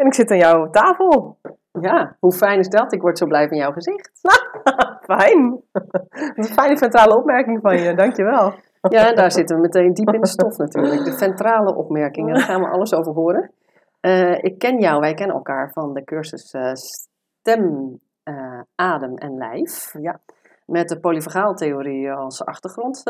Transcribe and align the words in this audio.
En 0.00 0.06
ik 0.06 0.14
zit 0.14 0.30
aan 0.30 0.38
jouw 0.38 0.70
tafel. 0.70 1.36
Ja, 1.80 2.16
hoe 2.18 2.32
fijn 2.32 2.58
is 2.58 2.68
dat? 2.68 2.92
Ik 2.92 3.00
word 3.00 3.18
zo 3.18 3.26
blij 3.26 3.48
van 3.48 3.56
jouw 3.56 3.72
gezicht. 3.72 4.10
Fijn. 5.12 5.62
Een 6.34 6.44
fijne 6.44 6.76
centrale 6.76 7.16
opmerking 7.16 7.60
van 7.62 7.80
je, 7.80 7.94
dankjewel. 7.94 8.54
Ja, 8.80 9.12
daar 9.12 9.32
zitten 9.32 9.56
we 9.56 9.62
meteen 9.62 9.94
diep 9.94 10.14
in 10.14 10.20
de 10.20 10.26
stof 10.26 10.56
natuurlijk. 10.56 11.04
De 11.04 11.10
centrale 11.10 11.74
opmerkingen, 11.74 12.34
daar 12.34 12.42
gaan 12.42 12.60
we 12.60 12.68
alles 12.68 12.94
over 12.94 13.12
horen. 13.12 13.50
Eh, 14.00 14.44
ik 14.44 14.58
ken 14.58 14.78
jou, 14.78 15.00
wij 15.00 15.14
kennen 15.14 15.36
elkaar 15.36 15.70
van 15.72 15.94
de 15.94 16.04
cursus 16.04 16.50
eh, 16.50 16.72
Stem, 16.74 17.98
eh, 18.22 18.60
Adem 18.74 19.16
en 19.16 19.36
Lijf. 19.36 19.92
Ja. 19.98 20.20
Met 20.66 20.88
de 20.88 21.00
polyvagaaltheorie 21.00 22.12
als 22.12 22.44
achtergrond 22.44 23.02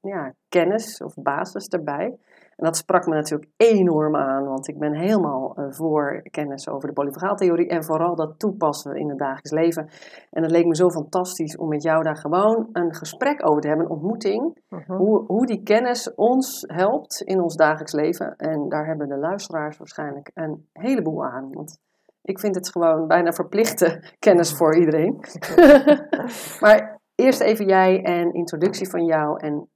ja, 0.00 0.32
kennis 0.48 1.02
of 1.02 1.14
basis 1.14 1.66
erbij. 1.68 2.18
En 2.56 2.64
dat 2.64 2.76
sprak 2.76 3.06
me 3.06 3.14
natuurlijk 3.14 3.50
enorm 3.56 4.16
aan, 4.16 4.44
want 4.44 4.68
ik 4.68 4.78
ben 4.78 4.94
helemaal 4.94 5.58
uh, 5.58 5.64
voor 5.68 6.22
kennis 6.30 6.68
over 6.68 6.88
de 6.88 6.94
polyvagaaltheorie 6.94 7.68
en 7.68 7.84
vooral 7.84 8.14
dat 8.14 8.38
toepassen 8.38 8.96
in 8.96 9.08
het 9.08 9.18
dagelijks 9.18 9.50
leven. 9.50 9.88
En 10.30 10.42
het 10.42 10.50
leek 10.50 10.66
me 10.66 10.76
zo 10.76 10.90
fantastisch 10.90 11.56
om 11.56 11.68
met 11.68 11.82
jou 11.82 12.02
daar 12.02 12.16
gewoon 12.16 12.68
een 12.72 12.94
gesprek 12.94 13.48
over 13.48 13.60
te 13.60 13.68
hebben, 13.68 13.86
een 13.86 13.92
ontmoeting. 13.92 14.58
hoe, 14.86 15.24
hoe 15.26 15.46
die 15.46 15.62
kennis 15.62 16.14
ons 16.14 16.64
helpt 16.66 17.20
in 17.20 17.40
ons 17.40 17.56
dagelijks 17.56 17.92
leven. 17.92 18.36
En 18.36 18.68
daar 18.68 18.86
hebben 18.86 19.08
de 19.08 19.18
luisteraars 19.18 19.78
waarschijnlijk 19.78 20.30
een 20.34 20.68
heleboel 20.72 21.24
aan. 21.24 21.52
Want 21.52 21.78
ik 22.22 22.40
vind 22.40 22.54
het 22.54 22.70
gewoon 22.70 23.06
bijna 23.06 23.32
verplichte 23.32 24.02
kennis 24.18 24.52
voor 24.52 24.76
iedereen. 24.76 25.24
maar 26.60 27.00
eerst 27.14 27.40
even 27.40 27.66
jij 27.66 28.02
en 28.02 28.32
introductie 28.32 28.90
van 28.90 29.04
jou 29.04 29.40
en 29.40 29.68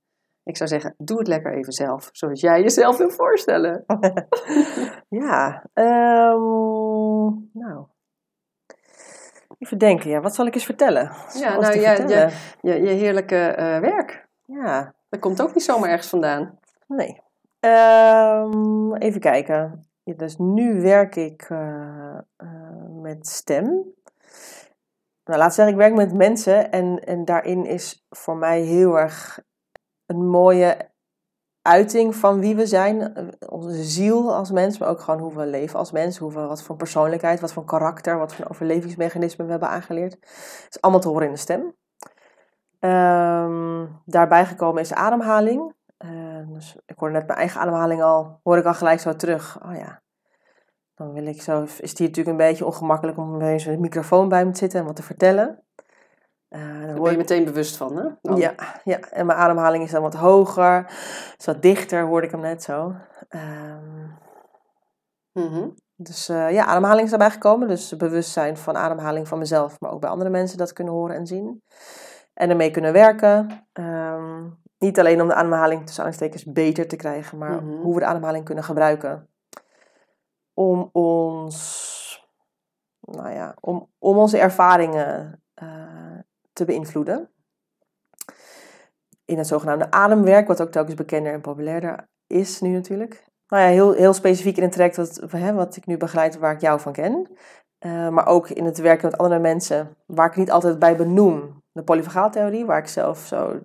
ik 0.48 0.56
zou 0.56 0.68
zeggen, 0.68 0.94
doe 0.98 1.18
het 1.18 1.28
lekker 1.28 1.52
even 1.52 1.72
zelf, 1.72 2.08
zoals 2.12 2.40
jij 2.40 2.60
jezelf 2.60 2.96
wil 2.96 3.10
voorstellen. 3.10 3.84
ja, 5.08 5.64
um, 5.74 7.50
nou. 7.52 7.86
Even 9.58 9.78
denken, 9.78 10.10
ja, 10.10 10.20
wat 10.20 10.34
zal 10.34 10.46
ik 10.46 10.54
eens 10.54 10.64
vertellen? 10.64 11.12
Ja, 11.34 11.58
nou 11.58 11.80
je, 11.80 12.30
je, 12.60 12.82
je, 12.82 12.90
heerlijke 12.90 13.56
uh, 13.58 13.78
werk. 13.78 14.28
Ja. 14.44 14.94
Dat 15.08 15.20
komt 15.20 15.42
ook 15.42 15.54
niet 15.54 15.64
zomaar 15.64 15.90
ergens 15.90 16.08
vandaan. 16.08 16.58
Nee. 16.86 17.20
Um, 17.60 18.96
even 18.96 19.20
kijken. 19.20 19.86
Ja, 20.02 20.14
dus 20.14 20.36
nu 20.36 20.80
werk 20.80 21.16
ik 21.16 21.48
uh, 21.50 22.18
uh, 22.38 23.02
met 23.02 23.26
stem. 23.26 23.64
Nou, 25.24 25.38
laat 25.38 25.54
zeggen, 25.54 25.74
ik 25.74 25.80
werk 25.80 25.94
met 25.94 26.14
mensen 26.14 26.70
en, 26.70 27.04
en 27.04 27.24
daarin 27.24 27.66
is 27.66 28.06
voor 28.10 28.36
mij 28.36 28.60
heel 28.60 28.98
erg 28.98 29.46
een 30.08 30.26
mooie 30.28 30.90
uiting 31.62 32.14
van 32.14 32.40
wie 32.40 32.56
we 32.56 32.66
zijn. 32.66 33.14
Onze 33.48 33.82
ziel 33.82 34.34
als 34.34 34.50
mens, 34.50 34.78
maar 34.78 34.88
ook 34.88 35.00
gewoon 35.00 35.20
hoe 35.20 35.34
we 35.34 35.46
leven 35.46 35.78
als 35.78 35.92
mens. 35.92 36.18
Hoe 36.18 36.32
we, 36.32 36.40
wat 36.40 36.62
voor 36.62 36.76
persoonlijkheid, 36.76 37.40
wat 37.40 37.52
voor 37.52 37.64
karakter, 37.64 38.18
wat 38.18 38.34
voor 38.34 38.48
overlevingsmechanismen 38.48 39.46
we 39.46 39.50
hebben 39.50 39.68
aangeleerd. 39.68 40.12
Het 40.12 40.66
is 40.70 40.80
allemaal 40.80 41.00
te 41.00 41.08
horen 41.08 41.26
in 41.26 41.32
de 41.32 41.38
stem. 41.38 41.60
Um, 42.80 44.00
daarbij 44.04 44.46
gekomen 44.46 44.82
is 44.82 44.94
ademhaling. 44.94 45.74
Uh, 45.98 46.48
dus 46.48 46.76
ik 46.86 46.98
hoorde 46.98 47.14
net 47.14 47.26
mijn 47.26 47.38
eigen 47.38 47.60
ademhaling 47.60 48.02
al, 48.02 48.40
hoor 48.42 48.58
ik 48.58 48.64
al 48.64 48.74
gelijk 48.74 49.00
zo 49.00 49.16
terug. 49.16 49.62
Oh 49.64 49.74
ja, 49.74 50.02
dan 50.94 51.12
wil 51.12 51.26
ik 51.26 51.42
zo, 51.42 51.62
is 51.62 51.94
die 51.94 52.06
natuurlijk 52.06 52.28
een 52.38 52.46
beetje 52.46 52.66
ongemakkelijk 52.66 53.18
om 53.18 53.40
eens 53.40 53.66
een 53.66 53.80
microfoon 53.80 54.28
bij 54.28 54.46
me 54.46 54.50
te 54.52 54.58
zitten 54.58 54.80
en 54.80 54.86
wat 54.86 54.96
te 54.96 55.02
vertellen. 55.02 55.62
Uh, 56.50 56.86
Daar 56.86 57.00
ben 57.00 57.10
je 57.10 57.16
meteen 57.16 57.44
bewust 57.44 57.76
van, 57.76 57.96
hè? 57.96 58.34
Ja, 58.34 58.54
ja, 58.84 58.98
en 58.98 59.26
mijn 59.26 59.38
ademhaling 59.38 59.84
is 59.84 59.90
dan 59.90 60.02
wat 60.02 60.14
hoger, 60.14 60.84
is 61.38 61.44
wat 61.44 61.62
dichter, 61.62 62.02
hoorde 62.02 62.26
ik 62.26 62.32
hem 62.32 62.40
net 62.40 62.62
zo. 62.62 62.94
Um, 63.28 64.18
mm 65.32 65.46
-hmm. 65.46 65.74
Dus 66.00 66.28
uh, 66.28 66.52
ja, 66.52 66.64
ademhaling 66.64 67.04
is 67.04 67.10
daarbij 67.10 67.30
gekomen. 67.30 67.68
Dus 67.68 67.96
bewustzijn 67.96 68.56
van 68.56 68.76
ademhaling 68.76 69.28
van 69.28 69.38
mezelf, 69.38 69.80
maar 69.80 69.90
ook 69.90 70.00
bij 70.00 70.10
andere 70.10 70.30
mensen 70.30 70.58
dat 70.58 70.72
kunnen 70.72 70.94
horen 70.94 71.16
en 71.16 71.26
zien. 71.26 71.62
En 72.34 72.50
ermee 72.50 72.70
kunnen 72.70 72.92
werken. 72.92 73.66
Um, 73.72 74.60
niet 74.78 74.98
alleen 74.98 75.20
om 75.20 75.28
de 75.28 75.34
ademhaling 75.34 75.86
tussen 75.86 76.04
aanstekens 76.04 76.44
beter 76.44 76.88
te 76.88 76.96
krijgen, 76.96 77.38
maar 77.38 77.62
mm 77.62 77.68
-hmm. 77.68 77.82
hoe 77.82 77.94
we 77.94 78.00
de 78.00 78.06
ademhaling 78.06 78.44
kunnen 78.44 78.64
gebruiken. 78.64 79.28
Om 80.54 80.88
ons, 80.92 82.28
nou 83.00 83.30
ja, 83.30 83.54
om, 83.60 83.90
om 83.98 84.16
onze 84.16 84.38
ervaringen 84.38 85.42
te 86.58 86.64
beïnvloeden. 86.64 87.30
In 89.24 89.38
het 89.38 89.46
zogenaamde 89.46 89.90
ademwerk, 89.90 90.48
wat 90.48 90.62
ook 90.62 90.70
telkens 90.70 90.94
bekender 90.94 91.32
en 91.32 91.40
populairder 91.40 92.08
is 92.26 92.60
nu 92.60 92.68
natuurlijk. 92.68 93.24
Nou 93.48 93.62
ja, 93.62 93.68
heel, 93.68 93.92
heel 93.92 94.12
specifiek 94.12 94.56
in 94.56 94.62
het 94.62 94.72
traject 94.72 94.96
wat, 94.96 95.22
hè, 95.30 95.52
wat 95.52 95.76
ik 95.76 95.86
nu 95.86 95.96
begeleid, 95.96 96.38
waar 96.38 96.52
ik 96.52 96.60
jou 96.60 96.80
van 96.80 96.92
ken. 96.92 97.30
Uh, 97.80 98.08
maar 98.08 98.26
ook 98.26 98.48
in 98.48 98.64
het 98.64 98.78
werken 98.78 99.10
met 99.10 99.18
andere 99.18 99.40
mensen, 99.40 99.96
waar 100.06 100.26
ik 100.26 100.36
niet 100.36 100.50
altijd 100.50 100.78
bij 100.78 100.96
benoem. 100.96 101.62
De 101.72 101.82
polyvagaaltheorie, 101.82 102.64
waar 102.64 102.78
ik 102.78 102.86
zelf 102.86 103.18
zo 103.18 103.60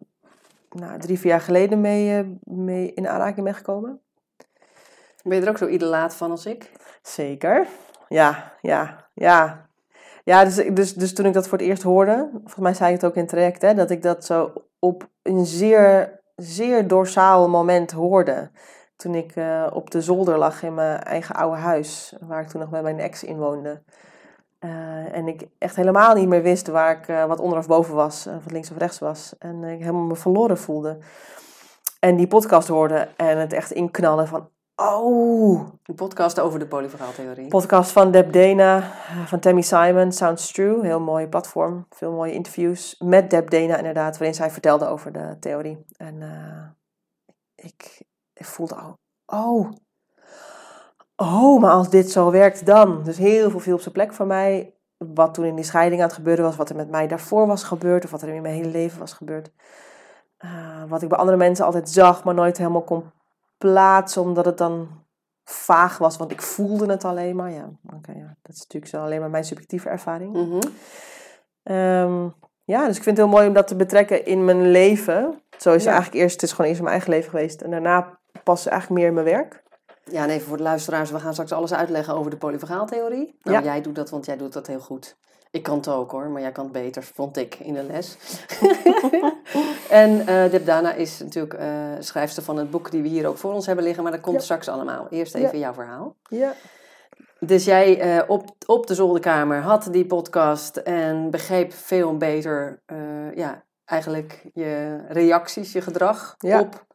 nou, 0.70 1.00
drie, 1.00 1.20
vier 1.20 1.32
jaar 1.32 1.42
geleden 1.42 1.82
mee, 1.82 2.24
uh, 2.24 2.30
mee 2.44 2.94
in 2.94 3.08
aanraking 3.08 3.46
ben 3.46 3.56
gekomen. 3.56 4.02
Ben 5.24 5.38
je 5.38 5.44
er 5.44 5.50
ook 5.50 5.58
zo 5.58 5.68
idolaat 5.68 6.16
van 6.16 6.32
als 6.32 6.46
ik? 6.46 6.72
Zeker. 7.02 7.68
Ja, 8.08 8.54
ja, 8.62 9.08
ja. 9.14 9.70
Ja, 10.24 10.44
dus, 10.44 10.56
dus, 10.56 10.94
dus 10.94 11.14
toen 11.14 11.26
ik 11.26 11.34
dat 11.34 11.48
voor 11.48 11.58
het 11.58 11.68
eerst 11.68 11.84
hoorde, 11.84 12.30
volgens 12.32 12.60
mij 12.60 12.74
zei 12.74 12.94
ik 12.94 13.02
het 13.02 13.10
ook 13.10 13.16
in 13.16 13.22
het 13.22 13.30
traject, 13.30 13.62
hè, 13.62 13.74
dat 13.74 13.90
ik 13.90 14.02
dat 14.02 14.26
zo 14.26 14.54
op 14.80 15.10
een 15.22 15.46
zeer, 15.46 16.20
zeer 16.36 16.88
dorsaal 16.88 17.50
moment 17.50 17.92
hoorde. 17.92 18.52
Toen 18.96 19.16
ik 19.16 19.36
uh, 19.36 19.68
op 19.74 19.92
de 19.92 20.02
zolder 20.02 20.38
lag 20.38 20.64
in 20.64 20.74
mijn 20.74 21.00
eigen 21.00 21.36
oude 21.36 21.58
huis, 21.58 22.16
waar 22.20 22.42
ik 22.42 22.48
toen 22.48 22.62
nog 22.62 22.70
met 22.70 22.84
mijn 22.84 23.00
ex 23.00 23.24
in 23.24 23.38
woonde. 23.38 23.84
Uh, 24.60 25.16
en 25.16 25.28
ik 25.28 25.48
echt 25.58 25.76
helemaal 25.76 26.16
niet 26.16 26.28
meer 26.28 26.42
wist 26.42 26.68
waar 26.68 26.98
ik, 26.98 27.08
uh, 27.08 27.26
wat 27.26 27.40
onder 27.40 27.58
of 27.58 27.68
boven 27.68 27.96
was, 27.96 28.26
wat 28.26 28.52
links 28.52 28.72
of 28.72 28.78
rechts 28.78 29.00
was. 29.00 29.36
En 29.40 29.64
ik 29.64 29.80
helemaal 29.80 30.02
me 30.02 30.16
verloren 30.16 30.58
voelde. 30.58 30.98
En 32.00 32.16
die 32.16 32.28
podcast 32.28 32.68
hoorde 32.68 33.08
en 33.16 33.38
het 33.38 33.54
echt 33.54 33.72
inknallen 33.72 34.28
van, 34.28 34.50
Oh. 34.92 35.68
Een 35.84 35.96
podcast 35.96 36.40
over 36.40 36.60
de 36.60 36.68
polyvagaaltheorie. 36.68 37.48
Podcast 37.48 37.92
van 37.92 38.12
Deb 38.12 38.34
Dana, 38.34 38.92
van 39.26 39.40
Tammy 39.40 39.62
Simon, 39.62 40.12
Sounds 40.12 40.52
True. 40.52 40.86
Heel 40.86 41.00
mooi 41.00 41.28
platform. 41.28 41.86
Veel 41.90 42.12
mooie 42.12 42.34
interviews 42.34 42.96
met 43.00 43.30
Deb 43.30 43.50
Dana 43.50 43.78
inderdaad, 43.78 44.18
waarin 44.18 44.36
zij 44.36 44.52
vertelde 44.52 44.88
over 44.88 45.12
de 45.12 45.38
theorie. 45.40 45.86
En 45.98 46.22
uh, 46.22 46.66
ik, 47.56 48.04
ik 48.34 48.46
voelde 48.46 48.76
al, 48.76 48.98
oh, 49.26 49.72
oh, 51.16 51.62
maar 51.62 51.72
als 51.72 51.90
dit 51.90 52.12
zo 52.12 52.32
werkt 52.32 52.66
dan. 52.66 53.04
Dus 53.04 53.18
heel 53.18 53.50
veel 53.50 53.60
viel 53.60 53.76
op 53.76 53.82
zijn 53.82 53.94
plek 53.94 54.14
voor 54.14 54.28
mij. 54.28 54.76
Wat 54.98 55.34
toen 55.34 55.46
in 55.46 55.56
die 55.56 55.66
scheiding 55.66 56.02
aan 56.02 56.08
het 56.08 56.16
gebeuren 56.16 56.44
was, 56.44 56.56
wat 56.56 56.70
er 56.70 56.76
met 56.76 56.90
mij 56.90 57.08
daarvoor 57.08 57.48
was 57.48 57.64
gebeurd, 57.64 58.04
of 58.04 58.12
wat 58.12 58.22
er 58.22 58.30
in 58.30 58.42
mijn 58.42 58.56
hele 58.56 58.70
leven 58.70 59.00
was 59.00 59.14
gebeurd. 59.14 59.52
Uh, 60.40 60.84
wat 60.88 61.02
ik 61.02 61.10
bij 61.10 61.18
andere 61.18 61.38
mensen 61.38 61.66
altijd 61.66 61.90
zag, 61.90 62.24
maar 62.24 62.34
nooit 62.34 62.58
helemaal 62.58 62.84
kon 62.84 63.12
plaatsen, 63.64 64.22
omdat 64.22 64.46
het 64.46 64.58
dan 64.58 64.88
vaag 65.44 65.98
was, 65.98 66.18
want 66.18 66.32
ik 66.32 66.42
voelde 66.42 66.86
het 66.86 67.06
alleen 67.06 67.36
maar. 67.36 67.52
Ja, 67.52 67.70
oké, 67.96 68.12
ja. 68.12 68.36
dat 68.42 68.56
is 68.56 68.60
natuurlijk 68.60 68.92
zo 68.92 69.02
alleen 69.02 69.20
maar 69.20 69.30
mijn 69.30 69.44
subjectieve 69.44 69.90
ervaring. 69.90 70.34
Mm 70.34 70.50
-hmm. 70.50 71.76
um, 71.76 72.34
ja, 72.64 72.88
dus 72.88 72.98
ik 72.98 73.04
vind 73.04 73.18
het 73.18 73.26
heel 73.26 73.36
mooi 73.36 73.48
om 73.48 73.54
dat 73.54 73.68
te 73.68 73.76
betrekken 73.76 74.26
in 74.26 74.46
mijn 74.46 74.72
leven. 74.72 75.42
Zo 75.58 75.74
is 75.74 75.84
het 75.84 75.94
eigenlijk 75.94 76.24
eerst, 76.24 76.34
het 76.34 76.44
is 76.44 76.52
gewoon 76.52 76.66
eerst 76.66 76.80
in 76.80 76.86
mijn 76.86 76.96
eigen 76.96 77.14
leven 77.14 77.30
geweest. 77.30 77.62
En 77.62 77.72
daarna 77.72 78.20
pas 78.44 78.66
eigenlijk 78.66 79.00
meer 79.00 79.08
in 79.08 79.14
mijn 79.14 79.26
werk. 79.26 79.64
Ja, 80.04 80.24
en 80.24 80.30
even 80.30 80.48
voor 80.48 80.58
de 80.58 80.64
luisteraars, 80.64 81.12
we 81.12 81.20
gaan 81.20 81.34
straks 81.34 81.52
alles 81.52 81.74
uitleggen 81.74 82.16
over 82.16 82.32
de 82.32 82.38
polyvagaaltheorie. 82.38 83.40
Nou, 83.42 83.58
ja. 83.58 83.64
jij 83.64 83.82
doet 83.82 83.96
dat, 83.96 84.10
want 84.10 84.26
jij 84.26 84.38
doet 84.38 84.54
dat 84.54 84.68
heel 84.68 84.80
goed. 84.80 85.18
Ik 85.54 85.64
kan 85.64 85.78
het 85.78 85.88
ook 85.88 86.12
hoor, 86.12 86.30
maar 86.30 86.42
jij 86.42 86.52
kan 86.52 86.64
het 86.64 86.74
beter, 86.74 87.04
vond 87.04 87.38
ik 87.38 87.56
in 87.56 87.74
de 87.74 87.84
les. 87.84 88.18
en 89.90 90.12
uh, 90.20 90.52
Deb 90.52 90.66
Dana 90.66 90.94
is 90.94 91.20
natuurlijk 91.20 91.54
uh, 91.54 91.68
schrijfster 92.00 92.44
van 92.44 92.58
het 92.58 92.72
boek 92.72 92.92
die 92.92 93.02
we 93.02 93.08
hier 93.08 93.28
ook 93.28 93.38
voor 93.38 93.54
ons 93.54 93.66
hebben 93.66 93.86
liggen, 93.86 94.04
maar 94.04 94.12
dat 94.12 94.22
komt 94.22 94.36
ja. 94.36 94.44
straks 94.44 94.68
allemaal. 94.68 95.08
Eerst 95.10 95.36
even 95.36 95.58
ja. 95.58 95.58
jouw 95.58 95.74
verhaal. 95.74 96.16
Ja. 96.30 96.54
Dus 97.40 97.66
jij 97.66 98.16
uh, 98.18 98.24
op, 98.28 98.56
op 98.66 98.88
de 98.88 98.96
zolderkamer 98.96 99.62
had 99.62 99.88
die 99.92 100.06
podcast 100.06 100.78
en 100.78 101.30
begreep 101.30 101.74
veel 101.74 102.18
beter 102.18 102.82
ja, 103.36 103.64
eigenlijk 103.86 104.50
je 104.54 105.02
reacties, 105.08 105.72
je 105.72 105.82
gedrag 105.82 106.36
op 106.40 106.86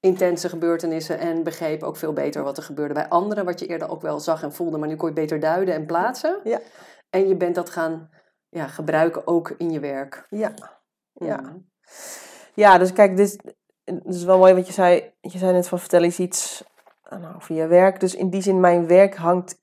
intense 0.00 0.48
gebeurtenissen 0.48 1.18
en 1.18 1.42
begreep 1.42 1.82
ook 1.82 1.96
veel 1.96 2.12
beter 2.12 2.42
wat 2.42 2.56
er 2.56 2.62
gebeurde 2.62 2.94
bij 2.94 3.08
anderen, 3.08 3.44
wat 3.44 3.60
je 3.60 3.66
eerder 3.66 3.88
ook 3.88 4.02
wel 4.02 4.20
zag 4.20 4.42
en 4.42 4.52
voelde, 4.52 4.78
maar 4.78 4.88
nu 4.88 4.96
kon 4.96 5.08
je 5.08 5.14
beter 5.14 5.40
duiden 5.40 5.74
en 5.74 5.86
plaatsen. 5.86 6.38
Ja. 6.44 6.60
En 7.14 7.28
je 7.28 7.36
bent 7.36 7.54
dat 7.54 7.70
gaan 7.70 8.10
ja, 8.48 8.66
gebruiken 8.66 9.26
ook 9.26 9.50
in 9.50 9.70
je 9.70 9.80
werk. 9.80 10.26
Ja. 10.30 10.54
Ja. 11.12 11.56
Ja, 12.54 12.78
dus 12.78 12.92
kijk, 12.92 13.16
dit, 13.16 13.54
dit 13.84 14.14
is 14.14 14.24
wel 14.24 14.38
mooi 14.38 14.54
wat 14.54 14.66
je 14.66 14.72
zei. 14.72 15.12
Je 15.20 15.38
zei 15.38 15.52
net 15.52 15.68
van 15.68 15.78
vertel 15.78 16.02
eens 16.02 16.18
iets 16.18 16.64
nou, 17.08 17.34
over 17.34 17.54
je 17.54 17.66
werk. 17.66 18.00
Dus 18.00 18.14
in 18.14 18.30
die 18.30 18.42
zin, 18.42 18.60
mijn 18.60 18.86
werk 18.86 19.16
hangt 19.16 19.62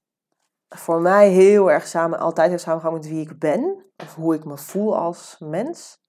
voor 0.69 1.01
mij 1.01 1.29
heel 1.29 1.71
erg 1.71 1.87
samen, 1.87 2.19
altijd 2.19 2.49
heeft 2.49 2.63
samengehangen 2.63 2.99
met 2.99 3.09
wie 3.09 3.21
ik 3.21 3.39
ben. 3.39 3.85
Of 3.97 4.15
hoe 4.15 4.35
ik 4.35 4.45
me 4.45 4.57
voel 4.57 4.97
als 4.97 5.35
mens. 5.39 5.99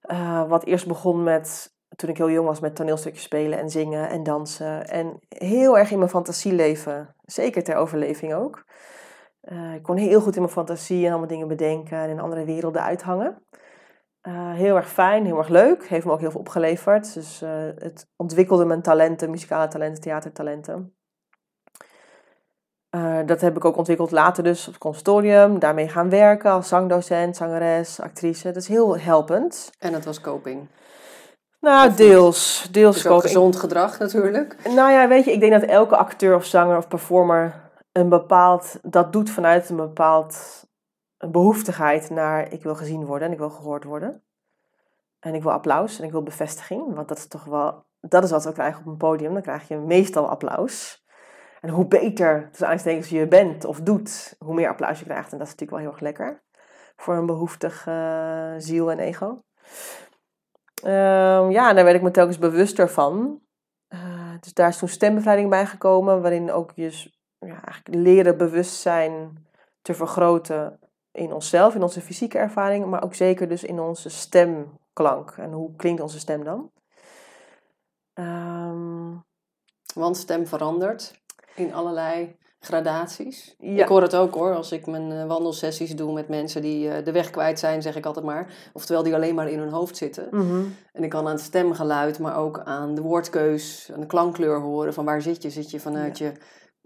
Eh, 0.00 0.48
wat 0.48 0.64
eerst 0.64 0.86
begon 0.86 1.22
met, 1.22 1.74
toen 1.96 2.10
ik 2.10 2.16
heel 2.16 2.30
jong 2.30 2.46
was, 2.46 2.60
met 2.60 2.76
toneelstukjes 2.76 3.22
spelen 3.22 3.58
en 3.58 3.70
zingen 3.70 4.08
en 4.08 4.22
dansen. 4.22 4.88
En 4.88 5.18
heel 5.28 5.78
erg 5.78 5.90
in 5.90 5.98
mijn 5.98 6.10
fantasie 6.10 6.52
leven. 6.52 7.14
Zeker 7.24 7.64
ter 7.64 7.76
overleving 7.76 8.34
ook. 8.34 8.63
Eh, 9.44 9.74
ik 9.74 9.82
kon 9.82 9.96
heel 9.96 10.20
goed 10.20 10.34
in 10.34 10.40
mijn 10.40 10.52
fantasie 10.52 11.04
en 11.04 11.10
allemaal 11.10 11.28
dingen 11.28 11.48
bedenken 11.48 11.98
en 11.98 12.08
in 12.08 12.20
andere 12.20 12.44
werelden 12.44 12.82
uithangen. 12.82 13.42
Eh, 14.20 14.52
heel 14.52 14.76
erg 14.76 14.88
fijn, 14.88 15.24
heel 15.24 15.38
erg 15.38 15.48
leuk. 15.48 15.88
Heeft 15.88 16.06
me 16.06 16.12
ook 16.12 16.20
heel 16.20 16.30
veel 16.30 16.40
opgeleverd. 16.40 17.14
Dus 17.14 17.42
eh, 17.42 17.50
het 17.78 18.08
ontwikkelde 18.16 18.64
mijn 18.64 18.82
talenten, 18.82 19.30
muzikale 19.30 19.68
talenten, 19.68 20.02
theatertalenten. 20.02 20.96
Dat 23.26 23.40
heb 23.40 23.56
ik 23.56 23.64
ook 23.64 23.76
ontwikkeld 23.76 24.10
later 24.10 24.44
dus 24.44 24.66
op 24.66 24.72
het 24.72 24.82
conservatorium. 24.82 25.58
Daarmee 25.58 25.88
gaan 25.88 26.08
werken 26.08 26.50
als 26.50 26.68
zangdocent, 26.68 27.36
zangeres, 27.36 28.00
actrice. 28.00 28.44
Dat 28.44 28.56
is 28.62 28.68
heel 28.68 28.98
helpend. 28.98 29.70
En 29.78 29.92
dat 29.92 30.04
was 30.04 30.20
coping. 30.20 30.68
Nou, 31.60 31.94
deels. 31.94 32.68
Deels 32.70 32.94
Dus 32.94 33.06
ook 33.06 33.20
gezond 33.20 33.56
gedrag 33.56 33.98
natuurlijk. 33.98 34.56
Nou 34.64 34.90
ja, 34.90 35.08
weet 35.08 35.24
je, 35.24 35.32
ik 35.32 35.40
denk 35.40 35.52
dat 35.52 35.62
elke 35.62 35.96
acteur 35.96 36.34
of 36.34 36.44
zanger 36.44 36.76
of 36.76 36.88
performer 36.88 37.63
een 37.94 38.08
bepaald, 38.08 38.78
dat 38.82 39.12
doet 39.12 39.30
vanuit 39.30 39.68
een 39.68 39.76
bepaald 39.76 40.64
een 41.18 41.30
behoeftigheid 41.30 42.10
naar 42.10 42.52
ik 42.52 42.62
wil 42.62 42.74
gezien 42.74 43.04
worden 43.04 43.26
en 43.26 43.32
ik 43.32 43.38
wil 43.38 43.50
gehoord 43.50 43.84
worden. 43.84 44.22
En 45.20 45.34
ik 45.34 45.42
wil 45.42 45.52
applaus 45.52 45.98
en 45.98 46.04
ik 46.04 46.10
wil 46.10 46.22
bevestiging, 46.22 46.94
want 46.94 47.08
dat 47.08 47.18
is 47.18 47.26
toch 47.26 47.44
wel, 47.44 47.84
dat 48.00 48.24
is 48.24 48.30
wat 48.30 48.44
we 48.44 48.52
krijgen 48.52 48.80
op 48.80 48.86
een 48.86 48.96
podium. 48.96 49.32
Dan 49.32 49.42
krijg 49.42 49.68
je 49.68 49.76
meestal 49.76 50.28
applaus. 50.28 51.04
En 51.60 51.68
hoe 51.70 51.86
beter, 51.86 52.48
tussen 52.48 52.68
aanstekens, 52.68 53.08
je 53.08 53.28
bent 53.28 53.64
of 53.64 53.80
doet, 53.80 54.36
hoe 54.38 54.54
meer 54.54 54.68
applaus 54.68 54.98
je 54.98 55.04
krijgt. 55.04 55.32
En 55.32 55.38
dat 55.38 55.46
is 55.46 55.52
natuurlijk 55.52 55.70
wel 55.70 55.80
heel 55.80 55.90
erg 55.90 56.00
lekker 56.00 56.42
voor 56.96 57.14
een 57.14 57.26
behoeftig 57.26 57.86
eh, 57.86 58.54
ziel 58.58 58.90
en 58.90 58.98
ego. 58.98 59.42
Ehm, 60.82 61.50
ja, 61.50 61.72
daar 61.72 61.84
werd 61.84 61.96
ik 61.96 62.02
me 62.02 62.10
telkens 62.10 62.38
bewuster 62.38 62.88
van. 62.88 63.40
Eh, 63.88 64.34
dus 64.40 64.54
daar 64.54 64.68
is 64.68 64.78
toen 64.78 64.88
stembevrijding 64.88 65.50
bij 65.50 65.66
gekomen, 65.66 66.22
waarin 66.22 66.52
ook 66.52 66.72
je 66.74 67.12
ja, 67.46 67.64
eigenlijk 67.64 68.04
leren 68.04 68.36
bewustzijn 68.36 69.46
te 69.82 69.94
vergroten 69.94 70.78
in 71.12 71.32
onszelf, 71.32 71.74
in 71.74 71.82
onze 71.82 72.00
fysieke 72.00 72.38
ervaring, 72.38 72.86
maar 72.86 73.02
ook 73.04 73.14
zeker 73.14 73.48
dus 73.48 73.64
in 73.64 73.80
onze 73.80 74.08
stemklank. 74.10 75.30
En 75.36 75.52
hoe 75.52 75.76
klinkt 75.76 76.02
onze 76.02 76.18
stem 76.18 76.44
dan? 76.44 76.70
Ehm, 78.14 79.12
Want 79.94 80.16
stem 80.16 80.46
verandert 80.46 81.20
in 81.54 81.74
allerlei 81.74 82.36
gradaties. 82.60 83.54
Ja. 83.58 83.82
Ik 83.82 83.88
hoor 83.88 84.02
het 84.02 84.16
ook 84.16 84.34
hoor, 84.34 84.54
als 84.54 84.72
ik 84.72 84.86
mijn 84.86 85.12
eh, 85.12 85.26
wandelsessies 85.26 85.96
doe 85.96 86.12
met 86.12 86.28
mensen 86.28 86.62
die 86.62 86.90
eh, 86.90 87.04
de 87.04 87.12
weg 87.12 87.30
kwijt 87.30 87.58
zijn, 87.58 87.82
zeg 87.82 87.96
ik 87.96 88.06
altijd 88.06 88.24
maar. 88.24 88.70
Oftewel 88.72 89.02
die 89.02 89.14
alleen 89.14 89.34
maar 89.34 89.48
in 89.48 89.58
hun 89.58 89.68
hoofd 89.70 89.96
zitten. 89.96 90.28
mhm. 90.30 90.64
En 90.92 91.04
ik 91.04 91.10
kan 91.10 91.26
aan 91.26 91.32
het 91.32 91.40
stemgeluid, 91.40 92.18
maar 92.18 92.36
ook 92.36 92.60
aan 92.64 92.94
de 92.94 93.00
woordkeus, 93.00 93.90
aan 93.94 94.00
de 94.00 94.06
klankkleur 94.06 94.60
horen. 94.60 94.94
Van 94.94 95.04
waar 95.04 95.22
zit 95.22 95.42
je? 95.42 95.50
Zit 95.50 95.70
je 95.70 95.80
vanuit 95.80 96.18
je, 96.18 96.32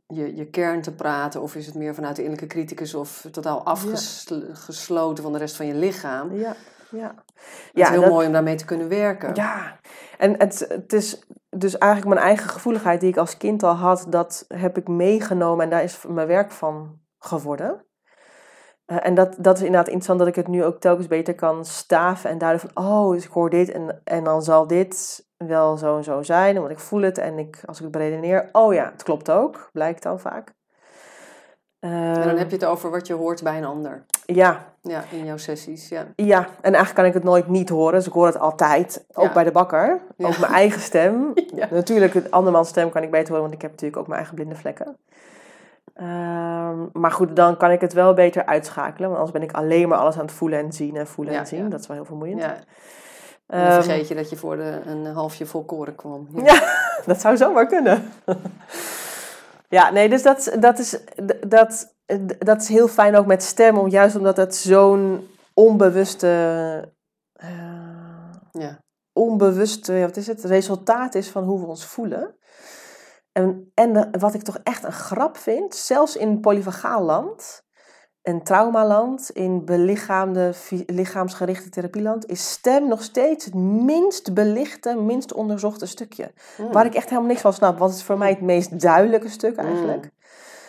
je, 0.09 0.37
je 0.37 0.47
kern 0.51 0.83
te 0.83 0.95
praten? 0.95 1.43
Of 1.43 1.55
is 1.55 1.67
het 1.67 1.75
meer 1.75 1.95
vanuit 1.95 2.17
de 2.17 2.23
innerlijke 2.23 2.55
criticus 2.55 2.95
of 2.95 3.27
totaal 3.31 3.65
afgesloten 3.65 5.23
van 5.23 5.33
de 5.33 5.39
rest 5.39 5.57
van 5.57 5.67
je 5.67 5.75
lichaam? 5.75 6.33
Ja, 6.33 6.57
ja. 6.91 7.15
Het 7.35 7.73
is 7.73 7.89
heel 7.89 8.01
dat- 8.01 8.11
mooi 8.11 8.27
om 8.27 8.33
daarmee 8.33 8.55
te 8.57 8.65
kunnen 8.65 8.89
werken. 8.89 9.35
Ja, 9.35 9.81
en 10.19 10.35
het, 10.39 10.65
het 10.69 10.93
is 10.93 11.27
dus 11.51 11.79
eigenlijk 11.79 12.15
mijn 12.15 12.27
eigen 12.27 12.49
gevoeligheid 12.49 13.01
die 13.01 13.09
ik 13.09 13.17
als 13.17 13.37
kind 13.37 13.63
al 13.63 13.75
had, 13.75 14.07
dat 14.09 14.45
heb 14.49 14.77
ik 14.77 14.89
meegenomen 14.89 15.65
en 15.65 15.71
daar 15.71 15.83
is 15.83 16.05
mijn 16.09 16.27
werk 16.27 16.51
van 16.53 17.01
geworden. 17.19 17.85
Eh, 18.85 19.07
en 19.07 19.15
dat, 19.15 19.37
dat 19.39 19.57
is 19.57 19.63
inderdaad 19.63 19.87
interessant 19.87 20.19
dat 20.19 20.29
ik 20.29 20.35
het 20.35 20.49
nu 20.49 20.65
ook 20.65 20.81
telkens 20.81 21.07
beter 21.07 21.35
kan 21.35 21.65
staven 21.65 22.31
en 22.31 22.39
duiden 22.39 22.61
van, 22.61 22.85
oh, 22.85 23.13
dus 23.13 23.25
ik 23.25 23.31
hoor 23.31 23.51
dit 23.51 23.71
en, 23.71 24.01
en 24.05 24.25
dan 24.25 24.43
zal 24.43 24.67
dit 24.67 25.27
wel 25.47 25.77
zo 25.77 25.97
en 25.97 26.05
zo 26.05 26.23
zijn, 26.23 26.59
want 26.59 26.71
ik 26.71 26.79
voel 26.79 27.03
het 27.03 27.19
en 27.19 27.39
ik, 27.39 27.59
als 27.67 27.77
ik 27.77 27.83
het 27.83 27.93
beredeneer, 27.93 28.49
oh 28.53 28.75
ja, 28.75 28.91
het 28.93 29.03
klopt 29.03 29.31
ook, 29.31 29.69
blijkt 29.73 30.03
dan 30.03 30.21
vaak. 30.21 30.57
En 31.81 32.13
dan 32.15 32.23
Ehm, 32.23 32.37
heb 32.37 32.51
je 32.51 32.57
het 32.57 32.65
over 32.65 32.91
wat 32.91 33.07
je 33.07 33.15
hoort 33.15 33.43
bij 33.43 33.57
een 33.57 33.65
ander. 33.65 34.05
Ja, 34.27 34.65
Ja, 34.83 35.03
in 35.11 35.25
jouw 35.25 35.37
sessies. 35.37 35.89
Ja. 35.89 36.05
ja, 36.17 36.39
en 36.39 36.63
eigenlijk 36.63 36.95
kan 36.95 37.05
ik 37.05 37.15
het 37.15 37.25
nooit 37.25 37.49
niet 37.49 37.69
horen, 37.69 37.93
dus 37.95 38.07
ik 38.07 38.13
hoor 38.13 38.27
het 38.27 38.39
altijd, 38.39 39.05
ook 39.15 39.25
Ja. 39.25 39.33
bij 39.33 39.45
de 39.45 39.51
bakker, 39.53 40.01
Ja. 40.17 40.27
ook 40.27 40.39
mijn 40.39 40.53
eigen 40.53 40.81
stem. 40.81 41.33
Ja. 41.55 41.69
Natuurlijk, 41.71 42.15
het 42.15 42.31
andermans 42.31 42.69
stem 42.69 42.91
kan 42.91 43.03
ik 43.03 43.11
beter 43.11 43.29
horen, 43.29 43.43
want 43.43 43.55
ik 43.55 43.63
heb 43.63 43.71
natuurlijk 43.71 43.97
ook 44.01 44.07
mijn 44.07 44.19
eigen 44.19 44.35
blinde 44.37 44.55
vlekken. 44.55 44.97
Ehm, 45.95 46.79
maar 46.93 47.11
goed, 47.13 47.37
dan 47.37 47.57
kan 47.57 47.71
ik 47.71 47.81
het 47.81 47.93
wel 47.93 48.15
beter 48.15 48.47
uitschakelen, 48.47 49.09
want 49.09 49.21
anders 49.21 49.39
ben 49.39 49.49
ik 49.49 49.53
alleen 49.57 49.89
maar 49.89 49.99
alles 49.99 50.15
aan 50.15 50.21
het 50.25 50.33
voelen 50.33 50.59
en 50.59 50.73
zien 50.73 50.97
en 50.97 51.07
voelen 51.07 51.35
Ja, 51.35 51.41
en 51.41 51.47
zien. 51.47 51.63
ja. 51.63 51.69
Dat 51.69 51.81
is 51.81 51.87
wel 51.87 51.97
heel 51.97 52.05
vermoeiend. 52.07 52.41
ja. 52.41 52.57
En 53.49 53.59
dan 53.61 53.69
Ehm, 53.69 53.83
vergeet 53.83 54.09
je 54.09 54.15
dat 54.15 54.31
je 54.31 54.37
voor 54.37 54.57
de, 54.57 54.81
een 54.85 55.07
halfje 55.07 55.47
vol 55.47 55.65
koren 55.65 55.95
kwam. 55.95 56.29
Ja, 56.45 56.63
dat 57.07 57.21
zou 57.21 57.37
zomaar 57.37 57.67
kunnen. 57.67 58.13
ja, 59.69 59.91
nee, 59.91 60.09
dus 60.09 60.23
dat, 60.23 60.57
dat, 60.61 60.79
is, 60.79 60.99
dat, 61.47 61.95
dat 62.39 62.61
is 62.63 62.69
heel 62.69 62.89
fijn 62.89 63.17
ook 63.17 63.27
met 63.27 63.43
stem, 63.43 63.79
om, 63.79 63.89
juist 63.89 64.17
omdat 64.17 64.37
het 64.37 64.55
zo'n 64.57 65.29
onbewuste, 65.55 66.29
eh, 67.33 68.33
Ja. 68.51 68.79
onbewuste, 69.13 70.01
wat 70.01 70.17
is 70.17 70.27
het, 70.27 70.45
resultaat 70.45 71.15
is 71.15 71.29
van 71.31 71.45
hoe 71.45 71.61
we 71.61 71.67
ons 71.67 71.85
voelen. 71.87 72.37
En, 73.33 73.71
en 73.75 73.93
de- 73.93 74.09
wat 74.19 74.35
ik 74.35 74.43
toch 74.43 74.59
echt 74.63 74.85
een 74.85 74.93
grap 74.93 75.37
vind, 75.37 75.75
zelfs 75.75 76.17
in 76.17 76.41
polyvagaal 76.41 77.03
land, 77.03 77.63
een 78.23 78.43
traumaland, 78.43 79.31
in 79.31 79.65
belichaamde, 79.65 80.53
lichaamsgerichte 80.87 81.69
therapieland, 81.69 82.27
is 82.27 82.51
stem 82.51 82.89
nog 82.89 83.03
steeds 83.03 83.45
het 83.45 83.55
minst 83.55 84.35
belichte, 84.35 84.95
minst 84.95 85.33
onderzochte 85.33 85.87
stukje. 85.87 86.33
Mm. 86.59 86.73
Waar 86.73 86.87
ik 86.87 86.95
echt 86.95 87.09
helemaal 87.09 87.29
niks 87.29 87.41
van 87.41 87.53
snap, 87.53 87.79
want 87.79 87.91
het 87.91 88.01
is 88.01 88.07
voor 88.07 88.19
mij 88.19 88.31
het 88.31 88.41
meest 88.41 88.81
duidelijke 88.81 89.29
stuk 89.29 89.57
eigenlijk. 89.57 90.11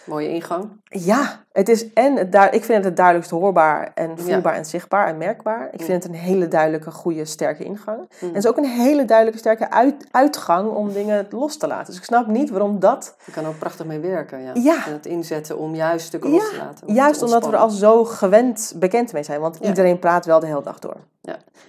Mooie 0.09 0.29
ingang. 0.29 0.69
Ja, 0.83 1.43
het 1.51 1.69
is 1.69 1.93
en 1.93 2.15
het 2.15 2.35
ik 2.51 2.63
vind 2.63 2.77
het 2.77 2.83
het 2.85 2.95
duidelijkst 2.95 3.31
hoorbaar 3.31 3.91
en 3.95 4.17
voelbaar 4.19 4.53
en 4.53 4.65
zichtbaar 4.65 5.07
en 5.07 5.17
merkbaar. 5.17 5.67
Ik 5.71 5.79
Ja. 5.79 5.85
vind 5.85 6.03
het 6.03 6.11
een 6.13 6.19
hele 6.19 6.47
duidelijke, 6.47 6.91
goede, 6.91 7.25
sterke 7.25 7.63
ingang. 7.63 7.97
Mm. 7.99 8.07
En 8.19 8.27
het 8.27 8.37
is 8.43 8.47
ook 8.47 8.57
een 8.57 8.65
hele 8.65 9.05
duidelijke, 9.05 9.39
sterke 9.39 9.69
uit- 9.71 10.07
uitgang 10.11 10.69
om 10.71 10.93
dingen 10.93 11.27
los 11.29 11.57
te 11.57 11.67
laten. 11.67 11.85
Dus 11.85 11.97
ik 11.97 12.03
snap 12.03 12.27
niet 12.27 12.49
waarom 12.49 12.79
dat... 12.79 13.15
Je 13.25 13.31
kan 13.31 13.45
ook 13.45 13.57
prachtig 13.59 13.85
mee 13.85 13.99
werken. 13.99 14.41
Ja. 14.43 14.51
Ja. 14.53 14.85
En 14.85 14.91
het 14.93 15.05
inzetten 15.05 15.57
om 15.57 15.75
juist 15.75 16.05
stukken 16.05 16.29
los 16.29 16.49
te 16.49 16.57
laten. 16.57 16.87
om 16.87 16.93
Juist 16.93 17.19
te 17.19 17.25
omdat 17.25 17.45
we 17.45 17.51
er 17.51 17.57
al 17.57 17.69
zo 17.69 18.03
gewend 18.05 18.73
bekend 18.75 19.13
mee 19.13 19.23
zijn. 19.23 19.39
Want 19.41 19.57
Ja. 19.61 19.67
iedereen 19.67 19.99
praat 19.99 20.25
wel 20.25 20.39
de 20.39 20.45
hele 20.47 20.63
dag 20.63 20.79
door. 20.79 20.95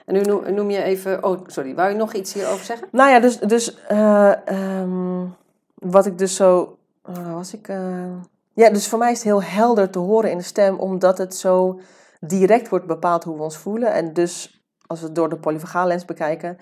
En 0.07 0.17
nu 0.17 0.21
noem, 0.21 0.55
noem 0.55 0.71
je 0.71 0.83
even... 0.83 1.25
Oh, 1.25 1.39
sorry. 1.47 1.75
Wou 1.75 1.89
je 1.91 1.95
nog 1.97 2.13
iets 2.13 2.33
hierover 2.33 2.65
zeggen? 2.65 2.89
Nou 2.93 3.11
ja, 3.11 3.21
dus, 3.21 3.39
dus 3.39 3.77
eh, 3.87 4.49
ehm, 4.49 5.25
wat 5.75 6.07
ik 6.07 6.19
dus 6.19 6.35
zo. 6.35 6.77
Oh, 7.03 7.35
was 7.35 7.55
ik? 7.55 7.69
eh, 7.69 8.13
ja, 8.53 8.71
dus 8.71 8.89
voor 8.89 8.99
mij 8.99 9.11
is 9.11 9.17
het 9.17 9.27
heel 9.27 9.43
helder 9.43 9.91
te 9.91 9.99
horen 9.99 10.31
in 10.31 10.39
de 10.39 10.45
stem, 10.45 10.79
omdat 10.79 11.19
het 11.19 11.35
zo 11.35 11.81
direct 12.21 12.69
wordt 12.69 12.87
bepaald 12.87 13.25
hoe 13.25 13.37
we 13.37 13.43
ons 13.43 13.57
voelen. 13.57 13.93
En 13.93 14.13
dus, 14.13 14.65
als 14.87 15.01
we 15.01 15.07
het 15.07 15.15
door 15.15 15.29
de 15.29 15.39
polyvagallens 15.39 16.05
bekijken, 16.05 16.59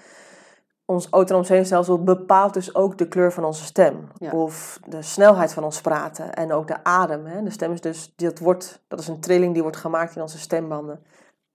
ons 0.84 1.08
autonoom 1.10 1.44
zenuwstelsel 1.44 2.02
bepaalt 2.02 2.54
dus 2.54 2.74
ook 2.74 2.98
de 2.98 3.08
kleur 3.08 3.32
van 3.32 3.44
onze 3.44 3.64
stem. 3.64 4.08
Ja. 4.18 4.32
Of 4.32 4.80
de 4.86 5.02
snelheid 5.02 5.52
van 5.52 5.64
ons 5.64 5.80
praten 5.80 6.34
en 6.34 6.52
ook 6.52 6.66
de 6.66 6.84
adem. 6.84 7.26
Hè. 7.26 7.42
De 7.42 7.50
stem 7.50 7.72
is 7.72 7.80
dus, 7.80 8.12
dat, 8.16 8.38
wordt, 8.38 8.84
dat 8.88 9.00
is 9.00 9.08
een 9.08 9.20
trilling 9.20 9.52
die 9.52 9.62
wordt 9.62 9.76
gemaakt 9.76 10.16
in 10.16 10.22
onze 10.22 10.38
stembanden 10.38 11.02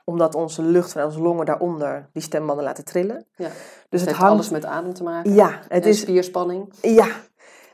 omdat 0.03 0.35
onze 0.35 0.61
lucht 0.61 0.91
van 0.91 1.03
onze 1.03 1.21
longen 1.21 1.45
daaronder 1.45 2.09
die 2.13 2.21
stembanden 2.21 2.65
laten 2.65 2.85
trillen. 2.85 3.25
Ja. 3.35 3.47
Dus 3.47 3.53
het 3.89 3.89
het 3.89 3.99
heeft 3.99 4.17
hangt 4.17 4.33
alles 4.33 4.49
met 4.49 4.65
adem 4.65 4.93
te 4.93 5.03
maken. 5.03 5.33
ja, 5.33 5.59
het 5.67 5.83
en 5.83 5.89
is. 5.89 5.99
spierspanning. 5.99 6.73
Ja. 6.81 7.07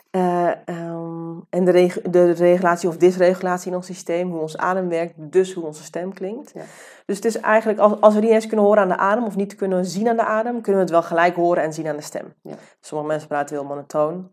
Eh, 0.10 0.68
ehm, 0.68 1.38
en 1.50 1.66
de, 1.66 1.72
reg- 1.72 2.02
de 2.02 2.32
regulatie 2.32 2.90
of 2.90 2.98
dysregulatie 2.98 3.70
in 3.72 3.76
ons 3.78 3.86
systeem, 3.86 4.32
hoe 4.32 4.40
ons 4.42 4.58
adem 4.58 4.90
werkt, 4.90 5.14
dus 5.18 5.54
hoe 5.54 5.66
onze 5.66 5.84
stem 5.84 6.14
klinkt. 6.14 6.52
Ja. 6.54 6.62
Dus 7.06 7.16
het 7.16 7.26
is 7.26 7.40
eigenlijk, 7.40 7.80
als, 7.80 8.02
als 8.02 8.14
we 8.14 8.20
niet 8.20 8.30
eens 8.30 8.48
kunnen 8.48 8.66
horen 8.66 8.82
aan 8.82 8.88
de 8.88 8.98
adem 8.98 9.24
of 9.24 9.36
niet 9.36 9.56
kunnen 9.56 9.86
zien 9.86 10.10
aan 10.10 10.16
de 10.16 10.24
adem, 10.26 10.52
kunnen 10.62 10.74
we 10.74 10.80
het 10.88 10.90
wel 10.90 11.04
gelijk 11.04 11.36
horen 11.36 11.64
en 11.64 11.74
zien 11.74 11.88
aan 11.88 11.96
de 11.96 12.02
stem. 12.02 12.34
Ja. 12.42 12.54
Sommige 12.82 13.10
mensen 13.10 13.28
praten 13.28 13.56
heel 13.56 13.66
monotoon. 13.66 14.32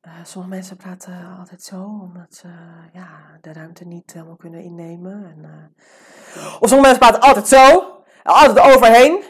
Eh, 0.00 0.12
sommige 0.22 0.54
mensen 0.54 0.76
praten 0.76 1.14
altijd 1.38 1.62
zo, 1.62 1.76
omdat 1.82 2.26
ze 2.34 2.48
ja, 2.92 3.08
de 3.40 3.52
ruimte 3.52 3.84
niet 3.84 4.12
helemaal 4.12 4.36
kunnen 4.36 4.60
innemen. 4.62 5.24
En, 5.36 5.44
eh, 5.44 6.46
Of 6.60 6.68
sommige 6.68 6.80
mensen 6.80 6.98
praten 6.98 7.20
altijd 7.20 7.48
zo, 7.48 7.92
altijd 8.22 8.74
overheen. 8.76 9.22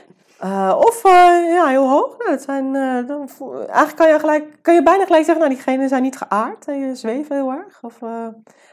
Uh, 0.44 0.76
of 0.78 1.04
uh, 1.04 1.12
ja, 1.54 1.66
heel 1.66 1.88
hoog. 1.88 2.18
Nou, 2.18 2.30
het 2.30 2.42
zijn, 2.42 2.74
uh, 2.74 3.08
dan, 3.08 3.28
eigenlijk 3.66 3.96
kan 3.96 4.08
je, 4.08 4.18
gelijk, 4.18 4.44
kan 4.62 4.74
je 4.74 4.82
bijna 4.82 5.04
gelijk 5.04 5.24
zeggen, 5.24 5.44
nou 5.44 5.54
diegenen 5.54 5.88
zijn 5.88 6.02
niet 6.02 6.16
geaard 6.16 6.66
en 6.66 6.78
je 6.78 6.94
zweven 6.94 7.36
heel 7.36 7.50
erg. 7.50 7.78
Of, 7.82 7.98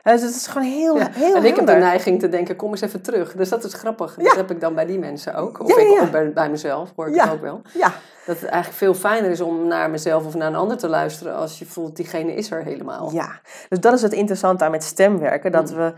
dus 0.04 0.22
het 0.22 0.36
is 0.36 0.48
gewoon 0.48 0.68
heel, 0.68 0.98
ja. 0.98 1.10
heel 1.12 1.36
En 1.36 1.46
ik 1.46 1.56
heb 1.56 1.66
de 1.66 1.74
neiging 1.74 2.20
te 2.20 2.30
denken, 2.30 2.56
kom 2.56 2.72
eens 2.72 2.82
even 2.82 3.02
terug. 3.02 3.34
Dus 3.34 3.50
dat 3.50 3.64
is 3.64 3.74
grappig. 3.74 4.16
Dat 4.16 4.36
heb 4.36 4.52
ik 4.52 4.62
dan 4.62 4.76
bij 4.76 4.86
die 4.86 5.00
mensen 5.00 5.36
ook. 5.36 5.60
Of 5.60 5.68
ja, 5.68 5.78
ik, 5.78 6.02
ook 6.02 6.12
bij, 6.12 6.34
bij 6.34 6.50
mezelf, 6.50 6.94
hoor 6.96 7.08
ik 7.08 7.22
het 7.22 7.32
ook 7.32 7.42
wel. 7.42 7.62
Ja. 7.74 7.92
Dat 8.26 8.40
het 8.40 8.50
eigenlijk 8.50 8.78
veel 8.78 8.94
fijner 8.94 9.32
is 9.32 9.42
om 9.42 9.68
naar 9.68 9.90
mezelf 9.90 10.26
of 10.26 10.36
naar 10.36 10.48
een 10.48 10.56
ander 10.56 10.78
te 10.78 10.88
luisteren 10.88 11.36
als 11.36 11.60
je 11.60 11.66
voelt, 11.66 11.96
diegene 11.96 12.34
is 12.34 12.52
er 12.52 12.64
helemaal. 12.64 13.12
Ja, 13.12 13.42
dus 13.70 13.80
dat 13.80 13.94
is 13.94 14.02
het 14.02 14.14
interessante 14.14 14.64
aan 14.64 14.72
met 14.72 14.84
stemwerken. 14.84 15.52
Dat 15.52 15.70
we, 15.70 15.94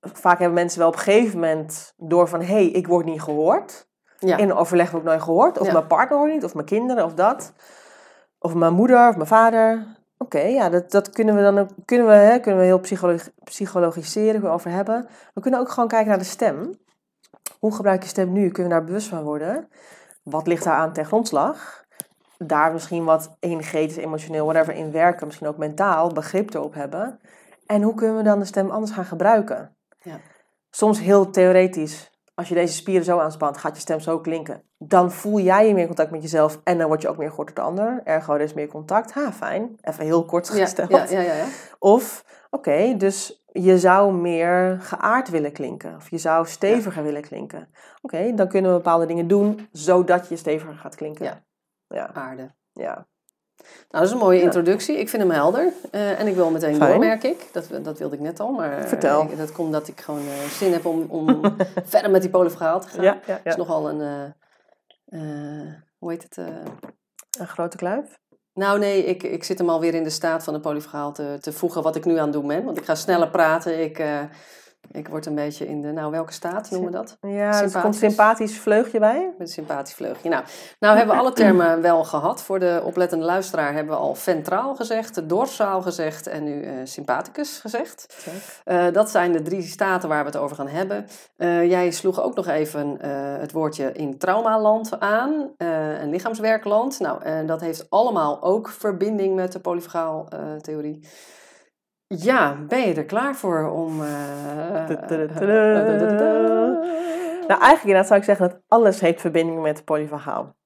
vaak 0.00 0.38
hebben 0.38 0.56
mensen 0.56 0.78
wel 0.78 0.88
op 0.88 0.94
een 0.94 1.00
gegeven 1.00 1.38
moment 1.38 1.94
door 1.96 2.28
van, 2.28 2.40
hé, 2.40 2.46
hey, 2.46 2.66
ik 2.66 2.86
word 2.86 3.04
niet 3.04 3.22
gehoord. 3.22 3.87
Ja. 4.18 4.36
In 4.36 4.52
overleg 4.54 4.92
ik 4.92 5.02
nooit 5.02 5.22
gehoord. 5.22 5.58
Of 5.58 5.66
Ja. 5.66 5.72
mijn 5.72 5.86
partner 5.86 6.18
hoort 6.18 6.32
niet, 6.32 6.44
of 6.44 6.54
mijn 6.54 6.66
kinderen, 6.66 7.04
of 7.04 7.14
dat. 7.14 7.52
Of 8.38 8.54
mijn 8.54 8.72
moeder, 8.72 9.08
of 9.08 9.14
mijn 9.14 9.28
vader. 9.28 9.86
Oké, 10.18 10.40
ja, 10.40 10.68
dat, 10.68 10.90
dat 10.90 11.10
kunnen 11.10 11.34
we 11.34 11.42
dan 11.42 11.58
ook, 11.58 11.68
kunnen 11.84 12.06
we, 12.06 12.12
hè, 12.12 12.38
kunnen 12.38 12.60
we 12.60 12.66
heel 12.66 12.80
psychologi- 12.80 13.30
psychologiseren, 13.44 14.50
over 14.50 14.70
hebben. 14.70 15.08
We 15.34 15.40
kunnen 15.40 15.60
ook 15.60 15.68
gewoon 15.70 15.88
kijken 15.88 16.08
naar 16.08 16.18
de 16.18 16.24
stem. 16.24 16.78
Hoe 17.58 17.74
gebruik 17.74 18.02
je 18.02 18.08
stem 18.08 18.32
nu? 18.32 18.50
Kunnen 18.50 18.72
we 18.72 18.78
daar 18.78 18.86
bewust 18.86 19.08
van 19.08 19.22
worden? 19.22 19.68
Wat 20.22 20.46
ligt 20.46 20.64
daar 20.64 20.76
aan 20.76 20.92
ten 20.92 21.04
grondslag? 21.06 21.84
Daar 22.38 22.72
misschien 22.72 23.04
wat 23.04 23.36
energetisch, 23.40 23.96
emotioneel, 23.96 24.44
whatever 24.46 24.74
in 24.74 24.92
werken. 24.92 25.26
Misschien 25.26 25.46
ook 25.48 25.56
mentaal 25.56 26.12
begrip 26.12 26.54
erop 26.54 26.74
hebben. 26.74 27.20
En 27.66 27.82
hoe 27.82 27.94
kunnen 27.94 28.16
we 28.16 28.22
dan 28.22 28.38
de 28.38 28.44
stem 28.44 28.70
anders 28.70 28.92
gaan 28.92 29.04
gebruiken? 29.04 29.76
Ja. 30.02 30.20
Soms 30.70 31.00
heel 31.00 31.30
theoretisch. 31.30 32.10
Als 32.38 32.48
je 32.48 32.54
deze 32.54 32.74
spieren 32.74 33.04
zo 33.04 33.18
aanspant, 33.18 33.58
gaat 33.58 33.74
je 33.74 33.80
stem 33.80 34.00
zo 34.00 34.18
klinken. 34.18 34.62
Dan 34.78 35.12
voel 35.12 35.40
jij 35.40 35.68
je 35.68 35.74
meer 35.74 35.86
contact 35.86 36.10
met 36.10 36.22
jezelf 36.22 36.60
en 36.64 36.78
dan 36.78 36.86
word 36.86 37.02
je 37.02 37.08
ook 37.08 37.16
meer 37.16 37.28
gehoord 37.28 37.46
door 37.46 37.64
de 37.64 37.70
ander. 37.70 38.00
Ergo, 38.04 38.34
er 38.34 38.40
is 38.40 38.54
meer 38.54 38.68
contact. 38.68 39.12
Ha, 39.12 39.32
fijn. 39.32 39.76
Even 39.80 40.04
heel 40.04 40.24
kort 40.24 40.48
gesteld. 40.48 40.90
ja, 40.90 41.04
ja, 41.10 41.20
ja, 41.20 41.34
ja. 41.34 41.46
Of, 41.78 42.24
oké, 42.50 42.96
dus 42.96 43.44
je 43.52 43.78
zou 43.78 44.12
meer 44.12 44.78
geaard 44.80 45.28
willen 45.28 45.52
klinken. 45.52 45.96
Of 45.96 46.10
je 46.10 46.18
zou 46.18 46.46
steviger 46.46 47.02
willen 47.02 47.22
klinken. 47.22 47.68
Oké, 48.02 48.34
dan 48.34 48.48
kunnen 48.48 48.70
we 48.70 48.76
bepaalde 48.76 49.06
dingen 49.06 49.28
doen, 49.28 49.68
zodat 49.72 50.28
je 50.28 50.36
steviger 50.36 50.74
gaat 50.74 50.94
klinken. 50.94 51.24
Ja. 51.24 51.42
Ja, 51.88 52.14
aarde. 52.14 52.54
ja. 52.72 53.06
Nou, 53.66 53.74
dat 53.90 54.02
is 54.02 54.10
een 54.10 54.18
mooie 54.18 54.40
introductie. 54.40 54.98
Ik 54.98 55.08
vind 55.08 55.22
hem 55.22 55.30
helder. 55.32 55.72
Eh, 55.90 56.20
en 56.20 56.26
ik 56.26 56.34
wil 56.34 56.50
meteen 56.50 56.76
Fijn. 56.76 56.90
door, 56.90 56.98
merk 56.98 57.22
ik. 57.22 57.48
Dat, 57.52 57.68
dat 57.82 57.98
wilde 57.98 58.14
ik 58.14 58.20
net 58.20 58.40
al. 58.40 58.52
Maar 58.52 58.78
eh, 58.78 58.84
Vertel. 58.84 59.22
ik- 59.22 59.36
dat 59.38 59.52
komt 59.52 59.72
dat 59.72 59.88
ik 59.88 60.00
gewoon 60.00 60.20
eh, 60.20 60.48
zin 60.50 60.72
heb 60.72 60.86
om, 60.86 61.06
om 61.08 61.40
verder 61.84 62.10
met 62.10 62.20
die 62.22 62.30
polyverhaal 62.30 62.80
te 62.80 62.88
gaan. 62.88 63.02
Ja, 63.04 63.12
ja, 63.26 63.32
Het 63.34 63.40
ja. 63.44 63.50
is 63.50 63.56
nogal 63.56 63.88
een... 63.88 64.00
eh, 64.00 64.24
eh, 65.20 65.74
hoe 65.98 66.10
heet 66.10 66.22
het? 66.22 66.38
eh, 66.38 66.46
Een 67.38 67.46
grote 67.48 67.76
kluif. 67.76 68.18
Nou 68.54 68.78
nee, 68.78 69.04
ik, 69.04 69.22
ik 69.22 69.44
zit 69.44 69.58
hem 69.58 69.68
alweer 69.70 69.94
in 69.94 70.02
de 70.04 70.10
staat 70.10 70.44
van 70.44 70.54
de 70.54 70.60
polyverhaal 70.60 71.12
te, 71.12 71.36
te 71.40 71.52
voegen 71.52 71.82
wat 71.82 71.96
ik 71.96 72.04
nu 72.04 72.16
aan 72.16 72.22
het 72.24 72.32
doen 72.32 72.46
ben. 72.46 72.64
Want 72.64 72.78
ik 72.78 72.84
ga 72.84 72.94
sneller 72.94 73.28
praten. 73.30 73.82
Ik, 73.82 73.98
eh, 73.98 74.20
ik 74.92 75.08
word 75.08 75.26
een 75.26 75.34
beetje 75.34 75.68
in 75.68 75.80
de... 75.80 75.92
Nou, 75.92 76.10
welke 76.10 76.32
staat 76.32 76.70
noemen 76.70 76.90
we 76.90 76.96
dat? 76.96 77.16
Ja, 77.20 77.62
er 77.62 77.70
komt 77.70 77.84
een 77.84 77.94
Sympathisch. 77.94 78.58
vleugje 78.58 78.98
bij. 78.98 79.30
Met 79.38 79.48
een 79.48 79.52
sympathisch 79.52 79.94
vleugje. 79.94 80.28
Nou, 80.28 80.44
nou 80.78 80.96
hebben 80.96 81.14
we 81.14 81.20
alle 81.20 81.32
termen 81.32 81.80
wel 81.90 82.04
gehad. 82.04 82.42
Voor 82.42 82.58
de 82.58 82.82
oplettende 82.84 83.24
luisteraar 83.24 83.72
hebben 83.72 83.94
we 83.94 84.00
al 84.00 84.14
ventraal 84.14 84.74
gezegd, 84.74 85.28
dorsaal 85.28 85.82
gezegd 85.82 86.26
en 86.26 86.44
nu 86.44 86.62
eh, 86.62 86.72
sympathicus 86.84 87.58
gezegd. 87.58 88.26
Eh, 88.64 88.86
dat 88.92 89.10
zijn 89.10 89.32
de 89.32 89.42
drie 89.42 89.62
staten 89.62 90.08
waar 90.08 90.24
we 90.24 90.30
het 90.30 90.38
over 90.38 90.56
gaan 90.56 90.68
hebben. 90.68 91.06
Eh, 91.36 91.68
jij 91.68 91.90
sloeg 91.90 92.22
ook 92.22 92.34
nog 92.34 92.46
even 92.46 92.96
het 93.40 93.52
woordje 93.52 93.92
in 93.92 94.18
traumaland 94.18 95.00
aan, 95.00 95.50
een 95.56 96.10
lichaamswerkland. 96.10 97.00
Nou, 97.00 97.22
en 97.22 97.46
dat 97.46 97.60
heeft 97.60 97.90
allemaal 97.90 98.42
ook 98.42 98.68
verbinding 98.68 99.34
met 99.34 99.52
de 99.52 99.60
polyfagaal 99.60 100.28
theorie. 100.60 101.00
Ja, 102.08 102.64
ben 102.68 102.80
je 102.88 102.94
er 102.94 103.04
klaar 103.04 103.36
voor 103.36 103.70
om... 103.70 103.96
Nou, 107.48 107.60
eigenlijk 107.60 107.82
inderdaad 107.82 108.06
zou 108.06 108.18
ik 108.18 108.24
zeggen 108.24 108.48
dat 108.48 108.60
alles 108.68 109.00
heeft 109.00 109.20
verbinding 109.20 109.62
met 109.62 109.84
polyvagaal. 109.84 110.56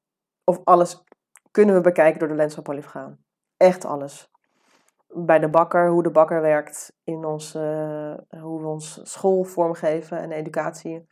Of 0.44 0.60
alles 0.64 1.04
kunnen 1.50 1.74
we 1.74 1.80
bekijken 1.80 2.18
door 2.18 2.28
de 2.28 2.34
lens 2.34 2.54
van 2.54 2.62
polyvagaal. 2.62 3.16
Echt 3.56 3.84
alles. 3.84 4.30
Bij 5.08 5.38
de 5.38 5.48
bakker, 5.48 5.88
hoe 5.88 6.02
de 6.02 6.10
bakker 6.10 6.40
werkt, 6.40 6.92
in 7.04 7.24
ons, 7.24 7.54
eh, 7.54 8.14
hoe 8.40 8.60
we 8.60 8.66
ons 8.66 9.00
school 9.02 9.44
vormgeven 9.44 10.18
en 10.18 10.32
educatie. 10.32 11.06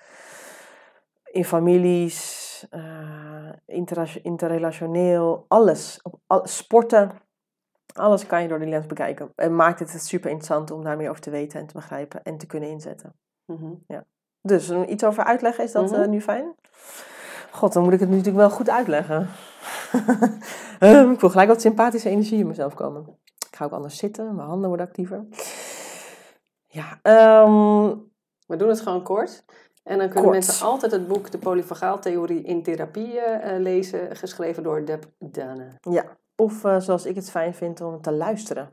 In 1.25 1.45
families, 1.45 2.67
eh, 2.71 3.53
interrelationeel, 4.23 5.45
alles. 5.49 6.03
Op 6.03 6.15
al- 6.27 6.47
sporten, 6.47 7.11
alles 8.01 8.27
kan 8.27 8.43
je 8.43 8.49
door 8.49 8.59
die 8.59 8.69
lens 8.69 8.87
bekijken. 8.87 9.33
En 9.35 9.57
maakt 9.57 9.79
het 9.79 10.03
super 10.03 10.31
interessant 10.31 10.71
om 10.71 10.85
daar 10.85 10.97
meer 10.97 11.09
over 11.11 11.23
te 11.23 11.31
weten 11.31 11.61
en 11.61 11.67
te 11.67 11.75
begrijpen 11.75 12.23
en 12.23 12.39
te 12.39 12.47
kunnen 12.47 12.69
inzetten. 12.69 13.13
Mhm. 13.47 13.73
Dus 14.43 14.69
um, 14.69 14.85
iets 14.89 15.05
over 15.05 15.25
uitleggen, 15.25 15.65
is 15.65 15.73
dat 15.73 15.91
Mhm. 15.91 16.01
eh, 16.01 16.09
nu 16.09 16.21
fijn? 16.21 16.55
God, 17.51 17.73
dan 17.73 17.83
moet 17.83 17.93
ik 17.93 18.01
het 18.01 18.09
nu 18.09 18.17
natuurlijk 18.17 18.47
wel 18.47 18.57
goed 18.57 18.71
uitleggen. 18.71 19.29
Ehm, 20.79 21.11
ik 21.11 21.21
wil 21.21 21.31
gelijk 21.31 21.49
wat 21.49 21.61
sympathische 21.61 22.09
energie 22.09 22.39
in 22.39 22.47
mezelf 22.47 22.75
komen. 22.75 23.19
Ik 23.51 23.57
ga 23.57 23.65
ook 23.65 23.73
anders 23.73 23.97
zitten, 23.97 24.35
mijn 24.35 24.49
handen 24.49 24.69
worden 24.69 24.87
actiever. 24.87 25.25
Ja, 26.67 26.99
ehm, 27.03 27.95
We 28.47 28.57
doen 28.57 28.69
het 28.69 28.81
gewoon 28.81 29.03
kort. 29.03 29.45
En 29.83 29.99
dan 29.99 30.07
kunnen 30.07 30.23
Kort. 30.31 30.35
mensen 30.35 30.67
altijd 30.67 30.93
het 30.93 31.09
boek 31.09 31.31
De 31.31 31.39
Polyfagaaltheorie 31.39 32.43
in 32.43 32.63
Therapie 32.63 33.21
eh, 33.21 33.59
lezen, 33.61 34.17
geschreven 34.17 34.63
door 34.63 34.85
Deb 34.85 35.05
Dane. 35.19 35.67
ja. 35.81 36.05
Of 36.41 36.65
eh, 36.65 36.81
zoals 36.81 37.07
ik 37.07 37.15
het 37.15 37.31
fijn 37.31 37.55
vind 37.55 37.81
om 37.81 38.01
te 38.01 38.13
luisteren. 38.13 38.69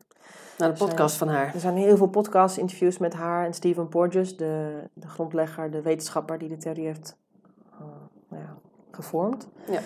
Naar 0.58 0.74
de 0.74 0.86
podcast 0.86 1.16
van 1.16 1.28
haar. 1.28 1.54
Er 1.54 1.60
zijn 1.60 1.76
heel 1.76 1.98
veel 1.98 2.08
podcasts, 2.08 2.58
interviews 2.58 2.98
met 2.98 3.14
haar 3.14 3.46
en 3.46 3.54
Stephen 3.54 3.90
Porges, 3.90 4.38
de, 4.38 4.70
de 4.94 5.08
grondlegger, 5.08 5.72
de 5.72 5.82
wetenschapper 5.82 6.38
die 6.38 6.50
de 6.50 6.58
theorie 6.58 6.86
heeft 6.86 7.16
eh, 7.72 7.86
nou 8.30 8.44
ja, 8.44 8.56
gevormd. 8.92 9.48
Ja. 9.70 9.80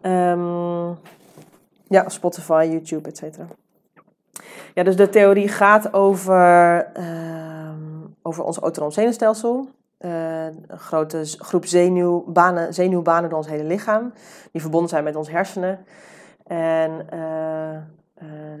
Ehm, 0.00 0.94
ja, 1.88 2.08
Spotify, 2.08 2.68
YouTube, 2.70 3.08
et 3.08 3.16
cetera. 3.16 3.46
Ja, 4.74 4.82
dus 4.82 4.96
de 4.96 5.08
theorie 5.08 5.48
gaat 5.48 5.92
over, 5.92 6.84
ehm, 6.92 7.76
over 8.22 8.44
ons 8.44 8.58
autonoom 8.58 8.90
zenuwstelsel. 8.90 9.68
Eh, 9.98 10.44
een 10.44 10.78
grote 10.78 11.24
groep 11.24 11.66
zenuwbanen, 11.66 12.74
zenuwbanen 12.74 13.30
door 13.30 13.38
ons 13.38 13.48
hele 13.48 13.64
lichaam, 13.64 14.12
die 14.52 14.60
verbonden 14.60 14.88
zijn 14.88 15.04
met 15.04 15.16
ons 15.16 15.30
hersenen. 15.30 15.84
En 16.44 17.10
eh, 17.10 17.76
eh, 18.14 18.60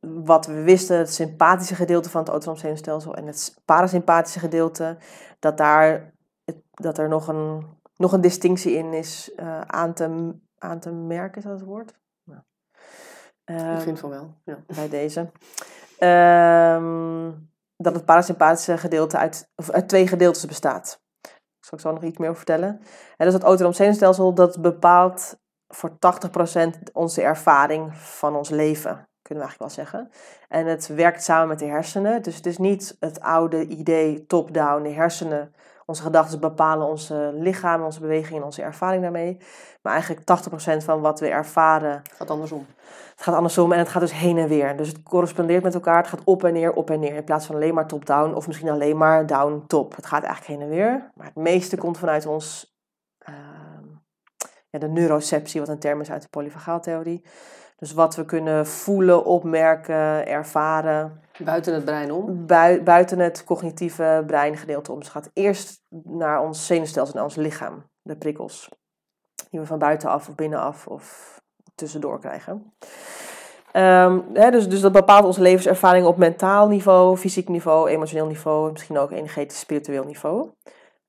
wat 0.00 0.46
we 0.46 0.62
wisten, 0.62 0.98
het 0.98 1.14
sympathische 1.14 1.74
gedeelte 1.74 2.10
van 2.10 2.20
het 2.20 2.30
autonoom 2.30 2.58
zenuwstelsel 2.58 3.14
en 3.14 3.26
het 3.26 3.60
parasympathische 3.64 4.38
gedeelte, 4.38 4.96
dat, 5.38 5.56
daar, 5.56 6.12
dat 6.70 6.98
er 6.98 7.08
nog 7.08 7.28
een, 7.28 7.66
nog 7.96 8.12
een 8.12 8.20
distinctie 8.20 8.72
in 8.72 8.92
is 8.92 9.34
eh, 9.34 9.60
aan, 9.60 9.92
te, 9.94 10.34
aan 10.58 10.78
te 10.80 10.90
merken, 10.90 11.38
is 11.38 11.44
dat 11.44 11.58
het 11.58 11.68
woord? 11.68 11.94
Nou. 12.24 12.40
Ik 13.44 13.56
Ehm, 13.56 13.80
vind 13.80 13.98
van 13.98 14.10
wel. 14.10 14.34
Ja. 14.44 14.58
bij 14.66 14.88
deze. 14.88 15.30
Ehm, 15.98 17.30
dat 17.76 17.94
het 17.94 18.04
parasympathische 18.04 18.78
gedeelte 18.78 19.18
uit, 19.18 19.50
of 19.56 19.70
uit 19.70 19.88
twee 19.88 20.06
gedeeltes 20.06 20.46
bestaat. 20.46 21.00
Daar 21.20 21.32
zal 21.60 21.78
ik 21.78 21.84
zo 21.84 21.92
nog 21.92 22.02
iets 22.02 22.18
meer 22.18 22.28
over 22.28 22.44
vertellen. 22.44 22.80
En 23.16 23.24
dus 23.24 23.34
het 23.34 23.42
autonoom 23.42 23.72
zenuwstelsel 23.72 24.34
dat 24.34 24.62
bepaalt 24.62 25.38
voor 25.68 25.90
80% 25.90 26.92
onze 26.92 27.22
ervaring 27.22 27.96
van 27.96 28.36
ons 28.36 28.48
leven, 28.48 29.08
kunnen 29.22 29.44
we 29.44 29.50
eigenlijk 29.50 29.58
wel 29.58 29.84
zeggen. 29.84 30.10
En 30.48 30.66
het 30.66 30.86
werkt 30.86 31.22
samen 31.22 31.48
met 31.48 31.58
de 31.58 31.66
hersenen. 31.66 32.22
Dus 32.22 32.36
het 32.36 32.46
is 32.46 32.58
niet 32.58 32.96
het 33.00 33.20
oude 33.20 33.66
idee 33.66 34.26
top-down. 34.26 34.82
De 34.82 34.92
hersenen, 34.92 35.54
onze 35.86 36.02
gedachten 36.02 36.40
bepalen 36.40 36.86
onze 36.86 37.30
lichaam, 37.34 37.82
onze 37.82 38.00
beweging 38.00 38.38
en 38.38 38.44
onze 38.44 38.62
ervaring 38.62 39.02
daarmee. 39.02 39.36
Maar 39.82 39.92
eigenlijk 39.92 40.26
80% 40.80 40.84
van 40.84 41.00
wat 41.00 41.20
we 41.20 41.28
ervaren 41.28 41.90
Het 41.90 42.12
gaat 42.16 42.30
andersom. 42.30 42.66
het 43.10 43.22
gaat 43.22 43.34
andersom 43.34 43.72
en 43.72 43.78
het 43.78 43.88
gaat 43.88 44.00
dus 44.00 44.12
heen 44.12 44.38
en 44.38 44.48
weer. 44.48 44.76
Dus 44.76 44.88
het 44.88 45.02
correspondeert 45.02 45.62
met 45.62 45.74
elkaar. 45.74 45.96
Het 45.96 46.06
gaat 46.06 46.24
op 46.24 46.44
en 46.44 46.52
neer, 46.52 46.72
op 46.72 46.90
en 46.90 47.00
neer. 47.00 47.14
In 47.14 47.24
plaats 47.24 47.46
van 47.46 47.54
alleen 47.54 47.74
maar 47.74 47.86
top-down 47.86 48.34
of 48.34 48.46
misschien 48.46 48.68
alleen 48.68 48.96
maar 48.96 49.26
down-top. 49.26 49.96
Het 49.96 50.06
gaat 50.06 50.22
eigenlijk 50.22 50.60
heen 50.60 50.70
en 50.70 50.76
weer. 50.76 51.10
Maar 51.14 51.26
het 51.26 51.36
meeste 51.36 51.76
komt 51.76 51.98
vanuit 51.98 52.26
ons, 52.26 52.76
ehm, 53.18 53.67
ja, 54.70 54.78
de 54.78 54.88
neuroceptie, 54.88 55.60
wat 55.60 55.68
een 55.68 55.78
term 55.78 56.00
is 56.00 56.10
uit 56.10 56.22
de 56.22 56.28
polyvagaaltheorie. 56.28 57.24
Dus 57.76 57.92
wat 57.92 58.16
we 58.16 58.24
kunnen 58.24 58.66
voelen, 58.66 59.24
opmerken, 59.24 60.26
ervaren. 60.26 61.20
Buiten 61.38 61.74
het 61.74 61.84
brein 61.84 62.12
om. 62.12 62.46
Bui- 62.46 62.82
buiten 62.82 63.18
het 63.18 63.44
cognitieve 63.44 64.22
breingedeelte 64.26 64.92
om. 64.92 64.98
Dus 64.98 65.12
het 65.12 65.16
gaat 65.16 65.30
eerst 65.32 65.82
naar 66.04 66.42
ons 66.42 66.66
zenuwstelsel, 66.66 67.14
naar 67.14 67.24
ons 67.24 67.34
lichaam. 67.34 67.84
De 68.02 68.16
prikkels. 68.16 68.68
Die 69.50 69.60
we 69.60 69.66
van 69.66 69.78
buitenaf 69.78 70.28
of 70.28 70.34
binnenaf 70.34 70.86
of 70.86 71.36
tussendoor 71.74 72.20
krijgen. 72.20 72.72
Ehm, 73.72 74.20
hè, 74.32 74.50
dus, 74.50 74.68
dus 74.68 74.80
dat 74.80 74.92
bepaalt 74.92 75.24
onze 75.24 75.42
levenservaring 75.42 76.06
op 76.06 76.16
mentaal 76.16 76.68
niveau, 76.68 77.16
fysiek 77.16 77.48
niveau, 77.48 77.88
emotioneel 77.88 78.26
niveau, 78.26 78.72
misschien 78.72 78.98
ook 78.98 79.10
energetisch, 79.10 79.58
spiritueel 79.58 80.04
niveau. 80.04 80.50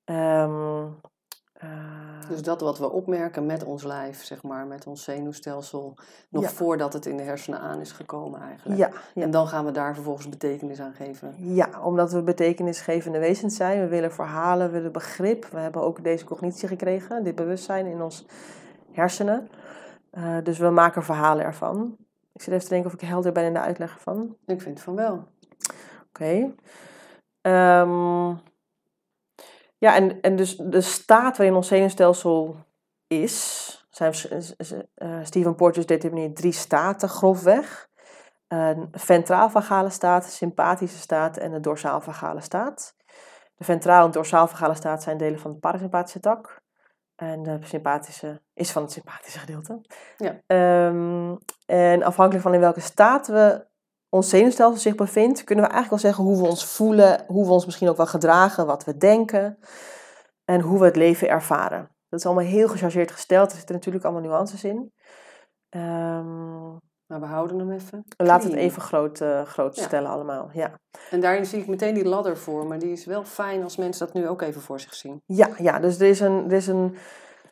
Ehm, 0.04 0.86
Eh, 1.60 1.70
Dus 2.30 2.42
dat 2.42 2.62
wat 2.62 2.78
we 2.78 2.92
opmerken 2.92 3.46
met 3.46 3.64
ons 3.64 3.84
lijf, 3.84 4.24
zeg 4.24 4.44
maar, 4.44 4.66
met 4.68 4.88
ons 4.88 5.04
zenuwstelsel, 5.04 5.98
nog 6.30 6.44
Ja. 6.44 6.50
voordat 6.50 6.94
het 6.94 7.06
in 7.06 7.18
de 7.18 7.24
hersenen 7.24 7.60
aan 7.60 7.80
is 7.80 7.92
gekomen 7.92 8.42
eigenlijk. 8.42 8.80
ja, 8.80 8.90
ja. 9.14 9.22
En 9.22 9.32
dan 9.32 9.48
gaan 9.48 9.66
we 9.66 9.72
daar 9.72 9.94
vervolgens 9.94 10.30
betekenis 10.30 10.80
aan 10.80 10.94
geven. 10.94 11.36
Ja, 11.38 11.70
omdat 11.84 12.12
we 12.12 12.24
betekenisgevende 12.24 13.20
wezens 13.20 13.56
zijn. 13.56 13.80
We 13.80 13.88
willen 13.88 14.12
verhalen, 14.12 14.68
we 14.68 14.74
willen 14.74 14.92
begrip. 14.92 15.46
We 15.46 15.60
hebben 15.60 15.82
ook 15.82 16.04
deze 16.04 16.26
cognitie 16.26 16.68
gekregen, 16.68 17.24
dit 17.24 17.36
bewustzijn 17.36 17.86
in 17.86 18.02
ons 18.02 18.26
hersenen. 18.92 19.50
Eh, 20.12 20.38
dus 20.44 20.58
we 20.58 20.70
maken 20.70 21.04
verhalen 21.04 21.46
ervan. 21.46 21.96
Ik 22.34 22.42
zit 22.42 22.54
even 22.54 22.64
te 22.68 22.74
denken 22.74 22.92
of 22.94 23.02
ik 23.02 23.08
helder 23.08 23.32
ben 23.32 23.44
in 23.44 23.54
de 23.54 23.60
uitleg 23.60 23.94
ervan. 23.94 24.36
Ik 24.46 24.62
vind 24.62 24.82
van 24.82 24.96
wel. 24.96 25.24
Oké. 26.10 26.52
Ehm, 27.42 28.34
ja, 29.80 29.96
en, 29.96 30.22
en 30.22 30.36
dus 30.36 30.56
de 30.56 30.82
staat 30.82 31.38
waarin 31.38 31.56
ons 31.56 31.68
zenuwstelsel 31.68 32.56
is, 33.08 33.88
zijn, 33.90 34.12
is- 34.58 34.74
eh, 34.96 35.20
Stephen 35.24 35.56
Porges 35.56 35.86
determineert 35.86 36.36
drie 36.36 36.52
staten 36.52 37.10
grofweg. 37.10 37.88
Een 38.48 38.88
ventraal-vagale 38.92 39.90
staat, 39.90 40.26
sympathische 40.32 40.98
staat 40.98 41.38
en 41.38 41.52
de 41.52 41.60
dorsaal-vagale 41.60 42.42
staat. 42.42 42.96
De 43.56 43.64
ventraal- 43.64 44.06
en 44.06 44.12
dorsaal-vagale 44.12 44.76
staat 44.76 45.04
zijn 45.04 45.18
delen 45.18 45.40
van 45.40 45.52
de 45.52 45.58
parasympathische 45.60 46.20
tak. 46.20 46.62
En 47.16 47.44
de 47.44 47.58
sympathische 47.62 48.42
is 48.54 48.72
van 48.72 48.82
het 48.82 48.92
sympathische 48.92 49.40
gedeelte. 49.40 49.82
Ja. 50.18 50.40
Ehm, 50.48 51.36
en 51.66 52.04
afhankelijk 52.04 52.44
van 52.44 52.54
in 52.54 52.60
welke 52.60 52.80
staat 52.80 53.28
we 53.28 53.66
ons 54.10 54.30
zenuwstelsel 54.30 54.80
zich 54.82 54.96
bevindt, 54.96 55.44
kunnen 55.44 55.66
we 55.66 55.72
eigenlijk 55.72 56.02
wel 56.04 56.12
zeggen 56.12 56.32
hoe 56.32 56.42
we 56.42 56.48
ons 56.50 56.66
voelen, 56.66 57.24
hoe 57.28 57.46
we 57.46 57.52
ons 57.52 57.66
misschien 57.66 57.90
ook 57.90 57.98
wel 57.98 58.06
gedragen, 58.06 58.66
wat 58.66 58.84
we 58.84 58.98
denken 58.98 59.60
en 60.46 60.62
hoe 60.62 60.80
we 60.80 60.86
het 60.86 60.96
leven 60.96 61.30
ervaren. 61.30 61.90
Dat 62.10 62.20
is 62.20 62.26
allemaal 62.26 62.44
heel 62.46 62.68
gechargeerd 62.68 63.12
gesteld, 63.12 63.52
er 63.52 63.58
zitten 63.58 63.76
natuurlijk 63.76 64.06
allemaal 64.06 64.24
nuances 64.24 64.64
in. 64.64 64.94
Ehm, 65.70 66.72
Maar 67.10 67.20
we 67.20 67.26
houden 67.26 67.60
hem 67.60 67.72
even. 67.72 68.04
laat 68.18 68.44
het 68.44 68.54
even 68.54 68.82
groot, 68.82 69.22
eh, 69.22 69.42
groot 69.42 69.76
Ja. 69.76 69.84
stellen 69.84 70.10
allemaal. 70.10 70.50
Ja. 70.54 70.80
En 71.10 71.20
daarin 71.22 71.46
zie 71.46 71.60
ik 71.60 71.68
meteen 71.68 71.94
die 71.94 72.06
ladder 72.06 72.38
voor 72.38 72.68
me. 72.68 72.78
Die 72.78 72.92
is 72.92 73.06
wel 73.06 73.24
fijn 73.24 73.64
als 73.64 73.78
mensen 73.78 74.06
dat 74.06 74.16
nu 74.16 74.28
ook 74.28 74.42
even 74.42 74.62
voor 74.62 74.80
zich 74.80 74.94
zien. 74.94 75.22
Ja, 75.26 75.50
ja, 75.58 75.80
dus 75.80 76.00
er 76.00 76.08
is, 76.08 76.20
een, 76.20 76.46
er 76.46 76.52
is 76.56 76.68
een 76.68 76.98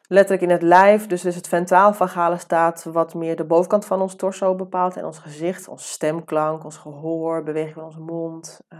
letterlijk 0.07 0.41
in 0.41 0.49
het 0.49 0.61
lijf, 0.61 1.07
dus 1.07 1.25
is 1.25 1.35
het 1.35 1.47
ventraal-vagale 1.47 2.37
staat 2.37 2.83
wat 2.83 3.13
meer 3.13 3.35
de 3.35 3.45
bovenkant 3.45 3.85
van 3.85 4.01
ons 4.01 4.15
torso 4.15 4.55
bepaalt 4.55 4.97
en 4.97 5.05
ons 5.05 5.19
gezicht, 5.19 5.67
ons 5.67 5.91
stemklank, 5.91 6.63
ons 6.63 6.77
gehoor, 6.77 7.43
beweging 7.43 7.73
van 7.73 7.83
onze 7.83 7.99
mond, 7.99 8.59
eh, 8.67 8.79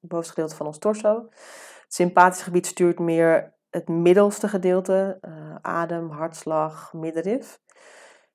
het 0.00 0.10
bovenste 0.10 0.32
gedeelte 0.32 0.56
van 0.56 0.66
ons 0.66 0.78
torso. 0.78 1.26
Het 1.82 1.94
sympathische 1.94 2.44
gebied 2.44 2.66
stuurt 2.66 2.98
meer 2.98 3.56
het 3.70 3.88
middelste 3.88 4.48
gedeelte, 4.48 5.18
eh, 5.20 5.54
adem, 5.60 6.10
hartslag, 6.10 6.92
middenrif. 6.92 7.60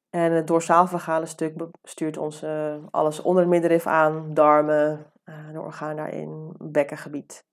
En 0.10 0.32
het 0.32 0.48
dorsaal-vagale 0.48 1.25
stuk 1.25 1.68
stuurt 1.84 2.18
ons 2.18 2.42
eh, 2.42 2.75
alles 2.92 3.22
onder 3.22 3.42
het 3.42 3.51
middenrif 3.51 3.88
aan, 3.88 4.34
darmen, 4.34 5.12
de 5.51 5.62
orgaan 5.62 5.96
daarin, 5.96 6.56
bekkengebied. 6.60 7.46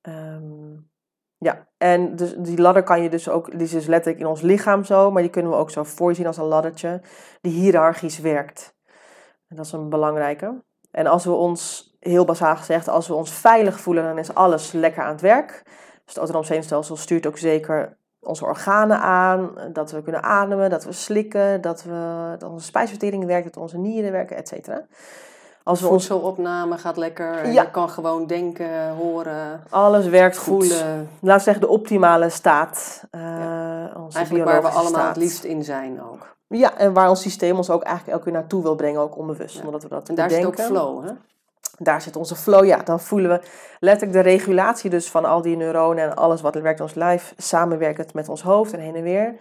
Ehm, 0.00 0.74
ja, 1.42 1.66
en 1.78 2.16
dus 2.16 2.34
die 2.38 2.60
ladder 2.60 2.82
kan 2.82 3.02
je 3.02 3.08
dus 3.08 3.28
ook, 3.28 3.50
die 3.50 3.60
is 3.60 3.70
dus 3.70 3.86
letterlijk 3.86 4.22
in 4.22 4.28
ons 4.28 4.40
lichaam 4.40 4.84
zo, 4.84 5.10
maar 5.10 5.22
die 5.22 5.30
kunnen 5.30 5.50
we 5.50 5.56
ook 5.56 5.70
zo 5.70 5.82
voor 5.82 6.08
je 6.10 6.16
zien 6.16 6.26
als 6.26 6.36
een 6.36 6.44
laddertje, 6.44 7.00
die 7.40 7.52
hiërarchisch 7.52 8.18
werkt. 8.18 8.74
En 9.48 9.56
dat 9.56 9.66
is 9.66 9.72
een 9.72 9.88
belangrijke. 9.88 10.62
En 10.90 11.06
als 11.06 11.24
we 11.24 11.30
ons, 11.30 11.94
heel 12.00 12.24
basaal 12.24 12.56
gezegd, 12.56 12.88
als 12.88 13.08
we 13.08 13.14
ons 13.14 13.32
veilig 13.32 13.80
voelen, 13.80 14.04
dan 14.04 14.18
is 14.18 14.34
alles 14.34 14.72
lekker 14.72 15.02
aan 15.02 15.12
het 15.12 15.20
werk. 15.20 15.62
Dus 16.04 16.14
het 16.14 16.16
autonoom 16.16 16.44
zenuwstelsel 16.44 16.96
stuurt 16.96 17.26
ook 17.26 17.38
zeker 17.38 17.96
onze 18.20 18.44
organen 18.44 18.98
aan, 18.98 19.54
dat 19.72 19.90
we 19.90 20.02
kunnen 20.02 20.22
ademen, 20.22 20.70
dat 20.70 20.84
we 20.84 20.92
slikken, 20.92 21.60
dat, 21.60 21.82
we, 21.82 22.34
dat 22.38 22.50
onze 22.50 22.66
spijsvertering 22.66 23.24
werkt, 23.24 23.44
dat 23.44 23.62
onze 23.62 23.78
nieren 23.78 24.12
werken, 24.12 24.36
et 24.36 24.48
cetera. 24.48 24.86
Als 25.64 25.80
we 25.80 25.86
Voedselopname 25.86 26.78
gaat 26.78 26.96
lekker. 26.96 27.38
en 27.38 27.52
Ja. 27.52 27.62
Je 27.62 27.70
kan 27.70 27.88
gewoon 27.88 28.26
denken, 28.26 28.90
horen, 28.90 29.64
alles 29.70 30.06
werkt 30.06 30.38
goed. 30.38 30.66
voelen. 30.66 31.08
Laat 31.20 31.36
ik 31.36 31.42
zeggen, 31.42 31.62
de 31.62 31.68
optimale 31.68 32.28
staat. 32.28 33.04
eh, 33.10 33.20
onze 33.96 34.16
Eigenlijk 34.16 34.44
waar 34.44 34.62
we 34.62 34.68
allemaal 34.68 35.06
het 35.06 35.16
liefst 35.16 35.44
in 35.44 35.64
zijn 35.64 36.02
ook. 36.02 36.36
Ja, 36.46 36.76
en 36.78 36.92
waar 36.92 37.08
ons 37.08 37.20
systeem 37.20 37.56
ons 37.56 37.70
ook 37.70 37.82
eigenlijk 37.82 38.12
elke 38.12 38.30
keer 38.30 38.40
naartoe 38.40 38.62
wil 38.62 38.74
brengen, 38.74 39.00
ook 39.00 39.16
onbewust. 39.16 39.56
Ja. 39.56 39.64
Omdat 39.64 39.82
we 39.82 39.88
dat 39.88 40.08
En 40.08 40.14
daar 40.14 40.30
zit 40.30 40.44
ook 40.44 40.60
flow, 40.60 41.04
hè? 41.04 41.12
Daar 41.78 42.00
zit 42.02 42.16
onze 42.16 42.36
flow, 42.36 42.64
ja. 42.64 42.76
Dan 42.76 43.00
voelen 43.00 43.30
we 43.30 43.40
letterlijk 43.80 44.24
de 44.24 44.30
regulatie 44.30 44.90
dus 44.90 45.10
van 45.10 45.24
al 45.24 45.42
die 45.42 45.56
neuronen 45.56 46.04
en 46.04 46.16
alles 46.16 46.40
wat 46.40 46.54
er 46.54 46.62
werkt 46.62 46.78
in 46.78 46.84
ons 46.84 46.94
lijf, 46.94 47.34
samenwerkend 47.36 48.14
met 48.14 48.28
ons 48.28 48.42
hoofd 48.42 48.72
en 48.72 48.80
heen 48.80 48.94
en 48.94 49.02
weer. 49.02 49.34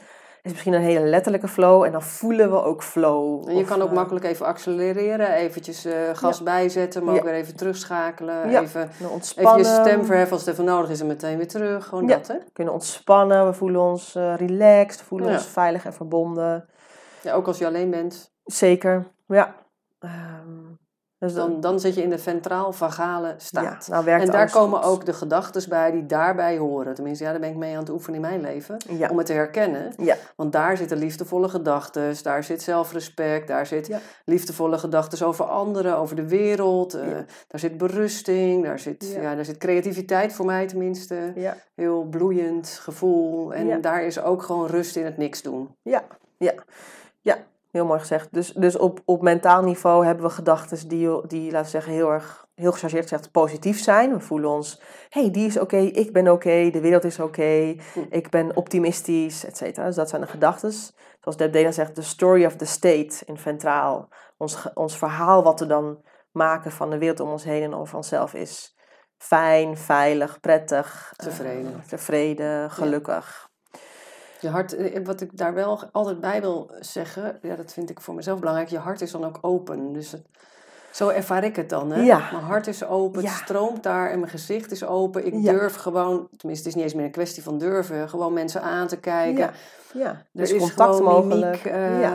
Is 0.44 0.52
misschien 0.52 0.74
een 0.74 0.82
hele 0.82 1.06
letterlijke 1.06 1.48
flow 1.48 1.84
en 1.84 1.92
dan 1.92 2.02
voelen 2.02 2.52
we 2.52 2.64
ook 2.64 2.84
flow. 2.84 3.48
En 3.48 3.56
je 3.56 3.62
Of, 3.62 3.68
kan 3.68 3.82
ook 3.82 3.90
eh, 3.90 3.96
makkelijk 3.96 4.26
even 4.26 4.46
accelereren, 4.46 5.34
eventjes 5.34 5.86
eh, 5.86 5.94
gas 6.14 6.44
bijzetten, 6.44 7.04
maar 7.04 7.16
ook 7.16 7.24
weer 7.24 7.34
even 7.34 7.56
terugschakelen. 7.56 8.44
Even, 8.44 8.90
even 9.38 9.58
je 9.58 9.64
stem 9.64 10.06
verheffen 10.06 10.32
als 10.32 10.46
het 10.46 10.54
even 10.54 10.66
nodig 10.66 10.90
is 10.90 11.00
en 11.00 11.08
meteen 11.08 11.38
weer 11.38 11.48
terug. 11.48 11.86
Gewoon 11.88 12.08
dat, 12.08 12.28
hè? 12.28 12.36
kunnen 12.54 12.74
ontspannen, 12.74 13.46
we 13.46 13.54
voelen 13.54 13.82
ons 13.82 14.16
eh, 14.16 14.36
relaxed, 14.36 15.00
we 15.00 15.06
voelen 15.06 15.30
ons 15.30 15.48
veilig 15.48 15.86
en 15.86 15.94
verbonden. 15.94 16.66
Ja, 17.22 17.34
ook 17.34 17.48
als 17.48 17.58
je 17.58 17.66
alleen 17.66 17.90
bent, 17.90 18.32
Zeker, 18.46 19.08
ja. 19.28 19.56
Ehm, 20.00 20.61
dus 21.22 21.34
dan, 21.34 21.60
dan 21.60 21.80
zit 21.80 21.96
je 21.96 22.02
in 22.04 22.10
de 22.10 22.18
ventraal-vagale 22.18 23.34
staat. 23.38 23.86
Ja, 23.86 23.94
nou 23.94 24.06
werkt 24.06 24.26
en 24.26 24.32
daar 24.32 24.52
komen 24.52 24.84
goed. 24.84 24.92
ook 24.92 25.06
de 25.06 25.14
gedachten 25.14 25.70
bij 25.70 25.92
die 25.92 26.06
daarbij 26.06 26.58
horen. 26.58 26.94
Tenminste, 26.94 27.24
ja, 27.24 27.32
daar 27.32 27.40
ben 27.40 27.50
ik 27.50 27.56
mee 27.56 27.74
aan 27.74 27.80
het 27.80 27.90
oefenen 27.90 28.16
in 28.16 28.22
mijn 28.22 28.42
leven. 28.42 28.78
Ja. 28.90 29.10
Om 29.10 29.18
het 29.18 29.26
te 29.26 29.34
herkennen. 29.34 29.94
Ja. 29.98 30.16
Want 30.36 30.52
daar 30.52 30.78
zitten 30.78 30.98
liefdevolle 30.98 31.50
gedachten, 31.50 32.16
daar 32.24 32.44
zit 32.44 32.62
zelfrespect, 32.62 33.48
daar 33.48 33.66
zit 33.66 33.90
liefdevolle 34.26 34.78
gedachten 34.78 35.28
over 35.28 35.46
anderen, 35.46 35.98
over 35.98 36.16
de 36.16 36.28
wereld. 36.28 36.94
eh. 36.94 37.08
Daar 37.48 37.60
zit 37.60 37.78
berusting, 37.78 38.64
daar 38.64 38.80
zit, 38.80 39.12
Ja. 39.22 39.36
daar 39.36 39.46
zit 39.46 39.58
creativiteit 39.58 40.34
voor 40.34 40.46
mij 40.46 40.68
tenminste. 40.68 41.34
Heel 41.76 42.04
bloeiend 42.04 42.68
gevoel. 42.82 43.54
En 43.54 43.82
daar 43.82 44.04
is 44.04 44.22
ook 44.22 44.44
gewoon 44.44 44.68
rust 44.68 44.96
in 44.96 45.06
het 45.06 45.18
niks 45.18 45.42
doen. 45.42 45.76
ja, 45.82 46.04
ja. 46.38 46.54
Ja, 47.24 47.38
heel 47.72 47.86
mooi 47.86 48.00
gezegd. 48.00 48.34
Dus, 48.34 48.54
dus 48.54 48.78
op, 48.78 49.02
op 49.06 49.22
mentaal 49.22 49.62
niveau 49.64 50.06
hebben 50.06 50.26
we 50.26 50.32
gedachten 50.32 50.88
die, 50.88 51.28
die, 51.28 51.52
laten 51.52 51.64
we 51.66 51.70
zeggen, 51.70 51.94
heel 51.94 52.12
erg, 52.12 52.46
heel 52.56 52.72
gechargeerd 52.72 53.04
gezegd, 53.04 53.32
positief 53.32 53.80
zijn. 53.80 54.14
We 54.14 54.20
voelen 54.20 54.50
ons, 54.50 54.82
hé, 55.10 55.22
hey, 55.22 55.32
die 55.32 55.46
is 55.48 55.60
oké, 55.60 55.78
ik 55.78 56.14
ben 56.14 56.32
oké, 56.32 56.70
de 56.70 56.82
wereld 56.82 57.04
is 57.04 57.20
oké, 57.20 57.76
Hm. 57.94 58.00
ik 58.10 58.30
ben 58.30 58.56
optimistisch, 58.56 59.46
et 59.46 59.58
cetera. 59.58 59.86
Dus 59.86 59.96
dat 59.96 60.10
zijn 60.10 60.22
de 60.22 60.28
gedachten. 60.28 60.72
Zoals 60.72 61.38
Deb 61.38 61.54
Dena 61.54 61.72
zegt, 61.72 61.96
the 61.96 62.02
story 62.02 62.46
of 62.46 62.56
the 62.56 62.66
state 62.66 63.26
in 63.26 63.38
ventraal. 63.38 64.10
Ons, 64.38 64.74
ons 64.74 64.98
verhaal 64.98 65.44
wat 65.44 65.60
we 65.60 65.66
dan 65.66 66.04
maken 66.32 66.72
van 66.72 66.90
de 66.90 66.98
wereld 66.98 67.20
om 67.20 67.30
ons 67.30 67.44
heen 67.44 67.64
en 67.64 67.74
over 67.76 67.96
onszelf 67.96 68.34
is 68.34 68.76
fijn, 69.18 69.78
veilig, 69.78 70.40
prettig. 70.40 71.14
eh, 71.18 71.26
Tevreden. 71.26 71.84
tevreden, 71.88 72.72
gelukkig. 72.72 73.50
Je 74.42 74.50
hart, 74.50 74.74
eh, 74.74 75.06
wat 75.06 75.22
ik 75.22 75.38
daar 75.38 75.54
wel 75.54 75.84
altijd 75.92 76.20
bij 76.20 76.42
wil 76.42 76.72
zeggen, 76.80 77.40
ja, 77.42 77.56
dat 77.56 77.74
vind 77.74 77.90
ik 77.90 78.02
voor 78.02 78.16
mezelf 78.16 78.40
belangrijk. 78.40 78.70
Je 78.70 78.78
hart 78.78 79.02
is 79.02 79.12
dan 79.12 79.26
ook 79.26 79.38
open. 79.42 79.94
Dus 79.94 80.12
het, 80.12 80.28
zo 80.92 81.08
ervaar 81.10 81.44
ik 81.44 81.56
het 81.56 81.70
dan. 81.70 81.92
Hè? 81.92 82.02
Ja. 82.02 82.22
Mijn 82.32 82.44
hart 82.44 82.68
is 82.68 82.86
open, 82.86 83.22
Ja. 83.22 83.28
het 83.30 83.38
stroomt 83.38 83.84
daar 83.84 84.10
en 84.10 84.20
mijn 84.20 84.32
gezicht 84.32 84.72
is 84.72 84.86
open. 84.86 85.26
Ik 85.26 85.34
Ja. 85.38 85.52
durf 85.52 85.76
gewoon, 85.76 86.28
tenminste, 86.38 86.68
het 86.68 86.68
is 86.68 86.76
niet 86.76 86.84
eens 86.84 86.94
meer 86.94 87.06
een 87.06 87.12
kwestie 87.12 87.44
van 87.44 87.58
durven, 87.58 88.10
gewoon 88.10 88.34
mensen 88.34 88.62
aan 88.62 88.88
te 88.88 88.98
kijken. 88.98 89.40
Ja, 89.40 89.52
ja. 89.94 90.22
Er 90.36 90.42
is 90.42 90.56
contact 90.58 90.96
gewoon 90.96 91.12
mogelijk. 91.28 91.64
mimiek, 91.64 91.66
eh, 91.66 92.02
ja. 92.02 92.12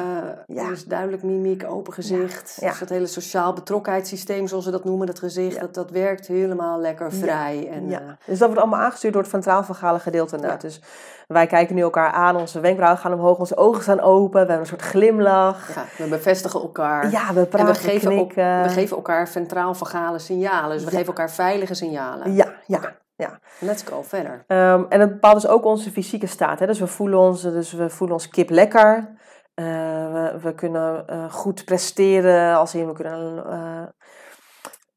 Ja. 0.46 0.64
er 0.66 0.72
is 0.72 0.84
duidelijk 0.84 1.22
mimiek, 1.22 1.64
open 1.68 1.92
gezicht. 1.92 2.56
Ja. 2.60 2.68
Dus 2.70 2.78
dat 2.78 2.88
hele 2.88 3.06
sociaal 3.06 3.52
betrokkenheidssysteem, 3.52 4.46
zoals 4.46 4.64
ze 4.64 4.70
dat 4.70 4.84
noemen, 4.84 5.06
dat 5.06 5.18
gezicht, 5.18 5.54
Ja. 5.54 5.60
dat, 5.60 5.74
dat 5.74 5.90
werkt 5.90 6.26
helemaal 6.26 6.80
lekker 6.80 7.06
Ja. 7.12 7.18
vrij. 7.18 7.68
En, 7.72 7.88
ja. 7.88 7.98
eh, 8.00 8.06
Dus 8.26 8.38
dat 8.38 8.48
wordt 8.48 8.62
allemaal 8.62 8.80
aangestuurd 8.80 9.12
door 9.12 9.22
het 9.22 9.30
ventraal-vagale 9.30 9.98
gedeelte 9.98 10.34
inderdaad. 10.34 10.60
Dus 10.60 10.80
wij 11.26 11.46
kijken 11.46 11.74
nu 11.74 11.80
elkaar 11.80 12.10
aan, 12.10 12.36
onze 12.36 12.60
wenkbrauwen 12.60 13.00
gaan 13.00 13.12
omhoog, 13.12 13.38
onze 13.38 13.56
ogen 13.56 13.82
staan 13.82 14.00
open, 14.00 14.30
we 14.32 14.38
hebben 14.38 14.58
een 14.58 14.66
soort 14.66 14.82
glimlach. 14.82 15.74
ja, 15.74 15.84
we 16.04 16.08
bevestigen 16.08 16.60
elkaar. 16.60 17.10
Ja, 17.10 17.32
we 17.34 17.40
En 17.40 17.48
praten, 17.48 17.74
we 17.74 17.88
geven, 17.90 18.10
knikken. 18.10 18.65
We 18.68 18.81
geven 18.81 18.96
elkaar 18.96 19.29
ventraal-vagale 19.29 20.18
signalen. 20.18 20.70
Dus 20.76 20.85
we 20.85 20.90
Ja. 20.90 20.96
geven 20.96 21.07
elkaar 21.07 21.31
veilige 21.31 21.74
signalen. 21.74 22.35
Ja, 22.35 22.52
ja. 22.66 22.94
Let's 23.61 23.83
go, 23.83 24.02
verder. 24.02 24.44
Ehm, 24.46 24.85
en 24.88 25.00
het 25.00 25.11
bepaalt 25.11 25.35
dus 25.40 25.46
ook 25.50 25.64
onze 25.64 25.90
fysieke 25.90 26.26
staat. 26.26 26.59
Hè? 26.59 26.66
Dus, 26.66 26.79
we 26.79 26.87
voelen 26.87 27.18
ons, 27.18 27.42
dus 27.42 27.72
we 27.72 27.90
voelen 27.90 28.16
ons 28.16 28.29
kip 28.29 28.50
lekker. 28.50 29.14
Eh, 29.55 29.64
we, 30.12 30.38
we 30.42 30.55
kunnen 30.55 31.07
eh, 31.09 31.33
goed 31.33 31.64
presteren, 31.64 32.57
als 32.57 32.74
in 32.74 32.87
we 32.87 32.92
kunnen... 32.92 33.44
eh, 33.46 33.83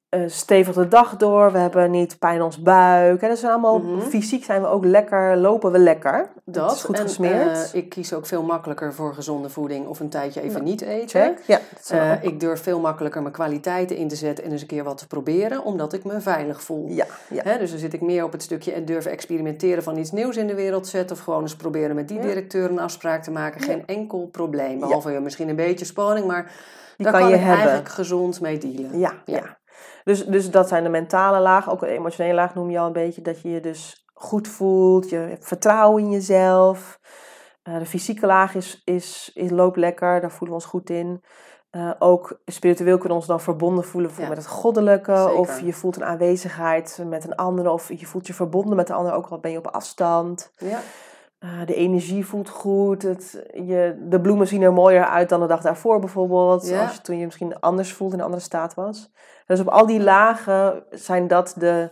eh, 0.10 0.22
stevig 0.28 0.76
de 0.76 0.88
dag 0.88 1.16
door, 1.18 1.52
we 1.52 1.58
hebben 1.58 1.92
niet 1.92 2.20
pijn 2.20 2.36
in 2.36 2.42
ons 2.42 2.62
buik. 2.62 3.22
Hè. 3.22 3.28
Dat 3.28 3.38
zijn 3.38 3.52
allemaal, 3.52 3.80
Mhm. 3.80 4.02
fysiek 4.02 4.44
zijn 4.44 4.62
we 4.62 4.68
ook 4.68 4.86
lekker, 4.86 5.38
lopen 5.38 5.72
we 5.72 5.80
lekker. 5.80 6.30
Dat 6.46 6.72
is 6.72 6.84
goed 6.84 6.96
en, 6.98 7.02
gesmeerd. 7.02 7.72
eh, 7.74 7.80
ik 7.82 7.90
kies 7.90 8.14
ook 8.14 8.26
veel 8.26 8.44
makkelijker 8.44 8.94
voor 8.94 9.14
gezonde 9.14 9.50
voeding 9.50 9.88
of 9.88 10.00
een 10.00 10.10
tijdje 10.10 10.42
even 10.42 10.64
niet 10.64 10.82
eten. 10.82 11.38
Ja, 11.48 11.60
Eh, 11.90 12.12
ik 12.24 12.40
durf 12.40 12.64
veel 12.64 12.80
makkelijker 12.80 13.22
mijn 13.22 13.34
kwaliteiten 13.34 13.96
in 13.96 14.08
te 14.08 14.16
zetten 14.16 14.44
en 14.46 14.52
eens 14.52 14.62
een 14.62 14.68
keer 14.68 14.84
wat 14.84 14.98
te 14.98 15.08
proberen, 15.08 15.64
omdat 15.64 15.94
ik 15.94 16.04
me 16.04 16.22
veilig 16.22 16.64
voel. 16.64 16.86
ja, 16.88 17.06
ja. 17.30 17.42
Hè, 17.44 17.58
dus 17.58 17.70
dan 17.70 17.80
zit 17.80 17.94
ik 17.94 18.02
meer 18.02 18.24
op 18.24 18.32
het 18.32 18.44
stukje 18.44 18.72
en 18.72 18.86
durven 18.86 19.12
experimenteren 19.12 19.84
van 19.84 19.98
iets 19.98 20.12
nieuws 20.12 20.38
in 20.38 20.48
de 20.48 20.56
wereld 20.56 20.88
zetten. 20.88 21.16
Of 21.16 21.22
gewoon 21.24 21.42
eens 21.42 21.56
proberen 21.56 21.96
met 21.96 22.08
die 22.08 22.20
directeur 22.20 22.70
een 22.70 22.80
afspraak 22.80 23.24
te 23.24 23.32
maken. 23.32 23.62
Geen 23.62 23.84
enkel 23.86 24.30
probleem. 24.32 24.80
Behalve 24.80 25.12
je 25.12 25.20
misschien 25.20 25.50
een 25.50 25.56
beetje 25.56 25.86
spanning, 25.86 26.28
maar 26.28 26.52
Die 26.98 27.06
daar 27.06 27.12
kan 27.14 27.22
kan, 27.22 27.30
je 27.30 27.36
ik 27.36 27.42
hebben. 27.42 27.58
eigenlijk 27.60 27.90
gezond 27.90 28.42
mee 28.42 28.58
dealen. 28.58 29.00
Ja, 29.00 29.14
Ja. 29.26 29.36
ja. 29.36 29.58
Dus, 30.10 30.26
dus 30.26 30.52
dat 30.52 30.68
zijn 30.68 30.84
de 30.84 30.90
mentale 30.90 31.40
laag. 31.40 31.70
Ook 31.70 31.80
de 31.80 31.88
emotionele 31.88 32.36
laag 32.36 32.56
noem 32.56 32.70
je 32.70 32.80
al 32.80 32.86
een 32.86 32.94
beetje. 32.94 33.22
Dat 33.22 33.42
je 33.42 33.50
je 33.50 33.60
dus 33.60 34.06
goed 34.14 34.48
voelt. 34.48 35.10
Je 35.10 35.16
hebt 35.16 35.48
vertrouwen 35.48 36.04
in 36.04 36.12
jezelf. 36.12 37.00
Eh, 37.64 37.78
de 37.78 37.86
fysieke 37.86 38.26
laag 38.26 38.56
is, 38.56 38.82
is, 38.86 39.32
is, 39.34 39.50
loopt 39.50 39.78
lekker. 39.78 40.22
Daar 40.22 40.32
voelen 40.32 40.58
we 40.58 40.64
ons 40.64 40.72
goed 40.72 40.90
in. 40.90 41.24
Eh, 41.70 41.92
ook 42.00 42.42
spiritueel 42.46 42.94
kunnen 42.98 43.10
we 43.10 43.16
ons 43.16 43.26
dan 43.26 43.40
verbonden 43.40 43.84
voelen 43.84 44.12
Ja. 44.18 44.28
met 44.28 44.38
het 44.38 44.48
goddelijke. 44.48 45.16
Zeker. 45.16 45.34
Of 45.34 45.62
je 45.62 45.74
voelt 45.74 45.96
een 45.96 46.06
aanwezigheid 46.06 47.02
met 47.06 47.24
een 47.24 47.36
ander. 47.36 47.70
Of 47.70 47.90
je 47.94 48.06
voelt 48.06 48.28
je 48.28 48.34
verbonden 48.34 48.76
met 48.76 48.88
de 48.88 48.94
ander. 48.94 49.14
Ook 49.14 49.28
al 49.28 49.40
ben 49.40 49.52
je 49.52 49.58
op 49.58 49.68
afstand. 49.68 50.52
Ja. 50.58 50.80
Eh, 51.40 51.66
de 51.66 51.74
energie 51.74 52.26
voelt 52.26 52.50
goed. 52.50 53.02
Het, 53.02 53.44
je, 53.54 54.06
de 54.10 54.22
bloemen 54.22 54.48
zien 54.48 54.62
er 54.62 54.74
mooier 54.74 55.06
uit 55.06 55.30
dan 55.30 55.40
de 55.40 55.48
dag 55.48 55.62
daarvoor 55.62 56.00
bijvoorbeeld. 56.00 56.68
Ja. 56.68 56.82
Als 56.82 56.96
je, 56.96 57.02
toen 57.02 57.18
je 57.18 57.26
misschien 57.26 57.60
anders 57.60 57.94
voelde, 57.94 58.14
in 58.14 58.20
een 58.20 58.26
andere 58.26 58.44
staat 58.44 58.74
was. 58.74 59.12
Dus 59.46 59.60
op 59.60 59.68
al 59.68 59.86
die 59.86 60.00
lagen 60.02 60.84
zijn 60.90 61.28
dat 61.28 61.54
de... 61.58 61.90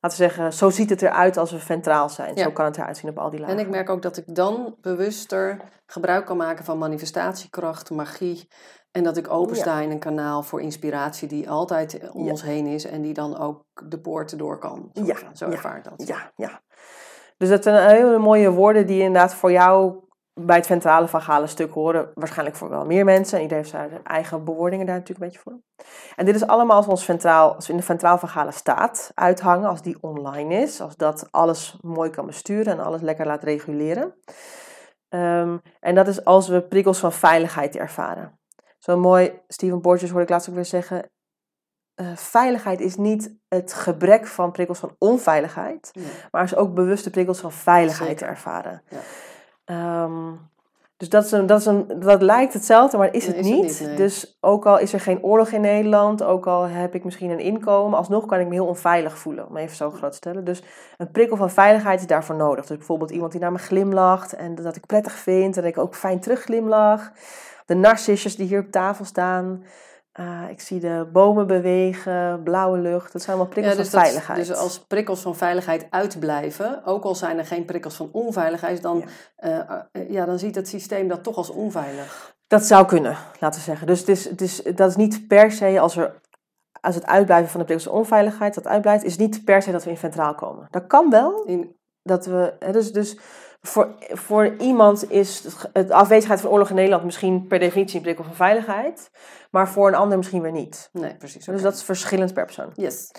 Laten 0.00 0.18
we 0.18 0.24
zeggen, 0.24 0.52
zo 0.52 0.70
ziet 0.70 0.90
het 0.90 1.02
eruit 1.02 1.36
als 1.36 1.50
we 1.50 1.58
ventraal 1.58 2.08
zijn. 2.08 2.34
Ja. 2.34 2.42
Zo 2.42 2.50
kan 2.50 2.64
het 2.64 2.76
eruit 2.76 2.96
zien 2.96 3.10
op 3.10 3.18
al 3.18 3.30
die 3.30 3.40
lagen. 3.40 3.56
En 3.56 3.64
ik 3.64 3.70
merk 3.70 3.90
ook 3.90 4.02
dat 4.02 4.16
ik 4.16 4.34
dan 4.34 4.76
bewuster 4.80 5.60
gebruik 5.86 6.26
kan 6.26 6.36
maken 6.36 6.64
van 6.64 6.78
manifestatiekracht, 6.78 7.90
magie. 7.90 8.48
En 8.90 9.02
dat 9.02 9.16
ik 9.16 9.30
opensta 9.30 9.80
in 9.80 9.90
een 9.90 9.98
kanaal 9.98 10.42
voor 10.42 10.60
inspiratie 10.60 11.28
die 11.28 11.50
altijd 11.50 12.10
om 12.12 12.24
Ja. 12.24 12.30
ons 12.30 12.42
heen 12.42 12.66
is. 12.66 12.84
En 12.84 13.02
die 13.02 13.14
dan 13.14 13.38
ook 13.38 13.64
de 13.88 14.00
poorten 14.00 14.38
door 14.38 14.58
kan. 14.58 14.90
Zo, 14.92 15.04
Ja, 15.04 15.16
zo 15.32 15.48
ervaar 15.50 15.76
ik 15.76 15.84
dat. 15.84 16.06
Ja, 16.08 16.32
ja. 16.36 16.60
Dus 17.44 17.52
dat 17.52 17.62
zijn 17.62 17.96
hele 17.96 18.18
mooie 18.18 18.50
woorden 18.50 18.86
die 18.86 19.02
inderdaad 19.02 19.34
voor 19.34 19.52
jou 19.52 19.94
bij 20.40 20.56
het 20.56 20.66
ventrale 20.66 21.08
vagale 21.08 21.46
stuk 21.46 21.72
horen. 21.72 22.10
Waarschijnlijk 22.14 22.56
voor 22.56 22.68
wel 22.68 22.84
meer 22.84 23.04
mensen. 23.04 23.36
En 23.36 23.42
iedereen 23.42 23.64
heeft 23.64 23.76
zijn 23.76 24.04
eigen 24.04 24.44
bewoordingen 24.44 24.86
daar 24.86 24.98
natuurlijk 24.98 25.20
een 25.20 25.30
beetje 25.32 25.50
voor. 25.50 25.86
En 26.16 26.24
dit 26.24 26.34
is 26.34 26.46
allemaal 26.46 26.76
als 26.76 26.86
ons 26.86 27.04
ventraal, 27.04 27.54
als 27.54 27.66
we 27.66 27.72
in 27.72 27.78
de 27.78 27.84
ventraal 27.84 28.18
vagale 28.18 28.52
staat 28.52 29.10
uithangen. 29.14 29.68
Als 29.68 29.82
die 29.82 29.96
online 30.00 30.54
is. 30.54 30.80
Als 30.80 30.96
dat 30.96 31.28
alles 31.30 31.78
mooi 31.80 32.10
kan 32.10 32.26
besturen 32.26 32.72
en 32.72 32.84
alles 32.84 33.00
lekker 33.00 33.26
laat 33.26 33.44
reguleren. 33.44 34.14
Ehm, 35.08 35.58
en 35.80 35.94
dat 35.94 36.08
is 36.08 36.24
als 36.24 36.48
we 36.48 36.62
prikkels 36.62 36.98
van 36.98 37.12
veiligheid 37.12 37.76
ervaren. 37.76 38.38
Zo 38.78 38.96
mooi, 38.98 39.40
Steven 39.48 39.82
Borges 39.82 40.08
hoorde 40.08 40.24
ik 40.24 40.30
laatst 40.30 40.48
ook 40.48 40.54
weer 40.54 40.64
zeggen. 40.64 41.10
Eh, 41.94 42.06
veiligheid 42.14 42.80
is 42.80 42.96
niet 42.96 43.34
het 43.48 43.72
gebrek 43.72 44.26
van 44.26 44.52
prikkels 44.52 44.78
van 44.78 44.94
onveiligheid, 44.98 45.90
Ja. 45.92 46.02
maar 46.30 46.42
is 46.44 46.56
ook 46.56 46.74
bewuste 46.74 47.10
prikkels 47.10 47.40
van 47.40 47.52
veiligheid 47.52 48.18
te 48.18 48.24
ervaren. 48.24 48.82
Ja. 48.88 48.98
Ehm, 49.64 50.32
dus 50.96 51.08
dat, 51.08 51.24
is 51.24 51.30
een, 51.32 51.46
dat, 51.46 51.60
is 51.60 51.66
een, 51.66 51.86
dat 52.00 52.22
lijkt 52.22 52.52
hetzelfde, 52.52 52.96
maar 52.96 53.14
is 53.14 53.26
Nee, 53.26 53.36
het 53.36 53.44
niet. 53.44 53.62
niet, 53.62 53.80
nee. 53.86 53.96
Dus 53.96 54.36
ook 54.40 54.66
al 54.66 54.78
is 54.78 54.92
er 54.92 55.00
geen 55.00 55.22
oorlog 55.22 55.48
in 55.50 55.60
Nederland, 55.60 56.22
ook 56.22 56.46
al 56.46 56.62
heb 56.62 56.94
ik 56.94 57.04
misschien 57.04 57.30
een 57.30 57.38
inkomen, 57.38 57.98
alsnog 57.98 58.26
kan 58.26 58.40
ik 58.40 58.46
me 58.46 58.52
heel 58.52 58.66
onveilig 58.66 59.18
voelen, 59.18 59.48
om 59.48 59.56
even 59.56 59.76
zo 59.76 59.90
groot 59.90 60.10
te 60.10 60.16
stellen. 60.16 60.44
Dus 60.44 60.62
een 60.96 61.10
prikkel 61.10 61.36
van 61.36 61.50
veiligheid 61.50 62.00
is 62.00 62.06
daarvoor 62.06 62.34
nodig. 62.36 62.66
Dus 62.66 62.76
bijvoorbeeld 62.76 63.10
iemand 63.10 63.32
die 63.32 63.40
naar 63.40 63.52
me 63.52 63.58
glimlacht 63.58 64.32
en 64.34 64.54
dat 64.54 64.76
ik 64.76 64.86
prettig 64.86 65.12
vind 65.12 65.56
en 65.56 65.62
dat 65.62 65.70
ik 65.70 65.78
ook 65.78 65.94
fijn 65.94 66.20
terugglimlach. 66.20 67.12
De 67.66 67.74
narcissus 67.74 68.36
die 68.36 68.46
hier 68.46 68.60
op 68.60 68.70
tafel 68.70 69.04
staan. 69.04 69.64
Uh, 70.20 70.40
ik 70.50 70.60
zie 70.60 70.80
de 70.80 71.08
bomen 71.12 71.46
bewegen, 71.46 72.42
blauwe 72.42 72.78
lucht. 72.78 73.12
Dat 73.12 73.22
zijn 73.22 73.36
allemaal 73.36 73.52
prikkels 73.52 73.76
dus 73.76 73.88
van 73.88 73.98
dat- 73.98 74.08
veiligheid. 74.08 74.46
dus 74.46 74.56
als 74.56 74.78
prikkels 74.78 75.20
van 75.20 75.36
veiligheid 75.36 75.86
uitblijven, 75.90 76.84
ook 76.84 77.04
al 77.04 77.14
zijn 77.14 77.38
er 77.38 77.46
geen 77.46 77.64
prikkels 77.64 77.94
van 77.96 78.08
onveiligheid, 78.12 78.82
dan, 78.82 79.04
Ja. 79.36 79.48
ja. 79.48 79.88
ja, 80.08 80.24
dan 80.24 80.38
ziet 80.38 80.54
het 80.54 80.68
systeem 80.68 81.08
dat 81.08 81.22
toch 81.22 81.36
als 81.36 81.50
onveilig. 81.50 82.34
Dat 82.46 82.64
zou 82.64 82.86
kunnen, 82.86 83.16
laten 83.40 83.60
we 83.60 83.64
zeggen. 83.66 83.86
Dus 83.86 83.98
het 84.00 84.08
is, 84.08 84.24
het 84.28 84.40
is, 84.40 84.62
dat 84.62 84.88
is 84.90 84.96
niet 84.96 85.26
per 85.28 85.52
se 85.52 85.80
als, 85.80 85.96
er, 85.96 86.20
als 86.80 86.94
het 86.94 87.06
uitblijven 87.06 87.50
van 87.50 87.60
de 87.60 87.66
prikkels 87.66 87.88
van 87.90 87.98
onveiligheid, 87.98 88.54
dat 88.54 88.66
uitblijft, 88.66 89.04
is 89.04 89.16
niet 89.16 89.44
per 89.44 89.62
se 89.62 89.72
dat 89.72 89.84
we 89.84 89.90
in 89.90 89.96
ventraal 89.96 90.34
komen. 90.34 90.66
Dat 90.70 90.86
kan 90.86 91.10
wel, 91.10 91.42
In, 91.44 91.76
dat 92.02 92.26
we, 92.26 92.54
dus, 92.70 92.92
dus 92.92 93.18
voor, 93.66 93.88
voor 93.98 94.54
iemand 94.58 95.10
is 95.10 95.44
het 95.72 95.90
afwezigheid 95.90 96.40
van 96.40 96.50
oorlog 96.50 96.68
in 96.68 96.74
Nederland 96.74 97.04
misschien 97.04 97.46
per 97.46 97.58
definitie 97.58 97.96
een 97.96 98.02
prikkel 98.02 98.24
van 98.24 98.34
veiligheid, 98.34 99.10
maar 99.50 99.68
voor 99.68 99.88
een 99.88 99.94
ander 99.94 100.16
misschien 100.16 100.42
weer 100.42 100.52
niet. 100.52 100.88
nee, 100.92 101.14
precies. 101.16 101.44
Dus 101.44 101.62
dat 101.62 101.74
is 101.74 101.82
verschillend 101.82 102.34
per 102.34 102.44
persoon. 102.44 102.70
Yes. 102.74 103.10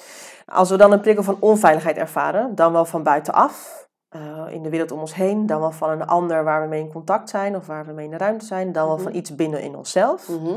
Als 0.45 0.69
we 0.69 0.77
dan 0.77 0.91
een 0.91 1.01
prikkel 1.01 1.23
van 1.23 1.37
onveiligheid 1.39 1.97
ervaren, 1.97 2.55
dan 2.55 2.71
wel 2.71 2.85
van 2.85 3.03
buitenaf, 3.03 3.87
eh, 4.09 4.21
in 4.49 4.63
de 4.63 4.69
wereld 4.69 4.91
om 4.91 4.99
ons 4.99 5.15
heen, 5.15 5.45
dan 5.45 5.59
wel 5.59 5.71
van 5.71 5.89
een 5.89 6.05
ander 6.05 6.43
waar 6.43 6.61
we 6.61 6.67
mee 6.67 6.79
in 6.81 6.91
contact 6.91 7.29
zijn 7.29 7.55
of 7.55 7.65
waar 7.67 7.85
we 7.85 7.91
mee 7.91 8.05
in 8.05 8.11
de 8.11 8.17
ruimte 8.17 8.45
zijn, 8.45 8.71
dan 8.71 8.85
wel 8.87 8.95
Mhm. 8.95 9.03
van 9.03 9.15
iets 9.15 9.35
binnen 9.35 9.61
in 9.61 9.75
onszelf. 9.75 10.29
Mhm. 10.29 10.53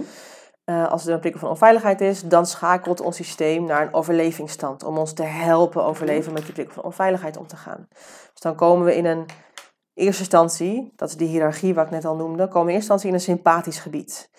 Eh, 0.64 0.88
als 0.90 1.06
er 1.06 1.12
een 1.12 1.20
prikkel 1.20 1.40
van 1.40 1.48
onveiligheid 1.48 2.00
is, 2.00 2.22
dan 2.22 2.46
schakelt 2.46 3.00
ons 3.00 3.16
systeem 3.16 3.64
naar 3.64 3.82
een 3.82 3.94
overlevingsstand 3.94 4.84
om 4.84 4.98
ons 4.98 5.12
te 5.12 5.22
helpen 5.22 5.84
overleven 5.84 6.32
met 6.32 6.44
die 6.44 6.52
prikkel 6.52 6.74
van 6.74 6.82
onveiligheid 6.84 7.36
om 7.36 7.46
te 7.46 7.56
gaan. 7.56 7.86
Dus 8.32 8.40
dan 8.40 8.54
komen 8.54 8.84
we 8.84 8.96
in 8.96 9.04
een 9.04 9.26
eerste 9.98 10.22
instantie, 10.22 10.92
dat 10.96 11.08
is 11.08 11.16
die 11.16 11.28
hiërarchie 11.28 11.74
wat 11.74 11.84
ik 11.84 11.90
net 11.90 12.04
al 12.04 12.16
noemde, 12.16 12.48
komen 12.48 12.68
in 12.68 12.74
eerste 12.74 12.92
instantie 12.92 13.08
in 13.08 13.14
een 13.14 13.20
sympathisch 13.20 13.78
gebied. 13.78 14.30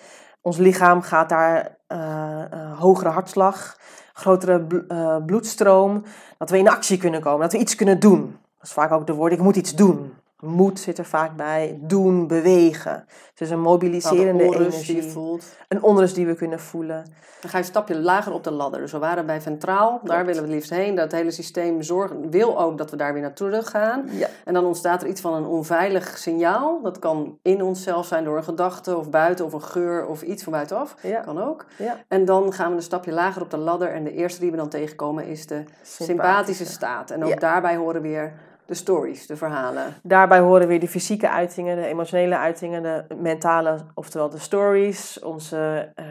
Ons 0.41 0.57
lichaam 0.57 1.01
gaat 1.01 1.29
daar 1.29 1.77
eh, 1.87 2.41
eh, 2.51 2.79
hogere 2.79 3.09
hartslag, 3.09 3.77
grotere 4.13 4.85
eh, 4.87 5.25
bloedstroom, 5.25 6.03
dat 6.37 6.49
we 6.49 6.57
in 6.57 6.69
actie 6.69 6.97
kunnen 6.97 7.21
komen, 7.21 7.41
dat 7.41 7.51
we 7.51 7.57
iets 7.57 7.75
kunnen 7.75 7.99
doen. 7.99 8.37
Dat 8.57 8.67
is 8.67 8.73
vaak 8.73 8.91
ook 8.91 9.07
de 9.07 9.13
woord, 9.13 9.31
ik 9.31 9.39
moet 9.39 9.55
iets 9.55 9.75
doen. 9.75 10.13
Moed 10.39 10.79
zit 10.79 10.97
er 10.97 11.05
vaak 11.05 11.35
bij, 11.35 11.77
doen, 11.81 12.27
bewegen. 12.27 13.05
Het 13.29 13.41
is 13.41 13.49
een 13.49 13.61
mobiliserende 13.61 14.43
onrust 14.43 14.85
die 14.85 14.85
je 14.85 14.91
energie, 14.93 15.11
voelt. 15.11 15.45
een 15.67 15.83
onrust 15.83 16.15
die 16.15 16.25
we 16.25 16.35
kunnen 16.35 16.59
voelen. 16.59 17.05
Dan 17.41 17.49
ga 17.49 17.57
je 17.57 17.63
een 17.63 17.69
stapje 17.69 17.99
lager 17.99 18.33
op 18.33 18.43
de 18.43 18.51
ladder. 18.51 18.79
Dus 18.79 18.91
we 18.91 18.97
waren 18.97 19.25
bij 19.25 19.41
Ventraal, 19.41 20.01
daar 20.03 20.25
willen 20.25 20.41
we 20.41 20.47
het 20.47 20.55
liefst 20.55 20.69
heen. 20.69 20.95
Dat 20.95 21.11
hele 21.11 21.31
systeem 21.31 21.81
zorgt, 21.81 22.13
wil 22.29 22.59
ook 22.59 22.77
dat 22.77 22.91
we 22.91 22.97
daar 22.97 23.13
weer 23.13 23.21
naartoe 23.21 23.49
terug 23.49 23.69
gaan. 23.69 24.05
Ja. 24.11 24.27
En 24.45 24.53
dan 24.53 24.65
ontstaat 24.65 25.01
er 25.01 25.07
iets 25.07 25.21
van 25.21 25.33
een 25.33 25.45
onveilig 25.45 26.17
signaal. 26.17 26.81
Dat 26.81 26.99
kan 26.99 27.37
in 27.41 27.63
onszelf 27.63 28.05
zijn 28.05 28.23
door 28.23 28.37
een 28.37 28.43
gedachte 28.43 28.97
of 28.97 29.09
buiten 29.09 29.45
of 29.45 29.53
een 29.53 29.63
geur 29.63 30.05
of 30.05 30.21
iets 30.21 30.43
van 30.43 30.51
buitenaf. 30.51 30.95
Ja. 31.01 31.19
Kan 31.19 31.41
ook. 31.41 31.65
Ja. 31.77 31.97
En 32.07 32.25
dan 32.25 32.53
gaan 32.53 32.69
we 32.69 32.75
een 32.75 32.83
stapje 32.83 33.11
lager 33.11 33.41
op 33.41 33.51
de 33.51 33.57
ladder. 33.57 33.93
En 33.93 34.03
de 34.03 34.13
eerste 34.13 34.39
die 34.39 34.51
we 34.51 34.57
dan 34.57 34.69
tegenkomen 34.69 35.27
is 35.27 35.47
de 35.47 35.63
sympathische 35.81 36.65
staat. 36.65 37.11
En 37.11 37.23
ook 37.23 37.39
daarbij 37.39 37.75
horen 37.75 38.01
weer 38.01 38.33
de 38.69 38.75
stories, 38.75 39.27
de 39.27 39.37
verhalen. 39.37 39.93
Daarbij 40.03 40.39
horen 40.39 40.67
weer 40.67 40.79
de 40.79 40.87
fysieke 40.87 41.29
uitingen, 41.29 41.75
de 41.75 41.85
emotionele 41.85 42.37
uitingen, 42.37 42.83
de 42.83 43.15
mentale, 43.15 43.77
oftewel 43.93 44.29
de 44.29 44.39
stories, 44.39 45.19
onze 45.19 45.91
eh, 45.95 46.05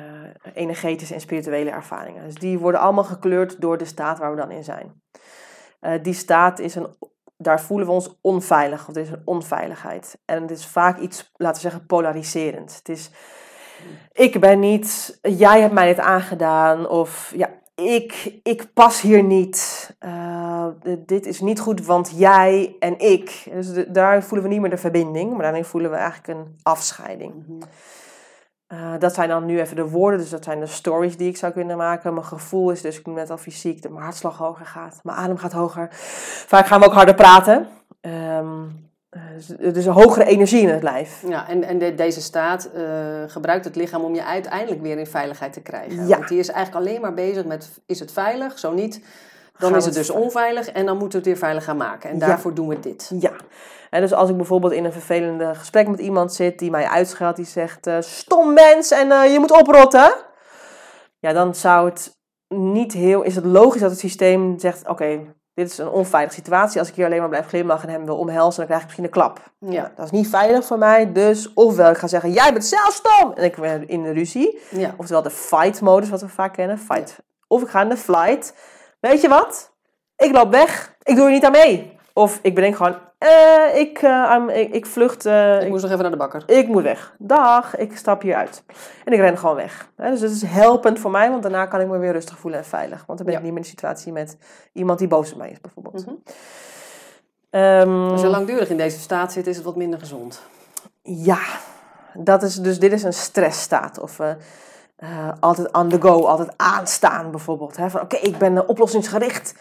energetische 0.54 1.14
en 1.14 1.20
spirituele 1.20 1.70
ervaringen. 1.70 2.24
Dus 2.24 2.34
die 2.34 2.58
worden 2.58 2.80
allemaal 2.80 3.04
gekleurd 3.04 3.60
door 3.60 3.78
de 3.78 3.84
staat 3.84 4.18
waar 4.18 4.30
we 4.30 4.36
dan 4.36 4.50
in 4.50 4.64
zijn. 4.64 5.02
Eh, 5.80 5.92
die 6.02 6.12
staat 6.12 6.58
is 6.58 6.74
een, 6.74 6.86
daar 7.36 7.60
voelen 7.60 7.86
we 7.86 7.92
ons 7.92 8.18
onveilig, 8.20 8.88
of 8.88 8.94
er 8.94 9.02
is 9.02 9.10
een 9.10 9.22
onveiligheid. 9.24 10.18
En 10.24 10.42
het 10.42 10.50
is 10.50 10.66
vaak 10.66 10.98
iets, 10.98 11.32
laten 11.36 11.62
we 11.62 11.68
zeggen, 11.68 11.86
polariserend. 11.86 12.76
Het 12.76 12.88
is, 12.88 13.10
ik 14.12 14.40
ben 14.40 14.58
niet, 14.58 15.18
jij 15.22 15.60
hebt 15.60 15.74
mij 15.74 15.86
dit 15.86 15.98
aangedaan, 15.98 16.88
of 16.88 17.32
ja, 17.36 17.48
ik, 17.82 18.38
ik 18.42 18.72
pas 18.74 19.00
hier 19.00 19.22
niet. 19.22 19.86
Eh, 19.98 20.66
dit 21.06 21.26
is 21.26 21.40
niet 21.40 21.60
goed, 21.60 21.86
want 21.86 22.12
jij 22.14 22.76
en 22.78 22.98
ik. 22.98 23.48
Dus 23.52 23.72
de- 23.72 23.90
daar 23.90 24.22
voelen 24.22 24.42
we 24.48 24.52
niet 24.52 24.60
meer 24.62 24.70
de 24.70 24.76
verbinding, 24.76 25.32
maar 25.32 25.42
daarin 25.42 25.64
voelen 25.64 25.90
we 25.90 25.96
eigenlijk 25.96 26.38
een 26.38 26.56
afscheiding. 26.62 27.64
Eh, 28.66 28.94
dat 28.98 29.14
zijn 29.14 29.28
dan 29.28 29.44
nu 29.46 29.60
even 29.60 29.76
de 29.76 29.88
woorden, 29.88 30.20
dus 30.20 30.30
dat 30.30 30.44
zijn 30.44 30.60
de 30.60 30.66
stories 30.66 31.16
die 31.16 31.28
ik 31.28 31.36
zou 31.36 31.52
kunnen 31.52 31.76
maken. 31.76 32.14
Mijn 32.14 32.26
gevoel 32.26 32.70
is 32.70 32.80
dus, 32.80 32.98
ik 32.98 33.06
noem 33.06 33.14
net 33.14 33.30
al 33.30 33.36
fysiek, 33.36 33.82
dat 33.82 33.90
mijn 33.92 34.04
hartslag 34.04 34.38
hoger 34.38 34.66
gaat, 34.66 35.00
mijn 35.02 35.16
adem 35.18 35.36
gaat 35.36 35.52
hoger. 35.52 35.88
Vaak 36.46 36.66
gaan 36.66 36.80
we 36.80 36.86
ook 36.86 36.92
harder 36.92 37.14
praten. 37.14 37.68
Dus 38.00 38.87
er 39.60 39.76
is 39.76 39.86
een 39.86 39.92
hogere 39.92 40.24
energie 40.24 40.60
in 40.60 40.68
het 40.68 40.82
lijf. 40.82 41.22
Ja, 41.28 41.48
en, 41.48 41.64
en 41.64 41.78
de- 41.78 41.94
deze 41.94 42.20
staat 42.20 42.70
eh, 42.74 42.82
gebruikt 43.26 43.64
het 43.64 43.76
lichaam 43.76 44.04
om 44.04 44.14
je 44.14 44.24
uiteindelijk 44.24 44.82
weer 44.82 44.98
in 44.98 45.06
veiligheid 45.06 45.52
te 45.52 45.60
krijgen. 45.60 46.06
Ja. 46.06 46.16
Want 46.16 46.28
die 46.28 46.38
is 46.38 46.48
eigenlijk 46.48 46.86
alleen 46.86 47.00
maar 47.00 47.14
bezig 47.14 47.44
met, 47.44 47.70
is 47.86 48.00
het 48.00 48.12
veilig? 48.12 48.58
Zo 48.58 48.72
niet, 48.72 49.00
dan 49.58 49.68
Gaan 49.68 49.78
is 49.78 49.84
het 49.84 49.94
dus 49.94 50.06
ve- 50.06 50.12
onveilig 50.12 50.68
en 50.70 50.86
dan 50.86 50.96
moeten 50.98 51.10
we 51.10 51.16
het 51.16 51.26
weer 51.26 51.44
veilig 51.48 51.64
gaan 51.64 51.76
maken. 51.76 52.10
En 52.10 52.18
Ja. 52.18 52.26
daarvoor 52.26 52.54
doen 52.54 52.68
we 52.68 52.80
dit. 52.80 53.10
Ja. 53.20 53.32
En 53.90 54.00
dus 54.00 54.12
als 54.12 54.30
ik 54.30 54.36
bijvoorbeeld 54.36 54.72
in 54.72 54.84
een 54.84 54.92
vervelende 54.92 55.54
gesprek 55.54 55.88
met 55.88 56.00
iemand 56.00 56.32
zit 56.34 56.58
die 56.58 56.70
mij 56.70 56.84
uitscheldt, 56.86 57.36
die 57.36 57.46
zegt: 57.46 57.86
eh, 57.86 57.96
Stom 58.00 58.52
mens 58.52 58.90
en 58.90 59.12
eh, 59.12 59.32
je 59.32 59.38
moet 59.38 59.60
oprotten. 59.60 60.14
Ja, 61.18 61.32
dan 61.32 61.54
zou 61.54 61.88
het 61.88 62.16
niet 62.54 62.92
heel, 62.92 63.22
is 63.22 63.34
het 63.34 63.44
logisch 63.44 63.80
dat 63.80 63.90
het 63.90 63.98
systeem 63.98 64.58
zegt, 64.58 64.88
oké, 64.88 65.18
dit 65.58 65.70
is 65.70 65.78
een 65.78 65.88
onveilige 65.88 66.34
situatie. 66.34 66.78
Als 66.78 66.88
ik 66.88 66.94
hier 66.94 67.04
alleen 67.04 67.18
maar 67.18 67.28
blijf 67.28 67.46
glimlachen 67.46 67.88
en 67.88 67.94
hem 67.94 68.04
wil 68.04 68.16
omhelzen, 68.16 68.56
dan 68.56 68.66
krijg 68.66 68.80
ik 68.80 68.84
misschien 68.84 69.04
een 69.04 69.10
klap. 69.10 69.40
Ja. 69.58 69.92
Dat 69.96 70.04
is 70.04 70.10
niet 70.10 70.28
veilig 70.28 70.64
voor 70.64 70.78
mij, 70.78 71.12
dus 71.12 71.52
ofwel 71.54 71.90
ik 71.90 71.98
ga 71.98 72.06
zeggen, 72.06 72.32
jij 72.32 72.52
bent 72.52 72.64
zelf 72.64 72.92
stom! 72.92 73.32
En 73.32 73.44
ik 73.44 73.56
ben 73.56 73.88
in 73.88 74.02
de 74.02 74.10
ruzie. 74.10 74.58
Ja. 74.70 74.94
Oftewel 74.96 75.22
de 75.22 75.30
fight-modus, 75.30 76.08
wat 76.08 76.20
we 76.20 76.28
vaak 76.28 76.52
kennen. 76.52 76.78
Fight. 76.78 77.16
Of 77.46 77.62
ik 77.62 77.68
ga 77.68 77.82
in 77.82 77.88
de 77.88 77.96
flight. 77.96 78.54
Weet 79.00 79.20
je 79.20 79.28
wat? 79.28 79.70
Ik 80.16 80.32
loop 80.32 80.50
weg. 80.50 80.96
Ik 81.02 81.16
doe 81.16 81.24
er 81.24 81.30
niet 81.30 81.44
aan 81.44 81.52
mee. 81.52 81.98
Of 82.12 82.38
ik 82.42 82.54
bedenk 82.54 82.76
gewoon, 82.76 82.96
eh, 83.18 83.76
ik, 83.80 83.98
eh, 84.02 84.30
I'm- 84.34 84.48
ik, 84.48 84.72
ik 84.74 84.86
vlucht. 84.86 85.26
eh, 85.26 85.56
Ik 85.56 85.62
ik, 85.62 85.68
moest 85.68 85.82
nog 85.82 85.90
even 85.90 86.02
naar 86.02 86.10
de 86.12 86.16
bakker. 86.18 86.42
ik 86.46 86.68
moet 86.68 86.82
weg. 86.82 87.14
Dag, 87.18 87.76
ik 87.76 87.96
stap 87.96 88.22
hier 88.22 88.34
uit. 88.34 88.62
En 89.04 89.12
ik 89.12 89.18
ren 89.18 89.38
gewoon 89.38 89.54
weg. 89.56 89.90
Hè, 89.96 90.10
dus 90.10 90.20
het 90.20 90.30
is 90.30 90.42
helpend 90.42 90.98
voor 90.98 91.10
mij, 91.10 91.30
want 91.30 91.42
daarna 91.42 91.66
kan 91.66 91.80
ik 91.80 91.86
me 91.88 91.98
weer 91.98 92.12
rustig 92.12 92.38
voelen 92.38 92.60
en 92.60 92.66
veilig. 92.66 93.04
Want 93.06 93.18
dan 93.18 93.26
ben 93.26 93.32
Ja. 93.36 93.40
ik 93.40 93.44
niet 93.44 93.54
meer 93.54 93.62
in 93.62 93.68
een 93.68 93.76
situatie 93.76 94.12
met 94.12 94.36
iemand 94.72 94.98
die 94.98 95.08
boos 95.08 95.32
op 95.32 95.38
mij 95.38 95.50
is, 95.50 95.60
bijvoorbeeld. 95.60 96.06
Mhm. 96.06 96.14
Ehm, 97.50 98.08
Als 98.10 98.20
je 98.20 98.26
langdurig 98.26 98.68
in 98.68 98.76
deze 98.76 98.98
staat 98.98 99.32
zit, 99.32 99.46
is 99.46 99.56
het 99.56 99.64
wat 99.64 99.76
minder 99.76 99.98
gezond. 99.98 100.42
Ja, 101.02 101.38
dat 102.14 102.42
is, 102.42 102.54
dus 102.54 102.78
dit 102.78 102.92
is 102.92 103.02
een 103.02 103.12
stressstaat. 103.12 103.98
Of 103.98 104.18
altijd 105.40 105.72
on 105.72 105.88
the 105.88 106.00
go, 106.00 106.24
altijd 106.26 106.52
aanstaan 106.56 107.30
bijvoorbeeld. 107.30 107.76
Hè? 107.76 107.90
Van 107.90 108.00
oké, 108.00 108.16
ik 108.16 108.38
ben 108.38 108.68
oplossingsgericht. 108.68 109.54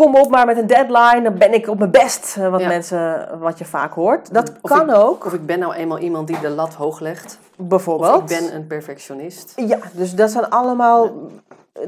Kom 0.00 0.14
op 0.16 0.30
maar 0.30 0.46
met 0.46 0.56
een 0.56 0.66
deadline, 0.66 1.22
dan 1.22 1.38
ben 1.38 1.52
ik 1.54 1.68
op 1.68 1.78
mijn 1.78 1.90
best. 1.90 2.36
eh, 2.36 2.48
wat 2.50 2.60
Ja. 2.60 2.68
mensen, 2.68 3.28
wat 3.38 3.58
je 3.58 3.64
vaak 3.64 3.92
hoort. 3.92 4.34
Dat 4.34 4.52
Of 4.60 4.70
kan 4.70 4.88
ik- 4.90 4.96
ook, 4.96 5.24
Of 5.26 5.32
ik 5.32 5.46
ben 5.46 5.58
nou 5.58 5.74
eenmaal 5.74 5.98
iemand 5.98 6.26
die 6.26 6.40
de 6.40 6.48
lat 6.48 6.74
hoog 6.74 7.00
legt. 7.00 7.38
Of 7.58 7.66
bijvoorbeeld. 7.66 8.30
ik 8.30 8.38
ben 8.40 8.54
een 8.54 8.66
perfectionist. 8.66 9.52
Ja, 9.56 9.78
dus 9.92 10.14
dat 10.14 10.30
zijn 10.30 10.48
allemaal, 10.50 11.10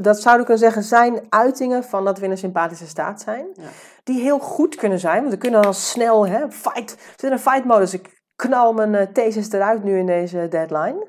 dat 0.00 0.20
zou 0.20 0.34
ik 0.38 0.44
kunnen 0.44 0.58
zeggen, 0.62 0.82
zijn 0.82 1.20
uitingen 1.28 1.84
van 1.84 2.04
dat 2.04 2.18
we 2.18 2.24
in 2.24 2.30
een 2.30 2.38
sympathische 2.38 2.86
staat 2.86 3.20
zijn. 3.20 3.46
Ja. 3.54 3.62
Die 4.04 4.20
heel 4.20 4.38
goed 4.38 4.74
kunnen 4.74 4.98
zijn, 4.98 5.18
want 5.20 5.32
we 5.32 5.38
kunnen 5.38 5.62
dan 5.62 5.74
snel, 5.74 6.26
hè, 6.26 6.50
fight, 6.50 6.94
we 6.94 7.02
zitten 7.08 7.28
in 7.28 7.32
een 7.34 7.38
fight 7.40 7.64
modus. 7.64 7.94
Ik 7.94 8.22
knal 8.36 8.72
mijn 8.72 8.94
eh, 8.94 9.06
thesis 9.12 9.52
eruit 9.52 9.84
nu 9.84 9.98
in 9.98 10.06
deze 10.06 10.46
deadline. 10.48 11.06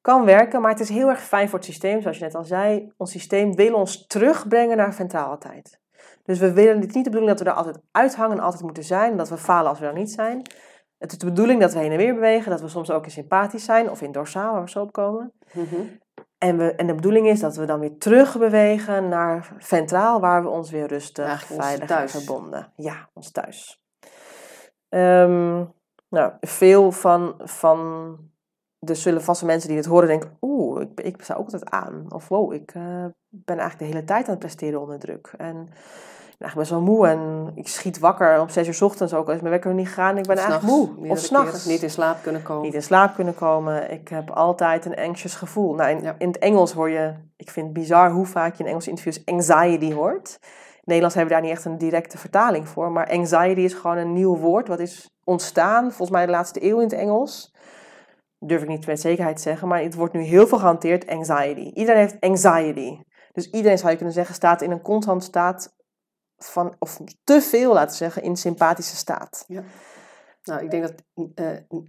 Kan 0.00 0.24
werken, 0.24 0.60
maar 0.60 0.70
het 0.70 0.80
is 0.80 0.88
heel 0.88 1.08
erg 1.08 1.20
fijn 1.22 1.48
voor 1.48 1.58
het 1.58 1.68
systeem, 1.68 2.00
zoals 2.02 2.18
je 2.18 2.24
net 2.24 2.34
al 2.34 2.44
zei. 2.44 2.92
Ons 2.96 3.10
systeem 3.10 3.54
wil 3.54 3.74
ons 3.74 4.06
terugbrengen 4.06 4.76
naar 4.76 4.94
ventrale 4.94 5.38
tijd. 5.38 5.80
Dus 6.22 6.38
we 6.38 6.52
willen 6.52 6.80
het 6.80 6.94
niet 6.94 7.04
de 7.04 7.10
bedoeling 7.10 7.28
dat 7.28 7.40
we 7.40 7.50
er 7.50 7.56
altijd 7.56 7.78
uithangen 7.90 8.36
en 8.36 8.42
altijd 8.42 8.62
moeten 8.62 8.84
zijn. 8.84 9.16
Dat 9.16 9.28
we 9.28 9.36
falen 9.36 9.70
als 9.70 9.78
we 9.78 9.86
er 9.86 9.92
niet 9.92 10.10
zijn. 10.10 10.42
Het 10.98 11.12
is 11.12 11.18
de 11.18 11.26
bedoeling 11.26 11.60
dat 11.60 11.72
we 11.72 11.78
heen 11.78 11.90
en 11.90 11.96
weer 11.96 12.14
bewegen. 12.14 12.50
Dat 12.50 12.60
we 12.60 12.68
soms 12.68 12.90
ook 12.90 13.04
in 13.04 13.10
sympathisch 13.10 13.64
zijn 13.64 13.90
of 13.90 14.02
in 14.02 14.12
dorsaal, 14.12 14.52
waar 14.52 14.62
we 14.62 14.70
zo 14.70 14.80
op 14.80 14.92
komen. 14.92 15.32
Mhm. 15.52 15.80
En, 16.38 16.56
we, 16.56 16.74
en 16.74 16.86
de 16.86 16.94
bedoeling 16.94 17.26
is 17.26 17.40
dat 17.40 17.56
we 17.56 17.64
dan 17.64 17.80
weer 17.80 17.98
terug 17.98 18.38
bewegen 18.38 19.08
naar 19.08 19.52
ventraal, 19.58 20.20
waar 20.20 20.42
we 20.42 20.48
ons 20.48 20.70
weer 20.70 20.86
rustig, 20.86 21.26
Eigenlijk 21.26 21.62
veilig 21.62 21.86
thuis. 21.88 22.14
en 22.14 22.20
verbonden. 22.20 22.72
Ja, 22.76 23.08
ons 23.12 23.30
thuis. 23.30 23.82
Ehm, 24.88 25.64
nou, 26.08 26.32
veel 26.40 26.92
van, 26.92 27.34
van 27.38 28.18
er 28.78 28.96
zullen 28.96 29.22
vast 29.22 29.44
mensen 29.44 29.68
die 29.68 29.76
dit 29.76 29.86
horen 29.86 30.08
denken, 30.08 30.36
oeh, 30.40 30.80
ik, 30.80 31.00
ik 31.00 31.22
sta 31.22 31.34
ook 31.34 31.44
altijd 31.44 31.70
aan. 31.70 32.04
Of 32.08 32.28
wow, 32.28 32.52
ik 32.52 32.70
eh, 32.74 33.04
ben 33.28 33.58
eigenlijk 33.58 33.78
de 33.78 33.84
hele 33.84 34.04
tijd 34.04 34.24
aan 34.24 34.30
het 34.30 34.38
presteren 34.38 34.80
onder 34.80 34.98
druk. 34.98 35.34
En 35.36 35.68
eigenlijk 36.42 36.56
best 36.56 36.70
wel 36.70 36.94
moe 36.94 37.06
en 37.08 37.52
ik 37.54 37.68
schiet 37.68 37.98
wakker 37.98 38.40
om 38.40 38.48
zes 38.48 38.66
uur 38.66 38.74
's 38.74 38.80
ochtends 38.82 39.14
ook. 39.14 39.28
Als 39.28 39.38
mijn 39.40 39.50
wekker 39.50 39.74
niet 39.74 39.86
gegaan, 39.88 40.18
ik 40.18 40.26
ben 40.26 40.36
Of 40.36 40.42
eigenlijk 40.42 40.72
moe. 40.72 41.10
Of 41.10 41.18
s'nachts 41.18 41.64
Niet 41.64 41.82
in 41.82 41.90
slaap 41.90 42.22
kunnen 42.22 42.42
komen. 42.42 42.62
niet 42.62 42.74
in 42.74 42.82
slaap 42.82 43.14
kunnen 43.14 43.34
komen. 43.34 43.90
Ik 43.90 44.08
heb 44.08 44.30
altijd 44.30 44.84
een 44.84 44.96
anxious 44.96 45.34
gevoel. 45.34 45.74
Nou, 45.74 45.90
in, 45.90 46.02
Ja. 46.02 46.14
in 46.18 46.28
het 46.28 46.38
Engels 46.38 46.72
hoor 46.72 46.90
je, 46.90 47.14
ik 47.36 47.50
vind 47.50 47.66
het 47.66 47.74
bizar 47.74 48.10
hoe 48.10 48.26
vaak 48.26 48.54
je 48.54 48.62
in 48.62 48.68
Engelse 48.68 48.90
interviews 48.90 49.24
anxiety 49.24 49.92
hoort. 49.92 50.38
In 50.74 50.82
Nederlands 50.84 51.14
hebben 51.16 51.34
we 51.34 51.40
daar 51.40 51.50
niet 51.50 51.58
echt 51.58 51.66
een 51.66 51.78
directe 51.78 52.18
vertaling 52.18 52.68
voor. 52.68 52.92
Maar 52.92 53.10
anxiety 53.10 53.60
is 53.60 53.74
gewoon 53.74 53.96
een 53.96 54.12
nieuw 54.12 54.36
woord 54.36 54.68
wat 54.68 54.78
is 54.80 55.10
ontstaan, 55.24 55.82
volgens 55.88 56.10
mij 56.10 56.26
de 56.26 56.32
laatste 56.32 56.64
eeuw 56.64 56.76
in 56.76 56.82
het 56.84 56.92
Engels. 56.92 57.54
Durf 58.38 58.62
ik 58.62 58.68
niet 58.68 58.86
met 58.86 59.00
zekerheid 59.00 59.36
te 59.36 59.42
zeggen, 59.42 59.68
maar 59.68 59.82
het 59.82 59.94
wordt 59.94 60.12
nu 60.14 60.20
heel 60.22 60.46
veel 60.46 60.58
gehanteerd, 60.58 61.06
anxiety. 61.08 61.70
Iedereen 61.74 62.00
heeft 62.00 62.20
anxiety. 62.20 62.98
Dus 63.32 63.50
iedereen 63.50 63.78
zou 63.78 63.90
je 63.90 63.96
kunnen 63.96 64.14
zeggen 64.14 64.34
staat 64.34 64.62
in 64.62 64.70
een 64.70 64.82
constant 64.82 65.24
staat 65.24 65.74
van, 66.44 66.74
of 66.78 67.00
te 67.24 67.40
veel 67.40 67.72
laten 67.72 67.96
zeggen, 67.96 68.22
in 68.22 68.36
sympathische 68.36 68.96
staat. 68.96 69.46
Nou, 70.44 70.62
ik 70.62 70.70
denk 70.70 70.82
dat 70.82 70.94
eh, 71.34 71.46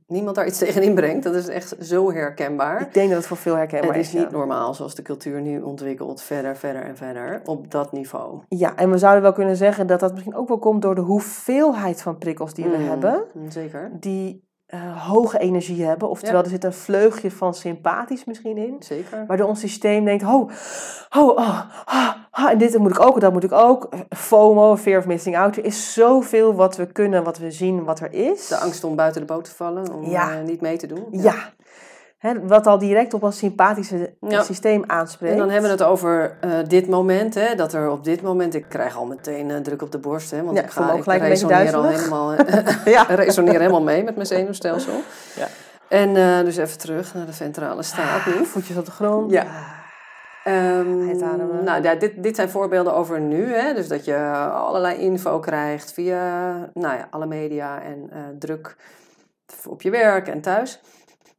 niemand 0.08 0.36
daar 0.36 0.48
iets 0.48 0.58
tegen 0.64 0.82
inbrengt. 0.84 1.24
Dat 1.24 1.36
is 1.36 1.48
echt 1.48 1.76
zo 1.82 2.12
herkenbaar. 2.12 2.82
Ik 2.82 2.94
denk 2.94 3.08
dat 3.10 3.18
het 3.18 3.28
voor 3.28 3.38
veel 3.38 3.56
herkenbaar 3.56 3.90
Het 3.90 4.00
is. 4.02 4.08
is 4.08 4.14
niet 4.14 4.24
ja. 4.24 4.38
normaal 4.38 4.74
zoals 4.74 4.96
de 4.96 5.02
cultuur 5.02 5.42
nu 5.42 5.62
ontwikkelt, 5.62 6.22
verder, 6.22 6.58
verder 6.58 6.84
en 6.84 6.98
verder, 6.98 7.42
op 7.46 7.72
dat 7.72 7.92
niveau. 7.92 8.42
Ja, 8.48 8.76
en 8.76 8.92
we 8.92 8.98
zouden 8.98 9.22
wel 9.24 9.34
kunnen 9.34 9.56
zeggen 9.58 9.88
dat 9.88 10.00
dat 10.00 10.12
misschien 10.12 10.36
ook 10.36 10.48
wel 10.48 10.60
komt 10.60 10.82
door 10.82 10.96
de 10.96 11.02
hoeveelheid 11.02 12.02
van 12.02 12.18
prikkels 12.18 12.54
die 12.54 12.66
we 12.66 12.78
Mm, 12.78 12.88
hebben, 12.88 13.24
Zeker, 13.48 13.92
die 14.00 14.52
eh, 14.74 15.08
hoge 15.08 15.38
energie 15.40 15.86
hebben. 15.86 16.10
Oftewel, 16.10 16.38
Ja. 16.38 16.44
er 16.44 16.50
zit 16.50 16.64
een 16.64 16.74
vleugje 16.74 17.32
van 17.32 17.54
sympathisch 17.54 18.24
misschien 18.26 18.58
in, 18.58 18.76
zeker. 18.80 19.24
waardoor 19.28 19.48
ons 19.48 19.60
systeem 19.60 20.06
denkt, 20.06 20.24
oh, 20.24 20.30
oh, 20.32 21.28
oh, 21.30 21.60
ah, 21.86 22.10
ah, 22.32 22.50
en 22.52 22.58
dit 22.58 22.78
moet 22.78 22.92
ik 22.92 23.00
ook, 23.00 23.14
en 23.14 23.20
dat 23.20 23.34
moet 23.34 23.44
ik 23.44 23.52
ook. 23.52 23.90
FOMO, 24.10 24.76
fear 24.78 25.00
of 25.00 25.06
missing 25.06 25.38
out. 25.38 25.58
Er 25.58 25.66
is 25.66 25.94
zoveel 25.94 26.56
wat 26.56 26.76
we 26.78 26.86
kunnen, 26.86 27.24
wat 27.24 27.38
we 27.38 27.52
zien, 27.52 27.84
wat 27.84 28.00
er 28.00 28.14
is. 28.14 28.48
De 28.48 28.58
angst 28.58 28.84
om 28.84 28.96
buiten 28.96 29.22
de 29.22 29.28
boot 29.28 29.44
te 29.44 29.52
vallen, 29.56 29.94
om 29.94 30.04
Ja. 30.10 30.32
eh, 30.32 30.44
niet 30.44 30.62
mee 30.62 30.78
te 30.78 30.88
doen. 30.88 31.06
Ja. 31.12 31.36
Hè, 32.24 32.48
wat 32.48 32.68
al 32.68 32.78
direct 32.78 33.14
op 33.14 33.24
ons 33.24 33.38
sympathische 33.38 34.14
Ja. 34.28 34.44
systeem 34.44 34.84
aanspreekt. 34.88 35.34
En 35.34 35.40
dan 35.40 35.50
hebben 35.50 35.70
we 35.70 35.76
het 35.78 35.86
over 35.86 36.38
eh, 36.42 36.52
dit 36.68 36.88
moment, 36.88 37.34
hè, 37.34 37.56
dat 37.56 37.74
er 37.74 37.90
op 37.90 38.04
dit 38.04 38.22
moment, 38.22 38.54
ik 38.54 38.66
krijg 38.70 38.98
al 38.98 39.06
meteen 39.06 39.52
eh, 39.52 39.58
druk 39.58 39.82
op 39.82 39.92
de 39.92 39.98
borst, 39.98 40.32
hè, 40.32 40.44
want 40.44 40.58
Ja, 40.58 40.64
ik, 40.64 40.68
ik 40.70 40.74
ga, 40.74 40.94
ik 40.94 41.04
gelijk 41.04 41.22
beetje 41.22 41.48
resoneer 41.48 41.76
al 41.76 41.84
helemaal, 41.88 42.34
eh, 42.36 42.86
Ja. 42.86 43.04
resoneer 43.26 43.60
helemaal 43.60 43.82
mee 43.84 44.04
met 44.04 44.16
mijn 44.16 44.28
zenuwstelsel. 44.28 44.94
Ja. 45.36 45.48
En 45.90 46.16
eh, 46.16 46.40
dus 46.46 46.58
even 46.58 46.78
terug 46.78 47.14
naar 47.14 47.26
de 47.26 47.34
ventrale 47.34 47.84
staat 47.84 48.26
nu. 48.26 48.46
Voetjes 48.46 48.78
op 48.78 48.86
de 48.86 48.92
grond. 48.92 49.32
Ja. 49.32 49.46
Ehm, 50.44 51.08
Uitademen. 51.08 51.64
nou, 51.64 51.84
ja, 51.84 51.96
dit, 51.96 52.24
dit 52.24 52.36
zijn 52.36 52.50
voorbeelden 52.50 52.94
over 52.94 53.20
nu. 53.22 53.54
Hè? 53.54 53.74
Dus 53.74 53.88
dat 53.88 54.06
je 54.06 54.18
allerlei 54.54 54.98
info 54.98 55.40
krijgt 55.40 55.94
via 55.94 56.52
nou 56.74 56.98
ja, 56.98 57.08
alle 57.10 57.26
media 57.26 57.82
en 57.82 58.10
eh, 58.12 58.20
druk 58.40 58.76
op 59.68 59.82
je 59.82 59.90
werk 59.90 60.28
en 60.28 60.42
thuis. 60.42 60.82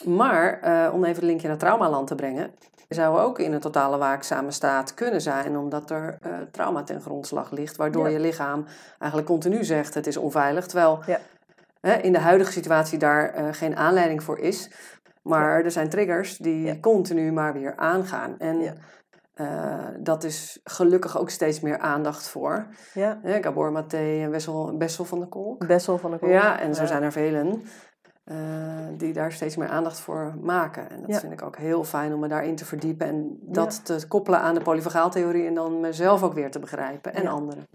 Maar 0.07 0.61
eh, 0.61 0.95
om 0.95 1.05
even 1.05 1.15
het 1.17 1.25
linkje 1.25 1.49
naar 1.49 1.57
traumaland 1.57 2.07
te 2.07 2.15
brengen. 2.15 2.51
Zou 2.89 3.19
ook 3.19 3.39
in 3.39 3.53
een 3.53 3.61
totale 3.61 3.99
waakzame 3.99 4.51
staat 4.51 4.95
kunnen 4.95 5.21
zijn, 5.21 5.57
omdat 5.57 5.91
er 5.91 6.19
eh, 6.23 6.33
trauma 6.51 6.83
ten 6.83 7.01
grondslag 7.01 7.51
ligt, 7.51 7.77
waardoor 7.77 8.05
Ja. 8.09 8.13
je 8.13 8.21
lichaam 8.21 8.65
eigenlijk 8.99 9.31
continu 9.31 9.65
zegt 9.65 9.95
het 9.95 10.07
is 10.07 10.17
onveilig. 10.17 10.67
Terwijl 10.67 11.03
Ja. 11.07 11.19
hè, 11.81 11.95
in 11.95 12.13
de 12.13 12.19
huidige 12.19 12.53
situatie 12.53 12.99
daar 12.99 13.31
eh, 13.35 13.49
geen 13.51 13.77
aanleiding 13.77 14.23
voor 14.23 14.39
is. 14.39 14.71
Maar 15.23 15.65
er 15.65 15.71
zijn 15.71 15.89
triggers 15.89 16.37
die 16.37 16.81
continu 16.81 17.33
maar 17.33 17.53
weer 17.53 17.77
aangaan. 17.77 18.39
En 18.39 18.79
dat 19.99 20.25
is 20.25 20.61
gelukkig 20.65 21.19
ook 21.19 21.31
steeds 21.31 21.61
meer 21.61 21.79
aandacht 21.79 22.29
voor. 22.29 22.67
Ja. 22.95 23.19
Gabor 23.25 23.73
Maté 23.73 23.97
en 24.23 24.31
Wessel, 24.31 24.77
Bessel 24.77 25.05
van 25.05 25.19
der 25.19 25.29
Kolk. 25.29 25.67
Bessel 25.67 25.99
van 25.99 26.11
de 26.11 26.19
Kolk. 26.19 26.31
Ja, 26.31 26.61
en 26.61 26.75
zo 26.75 26.87
zijn 26.87 27.03
er 27.03 27.13
velen 27.13 27.65
die 28.97 29.13
daar 29.13 29.33
steeds 29.33 29.57
meer 29.57 29.69
aandacht 29.69 30.01
voor 30.01 30.35
maken. 30.41 30.91
En 30.91 31.01
dat 31.01 31.11
Ja. 31.11 31.19
vind 31.19 31.33
ik 31.33 31.43
ook 31.43 31.57
heel 31.57 31.85
fijn 31.85 32.15
om 32.15 32.21
me 32.21 32.29
daarin 32.29 32.57
te 32.57 32.65
verdiepen 32.65 33.07
en 33.07 33.39
dat 33.41 33.85
te 33.85 34.05
koppelen 34.09 34.41
aan 34.41 34.55
de 34.55 34.61
polyvagaaltheorie 34.63 35.47
en 35.47 35.55
dan 35.55 35.81
mezelf 35.81 36.23
ook 36.23 36.33
weer 36.35 36.51
te 36.51 36.59
begrijpen 36.59 37.15
en 37.15 37.23
Ja. 37.23 37.31
anderen. 37.31 37.67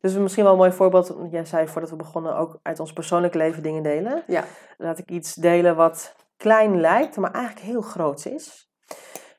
Dus 0.00 0.14
misschien 0.14 0.42
wel 0.44 0.52
een 0.52 0.58
mooi 0.58 0.72
voorbeeld. 0.72 1.08
want 1.08 1.30
Jij 1.32 1.44
zei 1.44 1.68
voordat 1.68 1.90
we 1.90 1.96
begonnen 1.96 2.36
ook 2.36 2.58
uit 2.62 2.80
ons 2.80 2.92
persoonlijk 2.92 3.34
leven 3.34 3.62
dingen 3.62 3.82
delen. 3.82 4.22
Ja. 4.26 4.44
Laat 4.78 4.98
ik 4.98 5.10
iets 5.10 5.34
delen 5.34 5.76
wat 5.76 6.14
klein 6.36 6.80
lijkt, 6.80 7.16
maar 7.16 7.30
eigenlijk 7.32 7.66
heel 7.66 7.80
groot 7.82 8.26
is. 8.26 8.70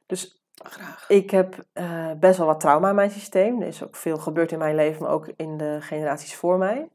Dus 0.05 0.43
Graag. 0.63 1.05
ik 1.09 1.31
heb 1.31 1.63
eh, 1.73 2.11
best 2.19 2.37
wel 2.37 2.47
wat 2.47 2.59
trauma 2.59 2.89
in 2.89 2.95
mijn 2.95 3.11
systeem. 3.11 3.61
Er 3.61 3.67
is 3.67 3.83
ook 3.83 3.95
veel 3.95 4.17
gebeurd 4.17 4.51
in 4.51 4.57
mijn 4.59 4.75
leven, 4.75 5.01
maar 5.03 5.11
ook 5.11 5.27
in 5.35 5.57
de 5.57 5.77
generaties 5.81 6.35
voor 6.35 6.57
mij. 6.57 6.89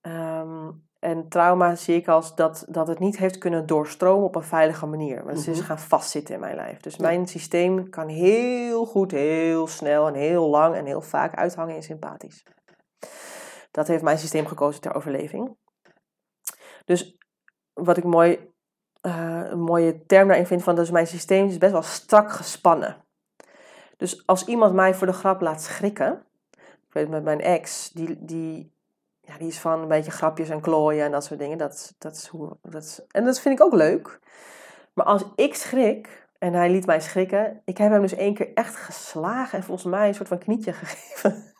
Ehm, 0.00 0.70
en 1.06 1.28
trauma 1.28 1.74
zie 1.74 1.96
ik 1.96 2.08
als 2.08 2.34
dat, 2.34 2.66
dat 2.68 2.88
het 2.88 2.98
niet 2.98 3.16
heeft 3.18 3.38
kunnen 3.38 3.66
doorstromen 3.66 4.24
op 4.26 4.34
een 4.34 4.42
veilige 4.42 4.86
manier. 4.86 5.24
Maar 5.24 5.34
het 5.34 5.46
is 5.46 5.58
Mhm. 5.58 5.66
gaan 5.66 5.78
vastzitten 5.78 6.34
in 6.34 6.40
mijn 6.40 6.54
lijf. 6.56 6.80
Dus 6.80 6.94
Ja. 6.94 7.02
mijn 7.02 7.26
systeem 7.26 7.88
kan 7.90 8.08
heel 8.08 8.86
goed, 8.86 9.10
heel 9.10 9.66
snel 9.66 10.06
en 10.06 10.14
heel 10.14 10.48
lang 10.48 10.74
en 10.74 10.86
heel 10.86 11.00
vaak 11.00 11.34
uithangen 11.34 11.74
in 11.74 11.82
sympathisch. 11.82 12.42
Dat 13.70 13.86
heeft 13.86 14.02
mijn 14.02 14.18
systeem 14.18 14.46
gekozen 14.46 14.80
ter 14.80 14.94
overleving. 14.94 15.56
Dus 16.84 17.18
wat 17.72 17.96
ik 17.96 18.04
mooi, 18.04 18.52
eh, 19.00 19.40
een 19.44 19.60
mooie 19.60 20.04
term 20.06 20.28
daarin 20.28 20.46
vind 20.46 20.62
van, 20.62 20.74
dus 20.74 20.90
mijn 20.90 21.06
systeem 21.06 21.46
is 21.46 21.58
best 21.58 21.72
wel 21.72 21.82
strak 21.82 22.30
gespannen. 22.30 23.04
Dus 23.96 24.26
als 24.26 24.44
iemand 24.46 24.74
mij 24.74 24.94
voor 24.94 25.06
de 25.06 25.12
grap 25.12 25.40
laat 25.40 25.62
schrikken, 25.62 26.26
ik 26.88 26.92
weet 26.92 27.08
met 27.08 27.22
mijn 27.24 27.40
ex, 27.40 27.90
die, 27.90 28.24
die, 28.24 28.74
ja, 29.26 29.38
die 29.38 29.48
is 29.48 29.60
van 29.60 29.80
een 29.80 29.88
beetje 29.88 30.10
grapjes 30.10 30.48
en 30.48 30.60
klooien 30.60 31.04
en 31.04 31.10
dat 31.10 31.24
soort 31.24 31.40
dingen. 31.40 31.58
Dat, 31.58 31.94
dat 31.98 32.16
is 32.16 32.26
hoe, 32.26 32.56
dat 32.62 32.82
is, 32.82 33.00
en 33.10 33.24
dat 33.24 33.40
vind 33.40 33.58
ik 33.58 33.64
ook 33.64 33.74
leuk. 33.74 34.20
Maar 34.94 35.06
als 35.06 35.24
ik 35.34 35.54
schrik, 35.54 36.24
En 36.38 36.52
hij 36.52 36.70
liet 36.70 36.86
mij 36.86 37.00
schrikken. 37.00 37.62
Ik 37.64 37.78
heb 37.78 37.90
hem 37.90 38.00
dus 38.00 38.14
één 38.14 38.34
keer 38.34 38.54
echt 38.54 38.76
geslagen 38.76 39.58
en 39.58 39.64
volgens 39.64 39.86
mij 39.86 40.08
een 40.08 40.14
soort 40.14 40.28
van 40.28 40.38
knietje 40.38 40.72
gegeven. 40.82 41.54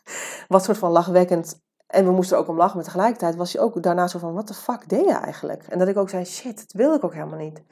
Wat 0.49 0.65
soort 0.65 0.79
van 0.79 0.91
lachwekkend. 0.91 1.65
En 1.87 2.05
we 2.05 2.11
moesten 2.11 2.37
er 2.37 2.43
ook 2.43 2.49
om 2.49 2.57
lachen, 2.57 2.77
maar 2.77 2.85
tegelijkertijd 2.85 3.37
was 3.37 3.53
hij 3.53 3.63
ook 3.63 3.83
daarna 3.83 4.07
zo 4.07 4.19
van, 4.19 4.35
wat 4.35 4.49
de 4.49 4.55
fuck 4.55 4.89
deed 4.89 5.05
je 5.05 5.13
eigenlijk? 5.13 5.63
En 5.69 5.79
dat 5.79 5.89
ik 5.89 5.97
ook 5.97 6.09
zei, 6.09 6.25
shit, 6.25 6.57
dat 6.57 6.73
wilde 6.73 6.97
ik 6.97 7.05
ook 7.05 7.15
helemaal 7.15 7.39
niet. 7.39 7.63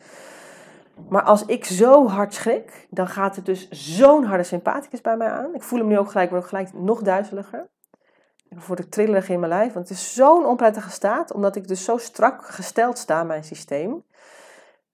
Maar 1.09 1.23
als 1.23 1.45
ik 1.45 1.65
zo 1.65 2.09
hard 2.09 2.35
schrik, 2.35 2.87
dan 2.91 3.09
gaat 3.09 3.37
het 3.37 3.47
dus 3.47 3.69
zo'n 3.71 4.25
harde 4.25 4.45
sympathicus 4.45 5.01
bij 5.01 5.17
mij 5.17 5.31
aan. 5.31 5.55
Ik 5.55 5.63
voel 5.63 5.79
hem 5.79 5.89
nu 5.89 5.99
ook 5.99 6.11
gelijk, 6.11 6.31
word 6.31 6.45
gelijk 6.45 6.73
nog 6.73 7.03
duizeliger. 7.03 7.69
Ik 8.57 8.63
word 8.63 8.79
ik 8.79 8.91
trillerig 8.91 9.29
in 9.29 9.41
mijn 9.41 9.53
lijf, 9.53 9.73
want 9.73 9.89
het 9.89 9.99
is 9.99 10.15
zo'n 10.15 10.47
onprettige 10.47 10.91
staat, 10.91 11.33
omdat 11.33 11.57
ik 11.57 11.69
dus 11.69 11.85
zo 11.85 11.97
strak 11.97 12.47
gesteld 12.47 12.99
sta, 12.99 13.23
mijn 13.23 13.45
systeem. 13.45 14.05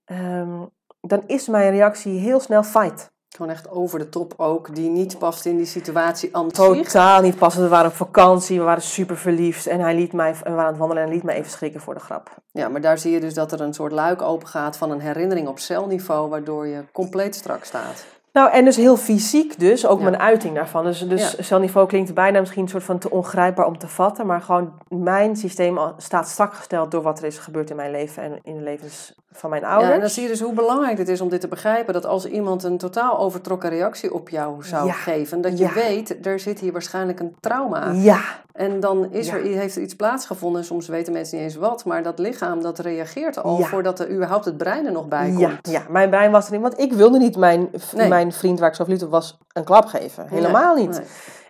Ehm, 0.05 0.65
dan 1.01 1.23
is 1.27 1.49
mijn 1.49 1.71
reactie 1.71 2.19
heel 2.19 2.41
snel 2.41 2.63
fight. 2.63 3.11
Gewoon 3.29 3.53
echt 3.53 3.71
over 3.71 3.99
de 3.99 4.09
top 4.09 4.35
ook, 4.37 4.75
die 4.75 4.91
niet 4.91 5.19
past 5.19 5.47
in 5.47 5.57
die 5.57 5.67
situatie 5.67 6.37
aan 6.37 6.51
Totaal 6.51 7.23
niet 7.23 7.37
passen. 7.37 7.63
We 7.63 7.69
waren 7.69 7.91
op 7.91 7.97
vakantie, 7.97 8.59
we 8.59 8.65
waren 8.65 8.83
super 8.83 9.17
verliefd. 9.17 9.67
En 9.67 9.81
hij 9.81 9.95
liet 9.95 10.13
mij, 10.13 10.35
we 10.35 10.39
waren 10.43 10.61
aan 10.61 10.67
het 10.67 10.79
wandelen 10.79 11.03
en 11.03 11.09
hij 11.09 11.17
liet 11.17 11.27
mij 11.27 11.37
even 11.37 11.51
schrikken 11.51 11.81
voor 11.81 11.95
de 11.95 12.01
grap. 12.01 12.37
Ja, 12.51 12.69
maar 12.69 12.81
daar 12.81 12.99
zie 12.99 13.13
je 13.13 13.21
dus 13.21 13.35
dat 13.35 13.53
er 13.53 13.61
een 13.61 13.75
soort 13.75 13.93
luik 13.93 14.23
open 14.23 14.49
gaat 14.49 14.77
van 14.77 14.91
een 14.91 15.01
herinnering 15.01 15.49
op 15.49 15.59
celniveau, 15.59 16.29
waardoor 16.29 16.67
je 16.67 16.85
compleet 16.93 17.35
strak 17.35 17.65
staat. 17.65 18.05
Nou, 18.33 18.51
en 18.51 18.65
dus 18.65 18.77
heel 18.77 18.97
fysiek 18.97 19.59
dus, 19.59 19.87
ook 19.87 20.01
mijn 20.01 20.19
uiting 20.19 20.55
daarvan. 20.55 20.85
Dus, 20.85 21.09
dus 21.09 21.33
ja. 21.33 21.43
celniveau 21.43 21.87
klinkt 21.87 22.15
bijna 22.15 22.41
misschien 22.41 22.63
een 22.63 22.69
soort 22.69 22.85
van 22.85 22.99
te 22.99 23.11
ongrijpbaar 23.11 23.67
om 23.67 23.79
te 23.79 23.89
vatten. 23.89 24.27
Maar 24.27 24.41
gewoon 24.41 24.73
mijn 24.89 25.37
systeem 25.37 25.79
staat 25.97 26.29
strak 26.29 26.55
gesteld 26.55 26.91
door 26.91 27.03
wat 27.03 27.19
er 27.19 27.25
is 27.25 27.39
gebeurd 27.39 27.71
in 27.71 27.77
mijn 27.77 27.91
leven 27.91 28.23
en 28.23 28.39
in 28.43 28.57
de 28.57 28.63
levens 28.63 29.15
van 29.33 29.51
mijn 29.51 29.65
ouders. 29.65 29.89
Ja, 29.89 29.95
en 29.95 30.01
dan 30.01 30.11
zie 30.11 30.23
je 30.23 30.29
dus 30.29 30.41
hoe 30.41 30.53
belangrijk 30.53 30.99
het 30.99 31.09
is 31.09 31.21
om 31.21 31.29
dit 31.29 31.41
te 31.41 31.49
begrijpen. 31.49 31.95
Dat 31.95 32.07
als 32.07 32.27
iemand 32.27 32.63
een 32.63 32.79
totaal 32.79 33.19
overtrokken 33.19 33.71
reactie 33.71 34.15
op 34.15 34.29
jou 34.29 34.65
zou 34.65 34.91
geven, 34.91 35.41
dat 35.41 35.59
je 35.59 35.73
weet, 35.73 36.27
er 36.27 36.41
zit 36.41 36.61
hier 36.61 36.73
waarschijnlijk 36.73 37.21
een 37.21 37.37
trauma. 37.41 37.91
Ja. 37.93 38.21
En 38.53 38.81
dan 38.81 39.13
is 39.13 39.29
er, 39.29 39.43
heeft 39.43 39.77
er 39.77 39.83
iets 39.83 39.95
plaatsgevonden, 39.95 40.65
soms 40.65 40.89
weten 40.89 41.13
mensen 41.13 41.37
niet 41.37 41.47
eens 41.47 41.57
wat, 41.57 41.85
maar 41.85 42.03
dat 42.03 42.19
lichaam 42.19 42.63
dat 42.63 42.79
reageert 42.79 43.43
al 43.43 43.59
voordat 43.59 44.01
er 44.01 44.11
überhaupt 44.11 44.45
het 44.45 44.57
brein 44.57 44.87
er 44.87 44.93
nog 44.93 45.09
bij 45.09 45.29
komt. 45.29 45.41
Ja, 45.41 45.59
ja. 45.63 45.83
mijn 45.89 46.11
brein 46.11 46.31
was 46.31 46.47
er 46.47 46.53
niet, 46.53 46.61
want 46.61 46.79
ik 46.79 46.93
wilde 46.93 47.19
niet 47.19 47.37
mijn, 47.37 47.71
mijn 48.09 48.20
vriend 48.29 48.59
waar 48.59 48.69
ik 48.69 48.75
zo 48.75 48.85
verliefd 48.85 49.05
op 49.05 49.11
was 49.11 49.39
een 49.53 49.65
klap 49.65 49.85
geven. 49.87 50.29
Helemaal 50.29 50.75
niet. 50.75 51.03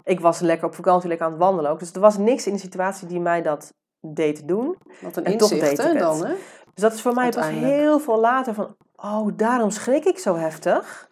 Ik 0.04 0.20
was 0.20 0.40
lekker 0.40 0.66
op 0.66 0.74
vakantie, 0.74 1.08
lekker 1.08 1.26
aan 1.26 1.32
het 1.32 1.40
wandelen 1.40 1.70
ook. 1.70 1.78
Dus 1.78 1.92
er 1.92 2.00
was 2.00 2.18
niks 2.18 2.46
in 2.46 2.52
de 2.52 2.58
situatie 2.58 3.08
die 3.08 3.20
mij 3.20 3.42
dat 3.42 3.72
deed 4.00 4.48
doen. 4.48 4.76
Wat 5.00 5.16
een 5.16 5.24
en 5.24 5.32
inzicht 5.32 5.76
toch 5.76 5.86
deed 5.86 5.98
dan, 5.98 6.26
hè? 6.26 6.32
Dus 6.74 6.82
dat 6.82 6.92
is 6.92 7.02
voor 7.02 7.14
mij 7.14 7.30
pas 7.30 7.48
heel 7.48 7.98
veel 7.98 8.20
later 8.20 8.54
van, 8.54 8.76
oh, 8.96 9.28
daarom 9.36 9.70
schrik 9.70 10.04
ik 10.04 10.18
zo 10.18 10.36
heftig. 10.36 11.08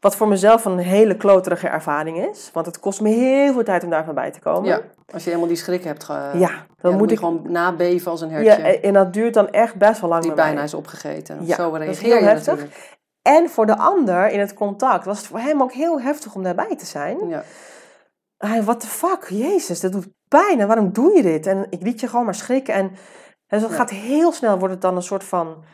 Wat 0.00 0.16
voor 0.16 0.28
mezelf 0.28 0.64
een 0.64 0.78
hele 0.78 1.16
kloterige 1.16 1.68
ervaring 1.68 2.26
is. 2.28 2.50
Want 2.52 2.66
het 2.66 2.80
kost 2.80 3.00
me 3.00 3.08
heel 3.08 3.52
veel 3.52 3.64
tijd 3.64 3.84
om 3.84 3.90
daarvan 3.90 4.14
bij 4.14 4.30
te 4.30 4.40
komen. 4.40 4.68
Ja, 4.68 4.80
als 5.12 5.22
je 5.22 5.28
helemaal 5.28 5.48
die 5.48 5.56
schrik 5.56 5.84
hebt 5.84 6.04
ge... 6.04 6.30
Ja, 6.34 6.66
dan, 6.80 6.96
moet, 6.96 7.10
ik 7.10 7.18
gewoon 7.18 7.42
nabeven 7.48 8.10
als 8.10 8.20
een 8.20 8.30
hertje. 8.30 8.62
Ja, 8.62 8.80
en 8.80 8.92
dat 8.92 9.12
duurt 9.12 9.34
dan 9.34 9.50
echt 9.50 9.74
best 9.74 10.00
wel 10.00 10.10
lang 10.10 10.22
Die 10.22 10.34
bijna 10.34 10.62
is 10.62 10.74
opgegeten. 10.74 11.46
Ja, 11.46 11.56
Zo 11.56 11.68
reageer 11.70 11.86
dat 11.86 11.94
is 11.94 12.00
heel 12.00 12.22
heftig. 12.22 12.46
Natuurlijk. 12.46 12.98
En 13.26 13.50
voor 13.50 13.66
de 13.66 13.76
ander 13.76 14.28
in 14.28 14.40
het 14.40 14.54
contact 14.54 15.04
was 15.04 15.18
het 15.18 15.26
voor 15.26 15.38
hem 15.38 15.62
ook 15.62 15.72
heel 15.72 16.00
heftig 16.00 16.34
om 16.34 16.42
daarbij 16.42 16.76
te 16.76 16.86
zijn. 16.86 17.28
Ja. 17.28 17.42
Hij, 18.36 18.62
what 18.62 18.80
the 18.80 18.86
fuck, 18.86 19.26
jezus, 19.28 19.80
dat 19.80 19.92
doet 19.92 20.08
pijn 20.28 20.60
en 20.60 20.66
waarom 20.66 20.92
doe 20.92 21.16
je 21.16 21.22
dit? 21.22 21.46
En 21.46 21.66
ik 21.70 21.82
liet 21.82 22.00
je 22.00 22.08
gewoon 22.08 22.24
maar 22.24 22.34
schrikken. 22.34 22.74
En 22.74 22.90
dus 23.46 23.60
dat 23.60 23.72
gaat 23.72 23.90
heel 23.90 24.32
snel, 24.32 24.58
wordt 24.58 24.74
het 24.74 24.82
dan 24.82 24.96
een 24.96 25.02
soort 25.02 25.24
van 25.24 25.64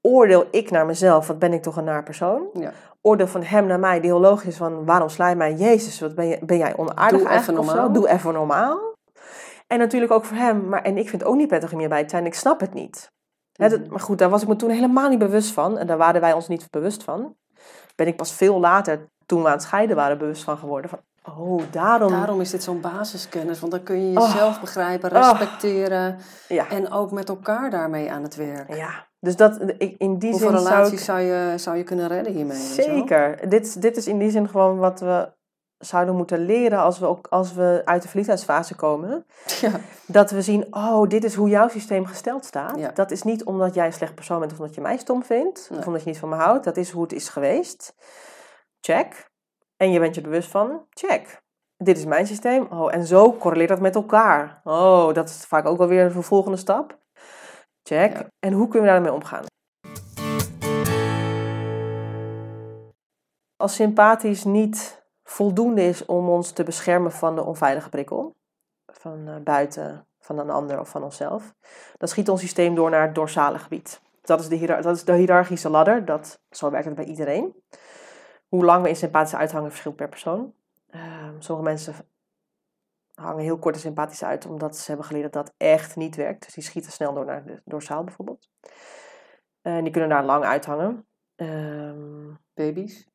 oordeel 0.00 0.46
ik 0.50 0.70
naar 0.70 0.86
mezelf, 0.86 1.26
wat 1.26 1.38
ben 1.38 1.52
ik 1.52 1.62
toch 1.62 1.76
een 1.76 1.84
naar 1.84 2.02
persoon. 2.02 2.48
Ja. 2.52 2.72
Oordeel 3.00 3.26
van 3.26 3.42
hem 3.42 3.66
naar 3.66 3.80
mij, 3.80 4.00
die 4.00 4.10
heel 4.10 4.20
logisch 4.20 4.46
is 4.46 4.56
van 4.56 4.84
waarom 4.84 5.08
sla 5.08 5.28
je 5.28 5.36
mij, 5.36 5.54
Jezus, 5.54 6.00
wat 6.00 6.14
ben, 6.14 6.26
je, 6.26 6.38
ben 6.44 6.56
jij 6.56 6.76
onaardig 6.76 7.20
Doe 7.20 7.30
even 7.30 7.54
normaal. 7.54 7.92
Doe 7.92 8.08
even 8.08 8.32
normaal. 8.32 8.94
En 9.66 9.78
natuurlijk 9.78 10.12
ook 10.12 10.24
voor 10.24 10.36
hem, 10.36 10.68
maar 10.68 10.82
en 10.82 10.96
ik 10.98 11.08
vind 11.08 11.22
het 11.22 11.30
ook 11.30 11.36
niet 11.36 11.48
prettig 11.48 11.72
om 11.72 11.78
hierbij 11.78 12.02
te 12.02 12.10
zijn, 12.10 12.26
ik 12.26 12.34
snap 12.34 12.60
het 12.60 12.74
niet. 12.74 13.10
Maar 13.88 14.00
goed, 14.00 14.18
daar 14.18 14.30
was 14.30 14.42
ik 14.42 14.48
me 14.48 14.56
toen 14.56 14.70
helemaal 14.70 15.08
niet 15.08 15.18
bewust 15.18 15.52
van. 15.52 15.78
En 15.78 15.86
daar 15.86 15.96
waren 15.96 16.20
wij 16.20 16.32
ons 16.32 16.48
niet 16.48 16.70
bewust 16.70 17.02
van. 17.02 17.34
Ben 17.96 18.06
ik 18.06 18.16
pas 18.16 18.32
veel 18.32 18.60
later, 18.60 19.08
toen 19.26 19.40
we 19.40 19.46
aan 19.46 19.52
het 19.52 19.62
scheiden 19.62 19.96
waren, 19.96 20.18
bewust 20.18 20.44
van 20.44 20.58
geworden. 20.58 20.90
Van, 20.90 21.00
oh, 21.36 21.62
daarom... 21.70 22.10
Daarom 22.10 22.40
is 22.40 22.50
dit 22.50 22.62
zo'n 22.62 22.80
basiskennis. 22.80 23.60
Want 23.60 23.72
dan 23.72 23.82
kun 23.82 24.06
je 24.06 24.12
jezelf 24.12 24.54
oh. 24.54 24.60
begrijpen, 24.60 25.12
oh. 25.12 25.16
respecteren. 25.16 26.18
Ja. 26.48 26.68
En 26.68 26.90
ook 26.90 27.10
met 27.10 27.28
elkaar 27.28 27.70
daarmee 27.70 28.12
aan 28.12 28.22
het 28.22 28.36
werk. 28.36 28.74
Ja, 28.74 29.06
dus 29.20 29.36
dat, 29.36 29.60
in 29.98 30.18
die 30.18 30.30
Hoeveel 30.30 30.48
zin 30.48 30.58
relaties 30.58 31.04
zou, 31.04 31.20
ik... 31.20 31.28
zou, 31.28 31.50
je, 31.50 31.58
zou 31.58 31.76
je 31.76 31.82
kunnen 31.82 32.08
redden 32.08 32.32
hiermee? 32.32 32.56
Zeker. 32.56 33.48
Dit, 33.48 33.82
dit 33.82 33.96
is 33.96 34.06
in 34.06 34.18
die 34.18 34.30
zin 34.30 34.48
gewoon 34.48 34.78
wat 34.78 35.00
we 35.00 35.32
zouden 35.84 36.16
moeten 36.16 36.44
leren 36.44 36.78
als 36.78 36.98
we, 36.98 37.06
ook, 37.06 37.26
als 37.30 37.54
we 37.54 37.82
uit 37.84 38.02
de 38.02 38.08
verliefdheidsfase 38.08 38.74
komen. 38.74 39.26
Ja. 39.60 39.70
Dat 40.06 40.30
we 40.30 40.42
zien, 40.42 40.66
oh, 40.70 41.08
dit 41.08 41.24
is 41.24 41.34
hoe 41.34 41.48
jouw 41.48 41.68
systeem 41.68 42.06
gesteld 42.06 42.44
staat. 42.44 42.96
Dat 42.96 43.10
is 43.10 43.22
niet 43.22 43.44
omdat 43.44 43.74
jij 43.74 43.86
een 43.86 43.92
slecht 43.92 44.14
persoon 44.14 44.38
bent 44.38 44.52
of 44.52 44.58
omdat 44.58 44.74
je 44.74 44.80
mij 44.80 44.96
stom 44.96 45.24
vindt. 45.24 45.70
Of 45.78 45.86
omdat 45.86 46.02
je 46.02 46.08
niet 46.08 46.18
van 46.18 46.28
me 46.28 46.34
houdt. 46.34 46.64
Dat 46.64 46.76
is 46.76 46.90
hoe 46.90 47.02
het 47.02 47.12
is 47.12 47.28
geweest. 47.28 47.94
Check. 48.80 49.30
En 49.76 49.92
je 49.92 49.98
bent 49.98 50.14
je 50.14 50.20
bewust 50.20 50.50
van, 50.50 50.86
check. 50.90 51.42
Dit 51.76 51.98
is 51.98 52.04
mijn 52.04 52.26
systeem. 52.26 52.66
Oh, 52.70 52.94
en 52.94 53.06
zo 53.06 53.32
correleert 53.32 53.68
dat 53.68 53.80
met 53.80 53.94
elkaar. 53.94 54.60
Oh, 54.64 55.14
dat 55.14 55.28
is 55.28 55.44
vaak 55.44 55.66
ook 55.66 55.78
wel 55.78 55.88
weer 55.88 56.04
een 56.04 56.22
volgende 56.22 56.58
stap. 56.58 56.98
Check. 57.82 58.26
En 58.38 58.52
hoe 58.52 58.68
kunnen 58.68 58.88
we 58.88 58.94
daarmee 58.94 59.12
omgaan? 59.12 59.44
Als 63.56 63.74
sympathisch 63.74 64.44
niet 64.44 65.01
voldoende 65.32 65.82
is 65.82 66.04
om 66.04 66.28
ons 66.28 66.50
te 66.50 66.62
beschermen 66.62 67.12
van 67.12 67.34
de 67.34 67.44
onveilige 67.44 67.88
prikkel. 67.88 68.36
Van 68.86 69.28
uh, 69.28 69.36
buiten, 69.36 70.06
van 70.18 70.38
een 70.38 70.50
ander 70.50 70.80
of 70.80 70.88
van 70.88 71.02
onszelf. 71.02 71.54
Dan 71.96 72.08
schiet 72.08 72.28
ons 72.28 72.40
systeem 72.40 72.74
door 72.74 72.90
naar 72.90 73.06
het 73.06 73.14
dorsale 73.14 73.58
gebied. 73.58 74.00
Dat 74.20 74.40
is 74.40 74.48
de, 74.48 74.66
dat 74.66 74.96
is 74.96 75.04
de 75.04 75.14
hiërarchische 75.14 75.68
ladder. 75.68 76.04
Dat, 76.04 76.40
zo 76.50 76.70
werkt 76.70 76.86
het 76.86 76.94
bij 76.94 77.04
iedereen. 77.04 77.54
Hoe 78.48 78.64
lang 78.64 78.82
we 78.82 78.88
in 78.88 78.96
sympathische 78.96 79.36
uithangen 79.36 79.70
verschilt 79.70 79.96
per 79.96 80.08
persoon. 80.08 80.54
Uh, 80.90 81.28
sommige 81.38 81.68
mensen 81.68 81.94
hangen 83.14 83.42
heel 83.42 83.58
kort 83.58 83.74
de 83.74 83.80
sympathische 83.80 84.26
uit, 84.26 84.46
omdat 84.46 84.76
ze 84.76 84.86
hebben 84.86 85.06
geleerd 85.06 85.32
dat 85.32 85.46
dat 85.46 85.54
echt 85.56 85.96
niet 85.96 86.16
werkt. 86.16 86.44
Dus 86.44 86.54
die 86.54 86.62
schieten 86.62 86.92
snel 86.92 87.14
door 87.14 87.24
naar 87.24 87.44
de 87.44 87.62
dorsaal 87.64 88.04
bijvoorbeeld. 88.04 88.48
En 89.62 89.82
die 89.82 89.92
kunnen 89.92 90.10
daar 90.10 90.24
lang 90.24 90.44
uithangen. 90.44 91.06
Uh, 91.36 92.34
Baby's? 92.54 93.08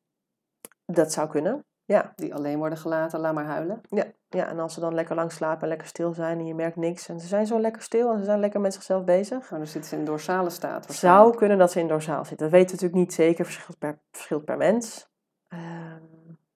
Dat 0.86 1.12
zou 1.12 1.28
kunnen. 1.28 1.67
Ja. 1.88 2.12
Die 2.16 2.34
alleen 2.34 2.58
worden 2.58 2.78
gelaten, 2.78 3.20
laat 3.20 3.34
maar 3.34 3.44
huilen. 3.44 3.80
Ja, 3.90 4.04
ja, 4.28 4.46
en 4.46 4.58
als 4.58 4.74
ze 4.74 4.80
dan 4.80 4.94
lekker 4.94 5.14
lang 5.14 5.32
slapen 5.32 5.62
en 5.62 5.68
lekker 5.68 5.86
stil 5.86 6.12
zijn 6.12 6.38
en 6.38 6.46
je 6.46 6.54
merkt 6.54 6.76
niks. 6.76 7.08
En 7.08 7.20
ze 7.20 7.26
zijn 7.26 7.46
zo 7.46 7.60
lekker 7.60 7.82
stil 7.82 8.12
en 8.12 8.18
ze 8.18 8.24
zijn 8.24 8.40
lekker 8.40 8.60
met 8.60 8.74
zichzelf 8.74 9.04
bezig. 9.04 9.50
Maar 9.50 9.58
dan 9.58 9.68
zitten 9.68 9.90
ze 9.90 9.96
in 9.96 10.04
dorsale 10.04 10.50
staat. 10.50 10.86
Zou 10.92 11.36
kunnen 11.36 11.58
dat 11.58 11.72
ze 11.72 11.80
in 11.80 11.88
dorsaal 11.88 12.24
zitten. 12.24 12.50
Dat 12.50 12.50
weten 12.50 12.66
we 12.66 12.72
natuurlijk 12.72 13.00
niet 13.00 13.14
zeker, 13.14 13.44
verschilt 13.44 13.78
per, 13.78 13.98
verschilt 14.10 14.44
per 14.44 14.56
mens. 14.56 15.10
Uh, 15.48 15.60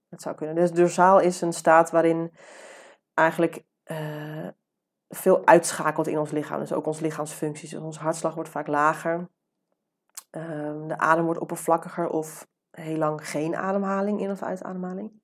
dat 0.08 0.22
zou 0.22 0.34
kunnen. 0.34 0.54
Dus 0.54 0.72
dorsaal 0.72 1.20
is 1.20 1.40
een 1.40 1.52
staat 1.52 1.90
waarin 1.90 2.32
eigenlijk 3.14 3.64
uh, 3.84 4.48
veel 5.08 5.46
uitschakelt 5.46 6.06
in 6.06 6.18
ons 6.18 6.30
lichaam. 6.30 6.60
Dus 6.60 6.72
ook 6.72 6.86
onze 6.86 7.02
lichaamsfuncties. 7.02 7.70
Dus 7.70 7.80
onze 7.80 8.00
hartslag 8.00 8.34
wordt 8.34 8.50
vaak 8.50 8.66
lager. 8.66 9.28
Uh, 10.30 10.86
de 10.86 10.98
adem 10.98 11.24
wordt 11.24 11.40
oppervlakkiger 11.40 12.08
of 12.08 12.48
heel 12.70 12.96
lang 12.96 13.28
geen 13.28 13.56
ademhaling, 13.56 14.20
in- 14.20 14.30
of 14.30 14.42
uitademhaling. 14.42 15.20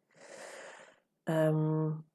Um, 1.28 2.06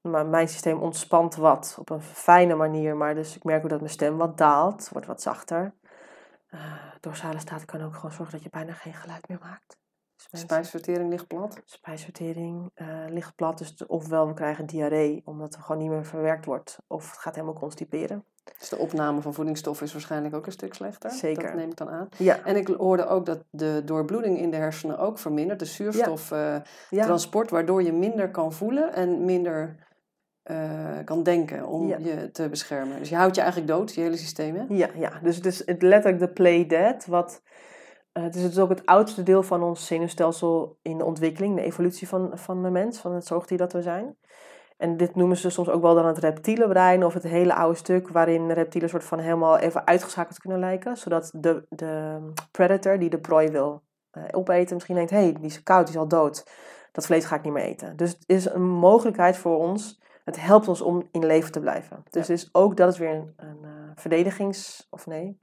maar 0.00 0.26
mijn 0.26 0.48
systeem 0.48 0.78
ontspant 0.78 1.34
wat 1.34 1.76
op 1.78 1.90
een 1.90 2.02
fijne 2.02 2.54
manier, 2.54 2.96
maar 2.96 3.14
dus 3.14 3.36
ik 3.36 3.44
merk 3.44 3.62
ook 3.64 3.70
dat 3.70 3.80
mijn 3.80 3.92
stem 3.92 4.16
wat 4.16 4.38
daalt, 4.38 4.88
wordt 4.88 5.06
wat 5.06 5.22
zachter. 5.22 5.74
Uh, 6.50 6.74
dorsale 7.00 7.38
staat 7.38 7.64
kan 7.64 7.82
ook 7.82 7.94
gewoon 7.94 8.12
zorgen 8.12 8.34
dat 8.34 8.42
je 8.42 8.50
bijna 8.50 8.72
geen 8.72 8.94
geluid 8.94 9.28
meer 9.28 9.38
maakt. 9.40 9.78
Dus 10.30 10.40
spijsvertering 10.40 11.10
ligt 11.10 11.26
plat? 11.26 11.62
Spijsvertering 11.64 12.70
uh, 12.74 13.04
ligt 13.08 13.34
plat, 13.34 13.58
dus 13.58 13.86
ofwel 13.86 14.26
we 14.26 14.34
krijgen 14.34 14.66
diarree, 14.66 15.22
omdat 15.24 15.54
het 15.54 15.64
gewoon 15.64 15.82
niet 15.82 15.90
meer 15.90 16.06
verwerkt 16.06 16.44
wordt, 16.44 16.78
of 16.86 17.10
het 17.10 17.20
gaat 17.20 17.34
helemaal 17.34 17.58
constiperen. 17.58 18.24
Dus 18.58 18.68
de 18.68 18.78
opname 18.78 19.20
van 19.20 19.34
voedingsstoffen 19.34 19.86
is 19.86 19.92
waarschijnlijk 19.92 20.34
ook 20.34 20.46
een 20.46 20.52
stuk 20.52 20.74
slechter. 20.74 21.10
Zeker. 21.10 21.42
Dat 21.42 21.54
neem 21.54 21.70
ik 21.70 21.76
dan 21.76 21.88
aan. 21.88 22.08
Ja. 22.18 22.44
En 22.44 22.56
ik 22.56 22.68
hoorde 22.68 23.06
ook 23.06 23.26
dat 23.26 23.44
de 23.50 23.82
doorbloeding 23.84 24.38
in 24.38 24.50
de 24.50 24.56
hersenen 24.56 24.98
ook 24.98 25.18
vermindert. 25.18 25.58
De 25.58 25.64
zuurstoftransport, 25.64 27.48
ja. 27.50 27.54
waardoor 27.54 27.82
je 27.82 27.92
minder 27.92 28.30
kan 28.30 28.52
voelen 28.52 28.94
en 28.94 29.24
minder 29.24 29.76
uh, 30.50 30.98
kan 31.04 31.22
denken 31.22 31.66
om 31.66 31.88
je 31.88 32.30
te 32.32 32.48
beschermen. 32.48 32.98
Dus 32.98 33.08
je 33.08 33.16
houdt 33.16 33.34
je 33.34 33.40
eigenlijk 33.40 33.72
dood, 33.72 33.94
je 33.94 34.00
hele 34.00 34.16
systeem, 34.16 34.54
hè? 34.56 34.64
Ja, 34.68 34.88
ja. 34.94 35.12
dus 35.22 35.36
het 35.36 35.46
is 35.46 35.66
het 35.66 35.82
letterlijk 35.82 36.22
de 36.22 36.32
play 36.32 36.66
dead, 36.66 37.06
wat... 37.06 37.42
Uh, 38.12 38.22
het 38.22 38.34
is 38.34 38.42
dus 38.42 38.58
ook 38.58 38.68
het 38.68 38.86
oudste 38.86 39.22
deel 39.22 39.42
van 39.42 39.62
ons 39.62 39.86
zenuwstelsel 39.86 40.78
in 40.82 40.98
de 40.98 41.04
ontwikkeling, 41.04 41.56
de 41.56 41.62
evolutie 41.62 42.08
van, 42.08 42.30
van 42.34 42.62
de 42.62 42.70
mens, 42.70 42.98
van 42.98 43.14
het 43.14 43.26
zoogdier 43.26 43.58
dat 43.58 43.72
we 43.72 43.82
zijn. 43.82 44.16
En 44.84 44.96
dit 44.96 45.14
noemen 45.14 45.36
ze 45.36 45.50
soms 45.50 45.68
ook 45.68 45.82
wel 45.82 45.94
dan 45.94 46.06
het 46.06 46.18
reptiele 46.18 46.68
brein 46.68 47.04
of 47.04 47.14
het 47.14 47.22
hele 47.22 47.54
oude 47.54 47.76
stuk 47.76 48.08
waarin 48.08 48.50
reptielen 48.50 48.88
soort 48.88 49.04
van 49.04 49.18
helemaal 49.18 49.58
even 49.58 49.86
uitgeschakeld 49.86 50.38
kunnen 50.38 50.58
lijken. 50.58 50.96
Zodat 50.96 51.30
de, 51.34 51.66
de 51.68 52.18
predator 52.50 52.98
die 52.98 53.10
de 53.10 53.18
prooi 53.18 53.50
wil 53.50 53.82
eh, 54.10 54.22
opeten. 54.30 54.74
Misschien 54.74 54.94
denkt, 54.94 55.10
hé, 55.10 55.16
hey, 55.16 55.32
die 55.32 55.44
is 55.44 55.62
koud, 55.62 55.86
die 55.86 55.94
is 55.94 56.00
al 56.00 56.08
dood. 56.08 56.50
Dat 56.92 57.06
vlees 57.06 57.24
ga 57.24 57.36
ik 57.36 57.42
niet 57.42 57.52
meer 57.52 57.62
eten. 57.62 57.96
Dus 57.96 58.10
het 58.10 58.24
is 58.26 58.44
een 58.44 58.68
mogelijkheid 58.68 59.36
voor 59.36 59.58
ons. 59.58 60.00
Het 60.24 60.40
helpt 60.40 60.68
ons 60.68 60.80
om 60.80 61.08
in 61.10 61.26
leven 61.26 61.52
te 61.52 61.60
blijven. 61.60 62.02
Dus 62.10 62.30
is 62.30 62.48
ook 62.52 62.76
dat 62.76 62.92
is 62.92 62.98
weer 62.98 63.14
een, 63.14 63.32
een 63.36 63.60
uh, 63.62 63.70
verdedigings... 63.94 64.86
of 64.90 65.06
nee, 65.06 65.38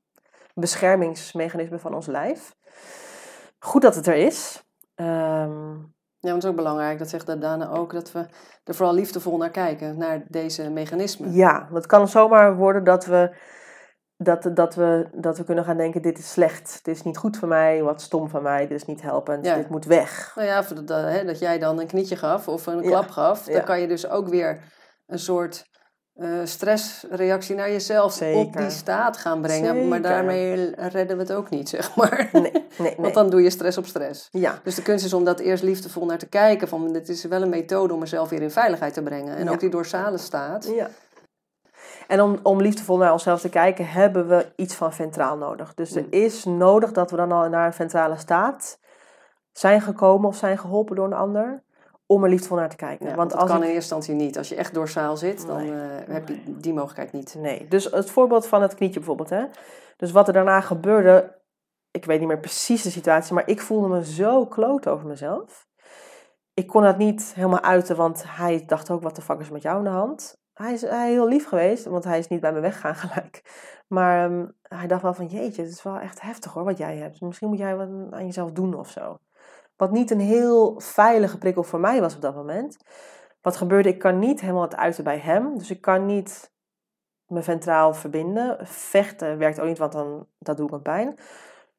beschermingsmechanisme 0.53 1.79
van 1.79 1.93
ons 1.93 2.05
lijf. 2.05 2.55
Goed 3.59 3.81
dat 3.81 3.95
het 3.95 4.07
er 4.07 4.15
is. 4.15 4.63
Um, 4.95 5.93
ja, 6.21 6.29
want 6.29 6.43
het 6.43 6.43
is 6.43 6.49
ook 6.49 6.55
belangrijk, 6.55 6.99
dat 6.99 7.09
zegt 7.09 7.41
Dana 7.41 7.69
ook, 7.69 7.93
dat 7.93 8.11
we 8.11 8.25
er 8.63 8.75
vooral 8.75 8.93
liefdevol 8.93 9.37
naar 9.37 9.49
kijken, 9.49 9.97
naar 9.97 10.23
deze 10.27 10.69
mechanismen. 10.69 11.33
Ja, 11.33 11.69
het 11.73 11.85
kan 11.85 12.07
zomaar 12.07 12.55
worden 12.55 12.83
dat 12.83 13.05
we, 13.05 13.35
dat, 14.17 14.49
dat, 14.53 14.75
we, 14.75 15.09
dat 15.13 15.37
we 15.37 15.43
kunnen 15.43 15.63
gaan 15.63 15.77
denken, 15.77 16.01
dit 16.01 16.17
is 16.17 16.31
slecht, 16.31 16.79
dit 16.83 16.95
is 16.95 17.03
niet 17.03 17.17
goed 17.17 17.37
voor 17.37 17.47
mij, 17.47 17.83
wat 17.83 18.01
stom 18.01 18.29
van 18.29 18.43
mij, 18.43 18.67
dit 18.67 18.81
is 18.81 18.85
niet 18.85 19.01
helpend, 19.01 19.43
dit 19.43 19.69
moet 19.69 19.85
weg. 19.85 20.31
Nou 20.35 20.47
ja, 20.47 20.61
dat, 20.61 20.87
dat, 20.87 21.25
dat 21.25 21.39
jij 21.39 21.59
dan 21.59 21.79
een 21.79 21.87
knietje 21.87 22.15
gaf 22.15 22.47
of 22.47 22.65
een 22.65 22.81
klap 22.81 23.09
gaf, 23.09 23.43
dan 23.43 23.63
kan 23.63 23.79
je 23.79 23.87
dus 23.87 24.09
ook 24.09 24.27
weer 24.27 24.63
een 25.07 25.19
soort 25.19 25.69
uh, 26.15 26.39
stressreactie 26.43 27.55
naar 27.55 27.71
jezelf 27.71 28.21
op 28.21 28.57
die 28.57 28.69
staat 28.69 29.17
gaan 29.17 29.41
brengen. 29.41 29.87
Maar 29.87 30.01
daarmee 30.01 30.75
redden 30.75 31.17
we 31.17 31.23
het 31.23 31.33
ook 31.33 31.49
niet, 31.49 31.69
zeg 31.79 31.95
maar. 31.95 32.29
Nee, 32.31 32.41
nee, 32.41 32.63
nee. 32.77 32.95
Want 32.97 33.13
dan 33.13 33.29
doe 33.29 33.41
je 33.41 33.49
stress 33.49 33.77
op 33.77 33.85
stress. 33.85 34.27
Ja. 34.31 34.59
Dus 34.63 34.75
de 34.75 34.81
kunst 34.81 35.05
is 35.05 35.13
om 35.13 35.23
dat 35.23 35.39
eerst 35.39 35.63
liefdevol 35.63 36.05
naar 36.05 36.17
te 36.17 36.29
kijken. 36.29 36.67
Van, 36.67 36.93
dit 36.93 37.09
is 37.09 37.23
wel 37.23 37.41
een 37.41 37.49
methode 37.49 37.93
om 37.93 37.99
mezelf 37.99 38.29
weer 38.29 38.41
in 38.41 38.51
veiligheid 38.51 38.93
te 38.93 39.03
brengen. 39.03 39.35
En 39.35 39.49
ook 39.49 39.59
die 39.59 39.69
dorsale 39.69 40.17
staat. 40.17 40.71
Ja. 40.75 40.89
En 42.07 42.21
om, 42.21 42.39
om 42.43 42.61
liefdevol 42.61 42.97
naar 42.97 43.11
onszelf 43.11 43.41
te 43.41 43.49
kijken, 43.49 43.87
hebben 43.87 44.27
we 44.27 44.51
iets 44.55 44.75
van 44.75 44.93
ventraal 44.93 45.37
nodig. 45.37 45.73
Dus 45.73 45.95
er 45.95 46.03
mm. 46.03 46.11
is 46.11 46.43
nodig 46.43 46.91
dat 46.91 47.11
we 47.11 47.17
dan 47.17 47.31
al 47.31 47.49
naar 47.49 47.65
een 47.65 47.73
ventrale 47.73 48.17
staat 48.17 48.79
zijn 49.51 49.81
gekomen 49.81 50.27
of 50.27 50.35
zijn 50.35 50.57
geholpen 50.57 50.95
door 50.95 51.05
een 51.05 51.13
ander 51.13 51.63
om 52.11 52.23
er 52.23 52.29
liefdevol 52.29 52.57
naar 52.57 52.69
te 52.69 52.75
kijken. 52.75 53.15
want, 53.15 53.29
dat 53.29 53.39
als 53.39 53.49
kan 53.49 53.59
in 53.59 53.63
eerste 53.63 53.95
instantie 53.95 54.13
niet. 54.13 54.37
Als 54.37 54.49
je 54.49 54.55
echt 54.55 54.73
doorzaal 54.73 55.17
zit, 55.17 55.47
dan 55.47 55.61
uh, 55.61 55.81
heb 56.07 56.27
je 56.27 56.41
die 56.45 56.73
mogelijkheid 56.73 57.11
niet. 57.11 57.35
Nee, 57.37 57.67
dus 57.67 57.91
het 57.91 58.11
voorbeeld 58.11 58.47
van 58.47 58.61
het 58.61 58.75
knietje 58.75 58.99
bijvoorbeeld. 58.99 59.29
Hè? 59.29 59.45
Dus 59.97 60.11
wat 60.11 60.27
er 60.27 60.33
daarna 60.33 60.61
gebeurde, 60.61 61.39
ik 61.91 62.05
weet 62.05 62.19
niet 62.19 62.27
meer 62.27 62.39
precies 62.39 62.81
de 62.81 62.89
situatie, 62.89 63.33
maar 63.33 63.47
ik 63.47 63.61
voelde 63.61 63.87
me 63.87 64.05
zo 64.05 64.45
kloot 64.45 64.87
over 64.87 65.07
mezelf. 65.07 65.67
Ik 66.53 66.67
kon 66.67 66.81
dat 66.81 66.97
niet 66.97 67.31
helemaal 67.35 67.61
uiten, 67.61 67.95
want 67.95 68.23
hij 68.27 68.63
dacht 68.65 68.91
ook, 68.91 69.01
wat 69.01 69.15
de 69.15 69.21
fuck 69.21 69.39
is 69.39 69.49
met 69.49 69.61
jou 69.61 69.77
in 69.77 69.83
de 69.83 69.89
hand? 69.89 70.37
Hij 70.53 70.73
is, 70.73 70.81
hij 70.81 71.11
heel 71.11 71.27
lief 71.27 71.47
geweest, 71.47 71.85
want 71.85 72.03
hij 72.03 72.19
is 72.19 72.27
niet 72.27 72.41
bij 72.41 72.53
me 72.53 72.59
weggegaan 72.59 72.95
gelijk. 73.09 73.41
Maar 73.87 74.31
um, 74.31 74.57
hij 74.61 74.87
dacht 74.87 75.01
wel 75.01 75.13
van, 75.13 75.25
jeetje, 75.25 75.61
het 75.61 75.71
is 75.71 75.83
wel 75.83 75.99
echt 75.99 76.21
heftig 76.21 76.53
hoor, 76.53 76.63
wat 76.63 76.77
jij 76.77 76.97
hebt. 76.97 77.21
Misschien 77.21 77.49
moet 77.49 77.57
jij 77.57 77.75
wat 77.75 77.87
aan 78.09 78.25
jezelf 78.25 78.51
doen 78.51 78.73
of 78.73 78.89
zo. 78.89 79.17
Wat 79.81 79.91
niet 79.91 80.11
een 80.11 80.19
heel 80.19 80.79
veilige 80.79 81.37
prikkel 81.37 81.63
voor 81.63 81.79
mij 81.79 82.01
was 82.01 82.15
op 82.15 82.21
dat 82.21 82.35
moment. 82.35 82.77
Wat 83.41 83.57
gebeurde, 83.57 83.89
ik 83.89 83.99
kan 83.99 84.19
niet 84.19 84.41
helemaal 84.41 84.61
het 84.61 84.75
uiten 84.75 85.03
bij 85.03 85.17
hem. 85.17 85.57
Dus 85.57 85.71
ik 85.71 85.81
kan 85.81 86.05
niet 86.05 86.51
me 87.27 87.41
ventraal 87.41 87.93
verbinden. 87.93 88.57
Vechten 88.67 89.37
werkt 89.37 89.59
ook 89.59 89.67
niet, 89.67 89.77
want 89.77 89.91
dan 89.91 90.27
dat 90.39 90.57
doe 90.57 90.67
ik 90.67 90.73
een 90.73 90.81
pijn. 90.81 91.09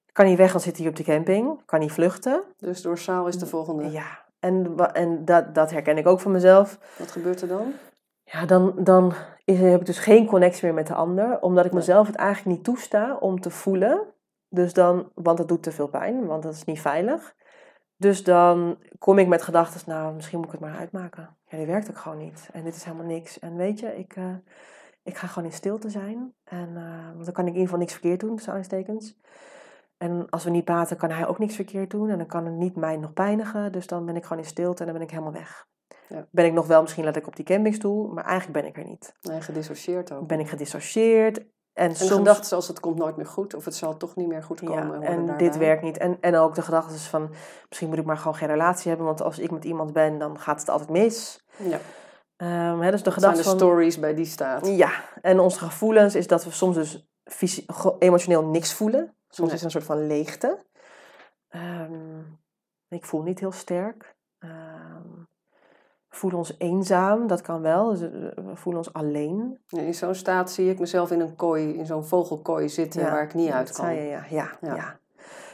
Ik 0.07 0.12
kan 0.12 0.26
niet 0.26 0.36
weg, 0.38 0.53
dan 0.53 0.61
zit 0.61 0.78
hij 0.78 0.88
op 0.88 0.96
de 0.96 1.03
camping. 1.03 1.64
kan 1.64 1.80
niet 1.80 1.92
vluchten. 1.92 2.42
Dus 2.57 2.82
doorzaal 2.82 3.26
is 3.26 3.38
de 3.38 3.46
volgende. 3.46 3.90
Ja, 3.90 4.24
en, 4.38 4.76
en 4.92 5.24
dat, 5.24 5.55
dat 5.55 5.70
herken 5.70 5.98
ik 5.98 6.07
ook 6.07 6.20
van 6.20 6.32
mezelf. 6.32 6.78
Wat 6.98 7.11
gebeurt 7.11 7.42
er 7.42 7.48
dan? 7.48 7.72
Ja, 8.24 8.46
dan, 8.46 8.74
dan 8.76 9.12
is, 9.44 9.61
heb 9.61 9.80
ik 9.80 9.86
dus 9.86 9.98
geen 9.98 10.26
connectie 10.26 10.64
meer 10.64 10.74
met 10.74 10.86
de 10.86 10.94
ander. 10.94 11.40
Omdat 11.40 11.64
ik 11.64 11.72
mezelf 11.72 12.07
het 12.07 12.16
eigenlijk 12.16 12.57
niet 12.57 12.64
toesta 12.64 13.16
om 13.16 13.40
te 13.40 13.50
voelen. 13.50 14.03
Dus 14.48 14.72
dan, 14.72 15.11
want 15.14 15.38
het 15.38 15.48
doet 15.48 15.62
te 15.62 15.72
veel 15.72 15.88
pijn, 15.88 16.26
want 16.26 16.42
dat 16.42 16.53
is 16.53 16.64
niet 16.64 16.80
veilig. 16.80 17.34
Dus 18.03 18.24
dan 18.24 18.78
kom 18.98 19.18
ik 19.18 19.26
met 19.26 19.42
gedachten, 19.42 19.80
nou, 19.86 20.14
misschien 20.14 20.38
moet 20.38 20.46
ik 20.46 20.53
het 20.53 20.61
maar 20.61 20.78
uitmaken. 20.78 21.36
Ja, 21.46 21.57
die 21.57 21.66
werkt 21.66 21.90
ook 21.90 21.98
gewoon 21.98 22.18
niet. 22.18 22.48
En 22.53 22.64
dit 22.64 22.74
is 22.74 22.84
helemaal 22.84 23.07
niks. 23.07 23.38
En 23.38 23.57
weet 23.57 23.80
je, 23.80 23.98
ik, 23.98 24.16
uh, 24.16 24.34
ik 25.03 25.16
ga 25.16 25.26
gewoon 25.26 25.48
in 25.48 25.55
stilte 25.55 25.90
zijn. 25.90 26.34
En, 26.44 26.68
uh, 26.68 27.07
want 27.12 27.24
dan 27.24 27.34
kan 27.34 27.46
ik 27.46 27.50
in 27.50 27.59
ieder 27.59 27.62
geval 27.62 27.78
niks 27.78 27.92
verkeerd 27.92 28.20
doen, 28.20 28.36
tussen 28.36 28.53
aanstekens. 28.53 29.16
En 29.96 30.30
als 30.30 30.44
we 30.44 30.50
niet 30.50 30.64
praten, 30.64 30.96
kan 30.96 31.11
hij 31.11 31.26
ook 31.26 31.38
niks 31.38 31.55
verkeerd 31.55 31.90
doen. 31.90 32.11
En 32.11 32.18
dan 32.18 32.26
kan 32.26 32.44
het 32.44 32.55
niet 32.55 32.76
mij 32.76 32.96
nog 32.96 33.12
pijnigen. 33.12 33.72
Dus 33.72 33.86
dan 33.86 34.07
ben 34.07 34.16
ik 34.16 34.22
gewoon 34.22 34.42
in 34.42 34.48
stilte 34.48 34.80
en 34.80 34.84
dan 34.84 34.94
ben 34.94 35.05
ik 35.07 35.11
helemaal 35.11 35.32
weg. 35.32 35.66
Ja. 36.09 36.26
Ben 36.30 36.44
ik 36.44 36.53
nog 36.53 36.66
wel 36.66 36.82
misschien 36.82 37.05
let 37.05 37.16
ik 37.16 37.26
op 37.26 37.36
die 37.36 37.44
campingstoel, 37.44 38.09
maar 38.09 38.24
eigenlijk 38.24 38.61
ben 38.61 38.70
ik 38.70 38.76
er 38.76 38.84
niet. 38.84 39.12
Nee, 39.20 39.40
gedissocieerd 39.40 40.12
ook. 40.12 40.26
Ben 40.26 40.40
ik 40.40 40.48
gedissocieerd 40.48 41.44
en, 41.73 41.89
en 41.89 41.97
soms, 41.97 42.11
gedachten 42.11 42.45
zoals 42.45 42.68
het 42.68 42.81
komt 42.81 42.99
nooit 42.99 43.16
meer 43.16 43.27
goed 43.27 43.55
of 43.55 43.64
het 43.64 43.75
zal 43.75 43.97
toch 43.97 44.16
niet 44.16 44.29
meer 44.29 44.43
goed 44.43 44.61
komen. 44.61 45.01
Ja, 45.01 45.07
en 45.07 45.37
dit 45.37 45.57
werkt 45.57 45.83
niet. 45.83 45.99
En, 45.99 46.18
en 46.20 46.37
ook 46.37 46.55
de 46.55 46.62
gedachte 46.62 46.95
is 46.95 47.07
van 47.07 47.31
misschien 47.68 47.89
moet 47.89 47.99
ik 47.99 48.05
maar 48.05 48.16
gewoon 48.16 48.35
geen 48.35 48.49
relatie 48.49 48.89
hebben, 48.89 49.07
want 49.07 49.23
als 49.23 49.39
ik 49.39 49.51
met 49.51 49.64
iemand 49.64 49.93
ben, 49.93 50.18
dan 50.18 50.41
gaat 50.41 50.61
het 50.61 50.68
altijd 50.68 50.91
mis. 50.91 51.45
Ja. 51.57 51.79
Um, 52.37 52.81
hè, 52.81 52.91
dus 52.91 53.03
de 53.03 53.11
gedachte 53.11 53.43
zijn 53.43 53.57
de 53.57 53.64
stories 53.64 53.99
bij 53.99 54.14
die 54.14 54.25
staat. 54.25 54.66
Ja, 54.66 54.91
en 55.20 55.41
onze 55.41 55.59
gevoelens 55.59 56.14
is 56.14 56.27
dat 56.27 56.45
we 56.45 56.51
soms 56.51 56.77
dus 56.77 57.09
emotioneel 57.99 58.45
niks 58.45 58.75
voelen. 58.75 59.16
Soms 59.29 59.49
is 59.49 59.55
het 59.55 59.64
een 59.64 59.70
soort 59.70 59.99
van 59.99 60.07
leegte. 60.07 60.64
Um, 61.51 62.41
ik 62.89 63.05
voel 63.05 63.23
niet 63.23 63.41
heel 63.41 63.53
sterk. 63.53 64.16
Um, 64.39 64.51
voelen 66.14 66.38
ons 66.38 66.54
eenzaam, 66.58 67.26
dat 67.26 67.40
kan 67.40 67.60
wel. 67.60 67.88
Dus, 67.88 68.00
eh, 68.00 68.10
we 68.34 68.54
voelen 68.56 68.82
ons 68.82 68.92
alleen. 68.92 69.58
In 69.68 69.94
zo'n 69.94 70.14
staat 70.14 70.50
zie 70.50 70.70
ik 70.70 70.78
mezelf 70.78 71.10
in 71.10 71.20
een 71.20 71.36
kooi, 71.36 71.74
in 71.74 71.86
zo'n 71.86 72.04
vogelkooi 72.04 72.68
zitten 72.68 73.02
waar 73.02 73.22
ik 73.22 73.34
niet 73.34 73.50
uit 73.50 73.72
kan. 73.72 73.94
Ja, 73.94 74.02
ja, 74.02 74.24
ja, 74.30 74.58
ja. 74.60 75.00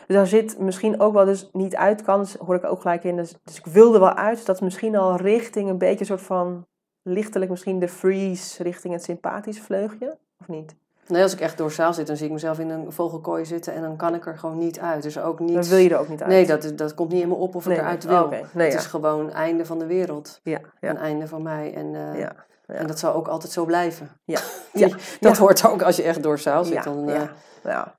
Dus 0.06 0.16
daar 0.16 0.26
zit 0.26 0.58
misschien 0.58 1.00
ook 1.00 1.12
wel 1.12 1.24
dus 1.24 1.48
niet 1.52 1.76
uit 1.76 2.02
kan, 2.02 2.20
dus 2.20 2.34
hoor 2.34 2.54
ik 2.54 2.64
ook 2.64 2.80
gelijk 2.80 3.04
in. 3.04 3.16
Dus, 3.16 3.34
dus 3.44 3.58
ik 3.58 3.66
wilde 3.66 3.98
wel 3.98 4.14
uit, 4.14 4.46
dat 4.46 4.60
misschien 4.60 4.96
al 4.96 5.16
richting 5.16 5.68
een 5.68 5.78
beetje 5.78 6.00
een 6.00 6.06
soort 6.06 6.20
van 6.20 6.66
lichtelijk 7.02 7.50
misschien 7.50 7.78
de 7.78 7.88
freeze 7.88 8.62
richting 8.62 8.92
het 8.94 9.04
sympathische 9.04 9.62
vleugje, 9.62 10.18
of 10.40 10.48
niet? 10.48 10.76
Nee, 11.08 11.22
als 11.22 11.32
ik 11.32 11.40
echt 11.40 11.58
doorzaal 11.58 11.94
zit, 11.94 12.06
dan 12.06 12.16
zie 12.16 12.26
ik 12.26 12.32
mezelf 12.32 12.58
in 12.58 12.70
een 12.70 12.92
vogelkooi 12.92 13.44
zitten 13.44 13.74
en 13.74 13.82
dan 13.82 13.96
kan 13.96 14.14
ik 14.14 14.26
er 14.26 14.38
gewoon 14.38 14.58
niet 14.58 14.80
uit. 14.80 15.02
Dus 15.02 15.18
ook 15.18 15.38
niet... 15.38 15.54
Dan 15.54 15.64
wil 15.64 15.78
je 15.78 15.90
er 15.90 15.98
ook 15.98 16.08
niet 16.08 16.20
uit? 16.20 16.30
Nee, 16.30 16.46
dat, 16.46 16.72
dat 16.76 16.94
komt 16.94 17.12
niet 17.12 17.22
in 17.22 17.28
me 17.28 17.34
op 17.34 17.54
of 17.54 17.66
ik 17.66 17.76
eruit 17.76 18.04
wil. 18.04 18.22
Oh, 18.22 18.30
nee, 18.30 18.70
het 18.70 18.80
is 18.80 18.86
gewoon 18.86 19.32
einde 19.32 19.64
van 19.66 19.78
de 19.78 19.86
wereld. 19.86 20.40
Ja, 20.42 20.60
ja. 20.80 20.90
Een 20.90 20.96
einde 20.96 21.28
van 21.28 21.42
mij. 21.42 21.74
En, 21.74 21.86
uh, 21.86 22.18
ja, 22.18 22.32
en 22.66 22.86
dat 22.86 22.98
zal 22.98 23.14
ook 23.14 23.28
altijd 23.28 23.52
zo 23.52 23.64
blijven. 23.64 24.10
Ja. 24.24 24.40
dat 25.20 25.36
hoort 25.36 25.66
ook 25.66 25.82
als 25.82 25.96
je 25.96 26.02
echt 26.02 26.22
doorzaal 26.22 26.64
zit. 26.64 26.84
Dan, 26.84 27.08
uh... 27.08 27.22
ja. 27.62 27.98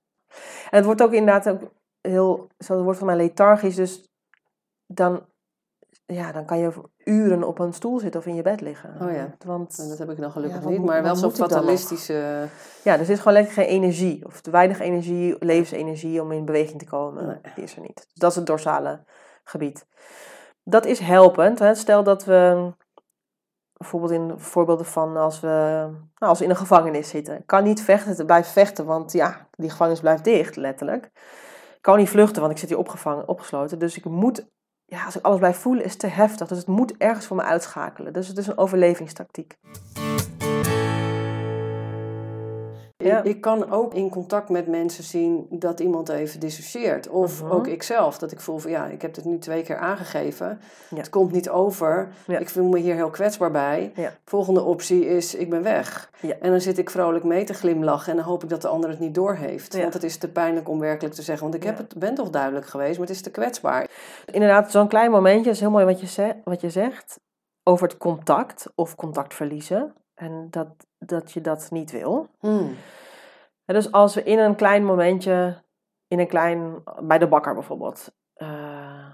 En 0.70 0.78
het 0.78 0.86
wordt 0.86 1.02
ook 1.02 1.14
inderdaad 1.14 1.50
ook 1.50 1.62
heel, 2.02 2.48
zo 2.58 2.74
het 2.74 2.84
wordt 2.84 2.98
van 2.98 3.08
mij 3.08 3.16
lethargisch. 3.16 3.76
Dus 3.76 4.08
dan 4.86 5.26
ja, 6.14 6.32
dan 6.32 6.46
kan 6.46 6.58
je 6.58 6.72
uren 7.10 7.44
op 7.44 7.60
een 7.60 7.74
stoel 7.74 8.00
zitten 8.00 8.20
of 8.20 8.26
in 8.26 8.36
je 8.36 8.42
bed 8.42 8.62
liggen. 8.62 8.96
Oh 9.02 9.12
ja, 9.12 9.36
want, 9.46 9.90
dat 9.90 9.98
heb 9.98 10.10
ik 10.10 10.18
nog 10.18 10.34
gelukkig 10.34 10.66
niet, 10.66 10.84
maar 10.86 11.04
wel 11.04 11.16
zo'n 11.16 11.32
fatalistische... 11.32 12.48
Ja, 12.84 12.98
er 12.98 13.06
zit 13.06 13.18
gewoon 13.18 13.34
letterlijk 13.34 13.70
geen 13.70 13.82
energie, 13.82 14.26
of 14.26 14.42
te 14.42 14.52
weinig 14.52 14.80
energie, 14.80 15.36
levensenergie 15.40 16.22
om 16.22 16.32
in 16.32 16.46
beweging 16.46 16.80
te 16.80 16.86
komen. 16.86 17.42
Die 17.56 17.64
is 17.64 17.76
er 17.76 17.82
niet. 17.82 17.96
Dus 17.96 18.14
dat 18.14 18.30
is 18.30 18.36
het 18.36 18.46
dorsale 18.46 19.04
gebied. 19.44 19.86
Dat 20.64 20.86
is 20.86 21.00
helpend. 21.00 21.60
Hè. 21.60 21.76
Stel 21.76 22.04
dat 22.04 22.26
we, 22.26 22.72
bijvoorbeeld 23.74 24.12
in 24.12 24.34
voorbeelden 24.40 24.86
van 24.86 25.18
als 25.18 25.40
we, 25.40 25.48
nou, 25.48 26.32
als 26.32 26.40
we 26.40 26.44
in 26.44 26.50
een 26.50 26.56
gevangenis 26.56 27.10
zitten. 27.10 27.38
Ik 27.38 27.48
kan 27.48 27.64
niet 27.64 27.82
vechten, 27.82 28.26
blijven 28.26 28.52
vechten, 28.52 28.86
want 28.86 29.12
ja, 29.12 29.48
die 29.52 29.70
gevangenis 29.70 30.00
blijft 30.00 30.24
dicht, 30.24 30.56
letterlijk. 30.56 31.06
Ik 31.76 31.86
kan 31.86 31.98
niet 31.98 32.10
vluchten, 32.10 32.42
want 32.42 32.54
ik 32.54 32.60
zit 32.60 32.70
hier 32.70 32.78
opgevangen, 32.78 33.28
opgesloten. 33.28 33.80
Dus 33.80 33.98
ik 33.98 34.06
moet 34.06 34.48
ja, 34.90 35.06
als 35.06 35.18
ik 35.18 35.26
alles 35.26 35.40
blijf 35.40 35.58
voelen, 35.58 35.84
is 35.84 35.92
het 35.92 36.00
te 36.00 36.08
heftig. 36.08 36.48
Dus 36.48 36.58
het 36.58 36.68
moet 36.68 36.98
ergens 36.98 37.26
voor 37.26 37.38
me 37.38 37.44
uitschakelen. 37.44 38.14
Dus 38.14 38.28
het 38.28 38.38
is 38.38 38.48
een 38.48 38.58
overlevingstactiek. 38.58 39.58
Ja. 43.04 43.24
Ik 43.24 43.42
kan 43.42 43.72
ook 43.72 43.94
in 43.94 44.10
contact 44.10 44.50
met 44.50 44.68
mensen 44.68 45.04
zien 45.04 45.48
dat 45.50 45.80
iemand 45.80 46.10
even 46.10 46.40
dissocieert. 46.40 47.10
Of 47.10 47.42
uh-huh. 47.42 47.56
ook 47.56 47.68
ikzelf, 47.68 48.18
dat 48.18 48.32
ik 48.32 48.40
voel 48.40 48.58
van 48.58 48.72
ja, 48.72 48.86
ik 48.86 49.02
heb 49.02 49.16
het 49.16 49.26
nu 49.26 49.38
twee 49.38 49.64
keer 49.64 49.78
aangegeven. 49.78 50.60
Het 50.96 51.10
komt 51.10 51.32
niet 51.32 51.50
over. 51.50 52.10
Ik 52.28 52.50
voel 52.50 52.68
me 52.68 52.80
hier 52.80 52.96
heel 52.96 53.10
kwetsbaar 53.10 53.52
bij. 53.52 53.94
Volgende 54.26 54.64
optie 54.64 55.06
is, 55.06 55.36
ik 55.36 55.50
ben 55.50 55.64
weg. 55.64 56.12
En 56.40 56.52
dan 56.52 56.62
zit 56.62 56.78
ik 56.78 56.90
vrolijk 56.90 57.24
mee 57.24 57.44
te 57.44 57.54
glimlachen 57.54 58.12
en 58.12 58.18
dan 58.18 58.26
hoop 58.26 58.44
ik 58.44 58.50
dat 58.50 58.62
de 58.62 58.68
ander 58.68 58.90
het 58.90 59.00
niet 59.00 59.16
doorheeft. 59.16 59.78
Want 59.78 59.94
het 59.94 60.04
is 60.04 60.18
te 60.18 60.32
pijnlijk 60.32 60.70
om 60.70 60.80
werkelijk 60.80 61.16
te 61.16 61.22
zeggen. 61.22 61.44
Want 61.44 61.56
ik 61.56 61.64
heb 61.64 61.78
het, 61.78 61.96
ben 61.96 62.16
toch 62.16 62.30
duidelijk 62.30 62.66
geweest, 62.66 62.98
maar 62.98 63.08
het 63.08 63.16
is 63.16 63.22
te 63.22 63.32
kwetsbaar. 63.32 63.90
Inderdaad, 64.32 64.72
zo'n 64.72 64.88
klein 64.88 65.12
momentje 65.12 65.52
is 65.52 65.60
heel 65.60 65.72
mooi 65.72 65.86
wat 65.86 66.16
je, 66.16 66.36
wat 66.44 66.62
je 66.62 66.70
zegt. 66.70 67.20
Over 67.64 67.88
het 67.88 67.98
contact 67.98 68.72
of 68.76 68.96
contact 68.96 69.34
verliezen. 69.34 69.94
En 70.20 70.48
dat, 70.50 70.68
dat 70.98 71.32
je 71.32 71.42
dat 71.42 71.72
niet 71.72 71.92
wil. 71.92 72.30
Hmm. 72.40 72.76
dus 73.66 73.92
als 73.92 74.16
we 74.16 74.24
in 74.24 74.40
een 74.40 74.56
klein 74.56 74.86
momentje, 74.86 75.64
in 76.08 76.20
een 76.20 76.28
klein, 76.28 76.84
bij 77.02 77.18
de 77.18 77.28
bakker 77.28 77.54
bijvoorbeeld, 77.54 78.12
uh, 78.38 79.14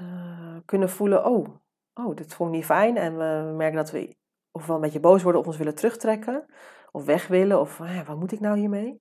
uh, 0.00 0.56
kunnen 0.64 0.90
voelen, 0.90 1.24
oh, 1.24 1.48
oh, 1.94 2.16
dit 2.16 2.34
vond 2.34 2.50
ik 2.50 2.56
niet 2.56 2.64
fijn. 2.64 2.96
En 2.96 3.16
we 3.16 3.52
merken 3.56 3.76
dat 3.76 3.90
we 3.90 4.16
ofwel 4.50 4.74
een 4.74 4.82
beetje 4.82 5.00
boos 5.00 5.22
worden 5.22 5.40
of 5.40 5.46
ons 5.46 5.56
willen 5.56 5.74
terugtrekken. 5.74 6.46
Of 6.92 7.04
weg 7.04 7.26
willen, 7.26 7.60
of 7.60 7.78
wat 8.06 8.18
moet 8.18 8.32
ik 8.32 8.40
nou 8.40 8.58
hiermee? 8.58 9.00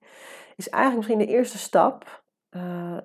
Is 0.55 0.69
eigenlijk 0.69 0.95
misschien 0.95 1.27
de 1.27 1.37
eerste 1.37 1.57
stap 1.57 2.23
uh, 2.49 2.97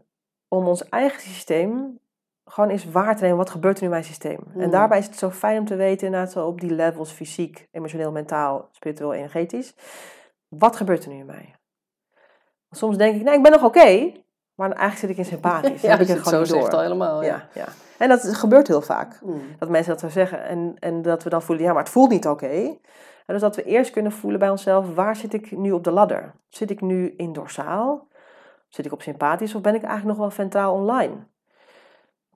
om 0.49 0.67
ons 0.67 0.89
eigen 0.89 1.21
systeem 1.21 1.99
gewoon 2.45 2.71
eens 2.71 2.85
waar 2.91 3.17
te 3.17 3.23
nemen. 3.23 3.39
Wat 3.39 3.51
gebeurt 3.51 3.75
er 3.77 3.81
nu 3.83 3.87
in 3.89 3.93
mijn 3.95 4.05
systeem? 4.05 4.39
En 4.55 4.61
Hmm. 4.63 4.71
daarbij 4.71 4.99
is 4.99 5.07
het 5.07 5.17
zo 5.19 5.31
fijn 5.31 5.59
om 5.59 5.65
te 5.65 5.77
weten, 5.77 6.07
inderdaad, 6.07 6.33
zo 6.33 6.47
op 6.47 6.61
die 6.61 6.71
levels, 6.75 7.11
fysiek, 7.13 7.69
emotioneel, 7.71 8.13
mentaal, 8.13 8.69
spiritueel, 8.73 9.13
energetisch. 9.13 9.75
Wat 10.49 10.77
gebeurt 10.77 11.05
er 11.05 11.11
nu 11.11 11.19
in 11.19 11.27
mij? 11.27 11.55
Soms 12.71 12.97
denk 12.97 13.17
ik, 13.17 13.23
nee, 13.23 13.35
ik 13.37 13.43
ben 13.43 13.53
nog 13.53 13.65
oké. 13.65 14.13
maar 14.55 14.71
eigenlijk 14.71 14.99
zit 14.99 15.11
ik 15.11 15.17
in 15.17 15.25
sympathisch. 15.25 15.81
Ja, 15.83 15.91
heb 15.91 16.01
ik 16.01 16.07
je 16.07 16.13
het 16.13 16.25
het 16.25 16.35
zo 16.35 16.45
gewoon 16.45 16.61
door. 16.65 16.73
al 16.75 16.81
helemaal. 16.83 17.23
Ja. 17.23 17.29
Ja, 17.29 17.49
ja. 17.53 17.67
En 17.99 18.09
dat 18.09 18.35
gebeurt 18.37 18.69
heel 18.69 18.81
vaak. 18.83 19.21
Mm. 19.23 19.41
Dat 19.59 19.69
mensen 19.69 19.93
dat 19.93 20.01
zo 20.01 20.09
zeggen. 20.09 20.45
En, 20.45 20.77
en 20.79 21.03
dat 21.03 21.23
we 21.23 21.31
dan 21.31 21.43
voelen, 21.43 21.65
ja, 21.65 21.73
maar 21.73 21.83
het 21.83 21.93
voelt 21.93 22.11
niet 22.11 22.27
oké. 22.27 22.47
En 23.27 23.33
dus 23.35 23.41
dat 23.41 23.57
we 23.57 23.63
eerst 23.65 23.91
kunnen 23.91 24.13
voelen 24.13 24.39
bij 24.41 24.51
onszelf, 24.51 24.95
waar 24.95 25.17
zit 25.17 25.33
ik 25.33 25.51
nu 25.57 25.73
op 25.73 25.85
de 25.85 25.91
ladder? 25.91 26.35
Zit 26.49 26.71
ik 26.71 26.81
nu 26.81 27.15
in 27.17 27.33
dorsaal? 27.33 28.09
Zit 28.69 28.87
ik 28.87 28.93
op 28.93 29.03
sympathisch? 29.03 29.55
Of 29.55 29.61
ben 29.63 29.75
ik 29.75 29.83
eigenlijk 29.83 30.19
nog 30.19 30.27
wel 30.27 30.37
ventraal 30.37 30.75
online? 30.75 31.13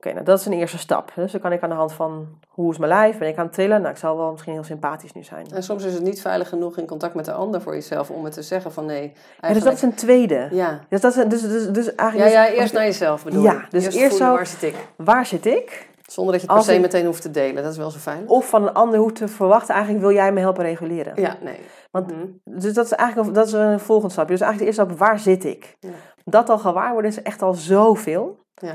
Oké, 0.00 0.12
nou 0.12 0.24
dat 0.24 0.38
is 0.40 0.46
een 0.46 0.52
eerste 0.52 0.78
stap. 0.78 1.12
Dus 1.14 1.32
dan 1.32 1.40
kan 1.40 1.52
ik 1.52 1.62
aan 1.62 1.68
de 1.68 1.74
hand 1.74 1.92
van, 1.92 2.26
hoe 2.48 2.72
is 2.72 2.78
mijn 2.78 2.90
lijf? 2.90 3.18
Ben 3.18 3.28
ik 3.28 3.36
aan 3.38 3.44
het 3.44 3.54
trillen? 3.54 3.80
Nou, 3.80 3.92
ik 3.92 3.98
zal 3.98 4.16
wel 4.16 4.30
misschien 4.30 4.52
heel 4.52 4.64
sympathisch 4.64 5.12
nu 5.12 5.22
zijn. 5.22 5.46
En 5.54 5.62
soms 5.62 5.84
is 5.84 5.94
het 5.94 6.02
niet 6.02 6.20
veilig 6.20 6.48
genoeg 6.48 6.76
in 6.78 6.86
contact 6.86 7.14
met 7.14 7.24
de 7.24 7.32
ander 7.32 7.60
voor 7.60 7.74
jezelf 7.74 8.10
om 8.10 8.24
het 8.24 8.32
te 8.32 8.42
zeggen 8.42 8.72
van 8.72 8.84
nee. 8.86 9.02
Ja, 9.02 9.08
dus 9.12 9.22
Eigenlijk, 9.40 9.64
dat 9.64 9.74
is 9.74 9.82
een 9.82 9.94
tweede. 9.94 10.48
ja. 10.50 10.80
Dus, 10.88 11.00
dat 11.00 11.16
is, 11.16 11.24
dus, 11.28 11.42
dus, 11.42 11.66
dus 11.68 11.84
Ja, 11.86 11.92
eigenlijk, 11.96 12.32
ja, 12.32 12.46
dus- 12.46 12.58
eerst 12.58 12.72
naar 12.72 12.84
jezelf 12.84 13.24
bedoel 13.24 13.42
Ja, 13.42 13.66
dus 13.70 13.84
eerst, 13.84 13.96
eerst 13.96 14.08
voelen 14.16 14.28
zo- 14.28 14.34
waar 14.34 14.46
zit 14.46 14.62
ik. 14.62 14.74
waar 14.96 15.26
zit 15.26 15.46
ik? 15.46 15.88
Zonder 16.06 16.32
dat 16.32 16.42
je 16.42 16.46
het 16.48 16.56
per 16.56 16.66
se 16.66 16.74
ik- 16.74 16.80
meteen 16.80 17.06
hoeft 17.06 17.22
te 17.22 17.30
delen. 17.30 17.62
Dat 17.62 17.72
is 17.72 17.78
wel 17.78 17.90
zo 17.90 17.98
fijn. 17.98 18.28
Of 18.28 18.48
van 18.48 18.62
een 18.62 18.72
ander 18.74 18.98
hoeft 18.98 19.14
te 19.14 19.28
verwachten, 19.28 19.74
eigenlijk 19.74 20.04
wil 20.04 20.14
jij 20.14 20.32
me 20.32 20.40
helpen 20.40 20.64
reguleren. 20.64 21.12
Ja, 21.16 21.36
nee. 21.42 21.60
Want 21.90 22.06
Mhm. 22.06 22.26
Dus 22.44 22.74
dat 22.74 22.84
is 22.84 22.92
eigenlijk 22.92 23.28
een, 23.28 23.34
dat 23.34 23.46
is 23.46 23.52
een 23.52 23.80
volgende 23.80 24.12
stapje. 24.12 24.32
Dus 24.36 24.40
eigenlijk 24.42 24.58
de 24.58 24.64
eerste 24.82 24.94
stap, 24.96 25.08
waar 25.08 25.18
zit 25.18 25.44
ik? 25.44 25.76
Ja. 25.80 25.88
Dat 26.24 26.48
al 26.50 26.58
gewaar 26.58 26.92
worden 26.92 27.10
is 27.10 27.22
echt 27.22 27.42
al 27.42 27.54
zoveel. 27.54 28.38
Ja. 28.54 28.74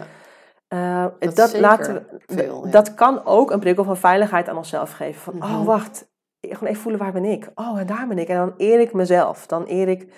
Eh, 0.74 1.06
Dat 1.20 1.36
dat, 1.36 1.60
laten 1.60 1.94
we, 1.94 2.20
veel, 2.36 2.66
ja. 2.66 2.72
dat 2.72 2.94
kan 2.94 3.26
ook 3.26 3.52
een 3.52 3.60
prikkel 3.60 3.84
van 3.84 3.98
veiligheid 3.98 4.50
aan 4.50 4.58
onszelf 4.58 4.92
geven. 4.92 5.22
Van, 5.22 5.36
Mhm. 5.36 5.44
oh 5.44 5.66
wacht, 5.66 6.10
gewoon 6.42 6.70
even 6.70 6.82
voelen 6.82 7.02
waar 7.02 7.12
ben 7.12 7.26
ik? 7.26 7.52
Oh, 7.56 7.80
en 7.80 7.86
daar 7.86 8.08
ben 8.08 8.18
ik. 8.18 8.28
En 8.28 8.36
dan 8.38 8.54
eer 8.58 8.80
ik 8.80 8.94
mezelf. 8.94 9.48
Dan 9.48 9.64
eer 9.68 9.88
ik 9.88 10.14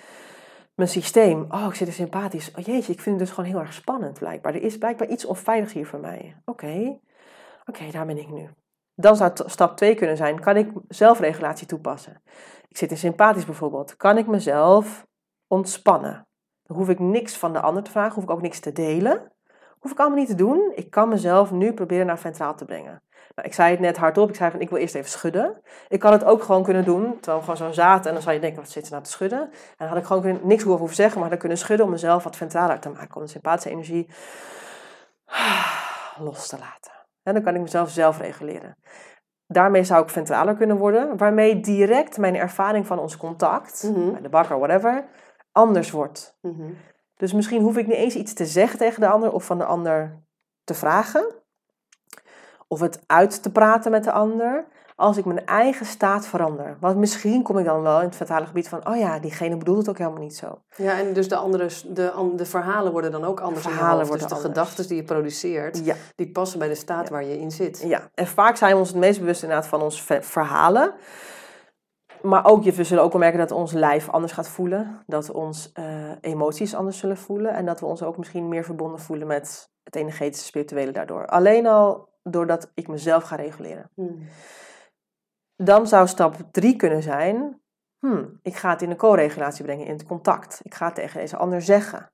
mijn 0.74 0.88
systeem. 0.88 1.46
Oh, 1.48 1.66
ik 1.68 1.74
zit 1.74 1.88
er 1.88 1.92
sympathisch. 1.94 2.50
Oh 2.54 2.64
jeetje, 2.64 2.92
ik 2.92 3.00
vind 3.00 3.16
het 3.18 3.26
dus 3.26 3.34
gewoon 3.34 3.50
heel 3.50 3.60
erg 3.60 3.72
spannend 3.72 4.18
blijkbaar. 4.18 4.54
Er 4.54 4.62
is 4.62 4.78
blijkbaar 4.78 5.08
iets 5.08 5.24
onveiligs 5.24 5.72
hier 5.72 5.86
voor 5.86 6.00
mij. 6.00 6.36
Oké, 6.44 6.98
oké, 7.66 7.90
daar 7.90 8.06
ben 8.06 8.18
ik 8.18 8.28
nu. 8.30 8.48
Dan 8.94 9.16
zou 9.16 9.30
stap 9.46 9.76
2 9.76 9.94
kunnen 9.94 10.16
zijn, 10.16 10.40
kan 10.40 10.56
ik 10.56 10.70
zelfregulatie 10.88 11.66
toepassen? 11.66 12.22
Ik 12.68 12.76
zit 12.76 12.90
in 12.90 12.96
sympathisch 12.98 13.44
bijvoorbeeld. 13.44 13.96
Kan 13.96 14.18
ik 14.18 14.26
mezelf 14.26 15.06
ontspannen? 15.46 16.26
Dan 16.62 16.76
hoef 16.76 16.88
ik 16.88 16.98
niks 16.98 17.36
van 17.36 17.52
de 17.52 17.60
ander 17.60 17.82
te 17.82 17.90
vragen, 17.90 18.14
hoef 18.14 18.24
ik 18.24 18.30
ook 18.30 18.42
niks 18.42 18.60
te 18.60 18.72
delen. 18.72 19.32
Hoef 19.86 19.94
ik 19.94 20.00
allemaal 20.00 20.18
niet 20.18 20.28
te 20.28 20.34
doen. 20.34 20.72
Ik 20.74 20.90
kan 20.90 21.08
mezelf 21.08 21.50
nu 21.50 21.72
proberen 21.72 22.06
naar 22.06 22.18
ventraal 22.18 22.54
te 22.54 22.64
brengen. 22.64 23.02
Nou, 23.34 23.48
ik 23.48 23.54
zei 23.54 23.70
het 23.70 23.80
net 23.80 23.96
hardop, 23.96 24.28
ik 24.28 24.34
zei 24.34 24.50
van 24.50 24.60
ik 24.60 24.68
wil 24.70 24.78
eerst 24.78 24.94
even 24.94 25.10
schudden. 25.10 25.60
Ik 25.88 26.02
had 26.02 26.12
het 26.12 26.24
ook 26.24 26.42
gewoon 26.42 26.62
kunnen 26.62 26.84
doen, 26.84 27.14
terwijl 27.14 27.36
we 27.36 27.42
gewoon 27.52 27.56
zo 27.56 27.72
zaten. 27.80 28.06
En 28.06 28.12
dan 28.12 28.22
zou 28.22 28.34
je 28.34 28.40
denken, 28.40 28.60
wat 28.62 28.70
zit 28.70 28.86
ze 28.86 28.92
nou 28.92 29.04
te 29.04 29.10
schudden? 29.10 29.40
En 29.40 29.50
dan 29.76 29.88
had 29.88 29.96
ik 29.96 30.04
gewoon 30.04 30.22
kunnen, 30.22 30.46
niks 30.46 30.62
hoeven 30.62 30.94
zeggen, 30.94 31.20
maar 31.20 31.28
dan 31.28 31.38
kunnen 31.38 31.58
schudden 31.58 31.86
om 31.86 31.92
mezelf 31.92 32.24
wat 32.24 32.36
ventraler 32.36 32.78
te 32.80 32.88
maken. 32.88 33.16
Om 33.16 33.22
de 33.22 33.28
sympathische 33.28 33.70
energie 33.70 34.08
los 36.26 36.48
te 36.48 36.58
laten. 36.58 36.92
En 37.22 37.34
dan 37.34 37.42
kan 37.42 37.54
ik 37.54 37.60
mezelf 37.60 37.90
zelf 37.90 38.18
reguleren. 38.18 38.76
Daarmee 39.46 39.84
zou 39.84 40.02
ik 40.02 40.08
ventraler 40.10 40.54
kunnen 40.56 40.76
worden, 40.76 41.16
waarmee 41.16 41.60
direct 41.60 42.18
mijn 42.18 42.36
ervaring 42.36 42.86
van 42.86 42.98
ons 42.98 43.16
contact, 43.16 43.82
Mhm. 43.82 44.12
bij 44.12 44.20
de 44.22 44.28
bakker, 44.28 44.58
whatever, 44.58 45.04
anders 45.52 45.90
wordt. 45.90 46.36
Mhm. 46.40 46.72
Dus 47.16 47.32
misschien 47.32 47.62
hoef 47.62 47.76
ik 47.76 47.86
niet 47.86 47.96
eens 47.96 48.14
iets 48.14 48.32
te 48.32 48.46
zeggen 48.46 48.78
tegen 48.78 49.00
de 49.00 49.08
ander 49.08 49.32
of 49.32 49.44
van 49.44 49.58
de 49.58 49.64
ander 49.64 50.22
te 50.64 50.74
vragen. 50.74 51.26
Of 52.68 52.80
het 52.80 53.00
uit 53.06 53.42
te 53.42 53.50
praten 53.50 53.90
met 53.90 54.04
de 54.04 54.12
ander. 54.12 54.64
Als 54.96 55.16
ik 55.16 55.24
mijn 55.24 55.46
eigen 55.46 55.86
staat 55.86 56.26
verander. 56.26 56.76
Want 56.80 56.96
misschien 56.96 57.42
kom 57.42 57.58
ik 57.58 57.64
dan 57.64 57.82
wel 57.82 57.98
in 58.00 58.06
het 58.06 58.16
fatale 58.16 58.46
gebied 58.46 58.68
van... 58.68 58.88
Oh 58.88 58.96
ja, 58.96 59.18
diegene 59.18 59.56
bedoelt 59.56 59.78
het 59.78 59.88
ook 59.88 59.98
helemaal 59.98 60.20
niet 60.20 60.36
zo. 60.36 60.60
Ja, 60.76 60.98
en 60.98 61.12
dus 61.12 61.28
de, 61.28 61.36
andere, 61.36 61.68
de, 61.88 62.32
de 62.36 62.44
verhalen 62.44 62.92
worden 62.92 63.10
dan 63.12 63.24
ook 63.24 63.40
anders 63.40 63.64
in 63.64 63.70
je 63.70 63.76
verhalen 63.76 64.06
worden 64.06 64.28
Dus 64.28 64.36
de 64.38 64.44
gedachten 64.44 64.86
die 64.88 64.96
je 64.96 65.02
produceert, 65.02 65.84
Ja, 65.84 65.94
die 66.14 66.30
passen 66.30 66.58
bij 66.58 66.68
de 66.68 66.74
staat 66.74 67.08
waar 67.08 67.24
je 67.24 67.38
in 67.38 67.50
zit. 67.50 67.82
ja. 67.86 68.10
En 68.14 68.26
vaak 68.26 68.56
zijn 68.56 68.72
we 68.72 68.78
ons 68.78 68.88
het 68.88 68.98
meest 68.98 69.18
bewust 69.20 69.42
inderdaad 69.42 69.66
van 69.68 69.82
onze 69.82 70.02
ve- 70.02 70.22
verhalen. 70.22 70.92
Maar 72.22 72.44
ook, 72.44 72.62
je- 72.62 72.72
we 72.72 72.84
zullen 72.84 73.02
ook 73.02 73.12
wel 73.12 73.20
merken 73.20 73.38
dat 73.38 73.50
ons 73.50 73.72
lijf 73.72 74.08
anders 74.10 74.32
gaat 74.32 74.48
voelen. 74.48 75.02
Dat 75.06 75.30
ons 75.30 75.72
eh, 75.72 76.10
emoties 76.20 76.74
anders 76.74 76.98
zullen 76.98 77.16
voelen. 77.16 77.52
En 77.54 77.66
dat 77.66 77.80
we 77.80 77.86
ons 77.86 78.02
ook 78.02 78.16
misschien 78.16 78.48
meer 78.48 78.64
verbonden 78.64 79.00
voelen 79.00 79.26
met 79.26 79.70
het 79.82 79.96
energetische, 79.96 80.46
spirituele 80.46 80.92
daardoor. 80.92 81.26
Alleen 81.26 81.66
al 81.66 82.08
doordat 82.22 82.70
ik 82.74 82.88
mezelf 82.88 83.22
ga 83.24 83.36
reguleren. 83.36 83.90
Hmm. 83.94 84.18
Dan 85.56 85.86
zou 85.86 86.06
stap 86.06 86.36
drie 86.50 86.76
kunnen 86.76 87.02
zijn: 87.02 87.60
hmm, 87.98 88.38
ik 88.42 88.56
ga 88.56 88.70
het 88.70 88.82
in 88.82 88.88
de 88.88 88.96
co-regulatie 88.96 89.64
brengen, 89.64 89.86
in 89.86 89.92
het 89.92 90.06
contact. 90.06 90.60
Ik 90.62 90.74
ga 90.74 90.86
het 90.86 90.94
tegen 90.94 91.20
deze 91.20 91.36
ander 91.36 91.62
zeggen. 91.62 92.10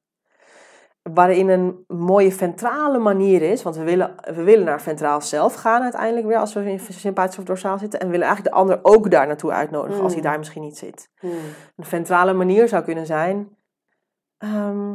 Waarin 1.03 1.49
een 1.49 1.85
mooie 1.87 2.33
ventrale 2.33 2.99
manier 2.99 3.43
is, 3.43 3.63
want 3.63 3.77
we 3.77 3.83
willen, 3.83 4.15
we 4.35 4.43
willen 4.43 4.65
naar 4.65 4.81
ventraal 4.81 5.21
zelf 5.21 5.55
gaan 5.55 5.83
uiteindelijk 5.83 6.27
weer 6.27 6.37
als 6.39 6.53
we 6.53 6.71
in 6.71 6.81
sympathisch 6.81 7.39
of 7.39 7.45
dorsaal 7.45 7.79
zitten. 7.79 8.01
En 8.01 8.07
we 8.07 8.13
willen 8.13 8.27
eigenlijk 8.27 8.55
de 8.55 8.61
ander 8.61 8.79
ook 8.83 9.11
daar 9.11 9.27
naartoe 9.27 9.53
uitnodigen 9.53 10.03
als 10.03 10.13
hij 10.13 10.21
Hmm. 10.21 10.31
daar 10.31 10.39
misschien 10.39 10.63
niet 10.63 10.79
zit. 10.79 11.11
Hmm. 11.19 11.31
Een 11.77 11.85
ventrale 11.85 12.33
manier 12.33 12.69
zou 12.69 12.85
kunnen 12.85 13.07
zijn. 13.07 13.49
ehm, 14.39 14.95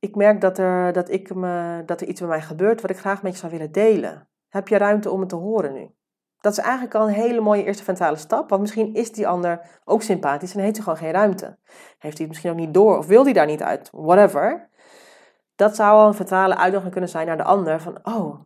ik 0.00 0.14
merk 0.14 0.40
dat 0.40 0.58
er, 0.58 0.92
dat, 0.92 1.10
ik 1.10 1.34
me, 1.34 1.82
dat 1.86 2.00
er 2.00 2.06
iets 2.06 2.20
bij 2.20 2.28
mij 2.28 2.40
gebeurt 2.42 2.80
wat 2.80 2.90
ik 2.90 2.98
graag 2.98 3.22
met 3.22 3.32
je 3.32 3.38
zou 3.38 3.52
willen 3.52 3.72
delen. 3.72 4.28
Heb 4.48 4.68
je 4.68 4.76
ruimte 4.78 5.10
om 5.10 5.20
het 5.20 5.28
te 5.28 5.36
horen 5.36 5.72
nu? 5.72 5.90
Dat 6.40 6.52
is 6.52 6.58
eigenlijk 6.58 6.94
al 6.94 7.08
een 7.08 7.14
hele 7.14 7.40
mooie 7.40 7.64
eerste 7.64 7.84
ventrale 7.84 8.16
stap. 8.16 8.48
Want 8.48 8.60
misschien 8.60 8.94
is 8.94 9.12
die 9.12 9.28
ander 9.28 9.60
ook 9.84 10.02
sympathisch 10.02 10.54
en 10.54 10.60
heeft 10.60 10.74
hij 10.74 10.82
gewoon 10.84 10.98
geen 10.98 11.10
ruimte. 11.12 11.58
Heeft 11.98 12.18
hij 12.18 12.26
het 12.26 12.28
misschien 12.28 12.50
ook 12.50 12.56
niet 12.56 12.74
door 12.74 12.98
of 12.98 13.06
wil 13.06 13.24
hij 13.24 13.32
daar 13.32 13.46
niet 13.46 13.62
uit? 13.62 13.88
Whatever. 13.92 14.68
Dat 15.62 15.76
zou 15.76 15.90
al 15.98 16.06
een 16.06 16.14
ventrale 16.14 16.56
uitnodiging 16.56 16.92
kunnen 16.92 17.10
zijn 17.10 17.26
naar 17.26 17.36
de 17.36 17.42
ander. 17.42 17.80
Van, 17.80 17.98
oh, 18.02 18.40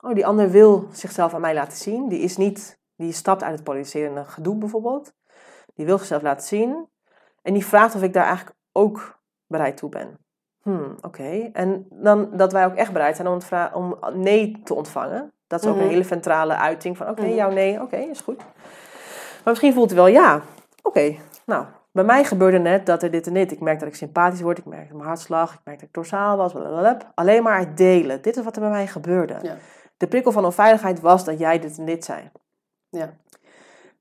oh, 0.00 0.14
die 0.14 0.26
ander 0.26 0.50
wil 0.50 0.88
zichzelf 0.92 1.34
aan 1.34 1.40
mij 1.40 1.54
laten 1.54 1.76
zien. 1.78 2.08
Die 2.08 2.18
is 2.20 2.36
niet, 2.36 2.78
die 2.96 3.12
stapt 3.12 3.42
uit 3.42 3.52
het 3.54 3.64
polariserende 3.64 4.24
gedoe 4.24 4.56
bijvoorbeeld. 4.56 5.12
Die 5.74 5.86
wil 5.86 5.98
zichzelf 5.98 6.22
laten 6.22 6.46
zien. 6.46 6.88
En 7.42 7.52
die 7.52 7.66
vraagt 7.66 7.94
of 7.94 8.02
ik 8.02 8.12
daar 8.12 8.24
eigenlijk 8.26 8.56
ook 8.72 9.18
bereid 9.46 9.76
toe 9.76 9.88
ben. 9.88 10.18
Hmm, 10.62 10.96
oké. 11.00 11.50
En 11.52 11.86
dan 11.90 12.28
dat 12.36 12.52
wij 12.52 12.64
ook 12.66 12.74
echt 12.74 12.92
bereid 12.92 13.16
zijn 13.16 13.28
om, 13.28 13.38
om 13.72 13.98
nee 14.12 14.60
te 14.64 14.74
ontvangen. 14.74 15.32
Dat 15.46 15.62
is 15.62 15.68
ook 15.68 15.74
Mhm. 15.74 15.84
een 15.84 15.90
hele 15.90 16.04
ventrale 16.04 16.54
uiting 16.56 16.96
van 16.96 17.08
oké, 17.08 17.22
Mhm. 17.22 17.34
jouw 17.34 17.50
nee, 17.50 17.80
oké, 17.82 17.96
is 17.96 18.20
goed. 18.20 18.36
Maar 18.36 19.42
misschien 19.44 19.72
voelt 19.72 19.90
het 19.90 19.98
wel 19.98 20.06
ja. 20.06 20.40
Oké, 20.82 21.16
nou, 21.46 21.64
bij 21.92 22.04
mij 22.04 22.24
gebeurde 22.24 22.58
net 22.58 22.86
dat 22.86 23.02
er 23.02 23.10
dit 23.10 23.26
en 23.26 23.34
dit. 23.34 23.52
Ik 23.52 23.60
merk 23.60 23.78
dat 23.78 23.88
ik 23.88 23.94
sympathisch 23.94 24.40
word, 24.40 24.58
ik 24.58 24.64
merk 24.66 24.92
mijn 24.92 25.06
hartslag, 25.06 25.52
ik 25.52 25.60
merk 25.64 25.78
dat 25.78 25.88
ik 25.88 25.94
dorsaal 25.94 26.36
was, 26.36 26.52
blablabla. 26.52 26.96
Alleen 27.14 27.42
maar 27.42 27.58
het 27.58 27.76
delen. 27.76 28.22
Dit 28.22 28.36
is 28.36 28.44
wat 28.44 28.54
er 28.56 28.60
bij 28.62 28.70
mij 28.70 28.86
gebeurde. 28.86 29.36
Ja. 29.42 29.56
De 29.96 30.06
prikkel 30.06 30.32
van 30.32 30.44
onveiligheid 30.44 31.00
was 31.00 31.24
dat 31.24 31.38
jij 31.38 31.58
dit 31.58 31.78
en 31.78 31.84
dit 31.84 32.04
zei. 32.04 32.30
Ja. 32.90 33.10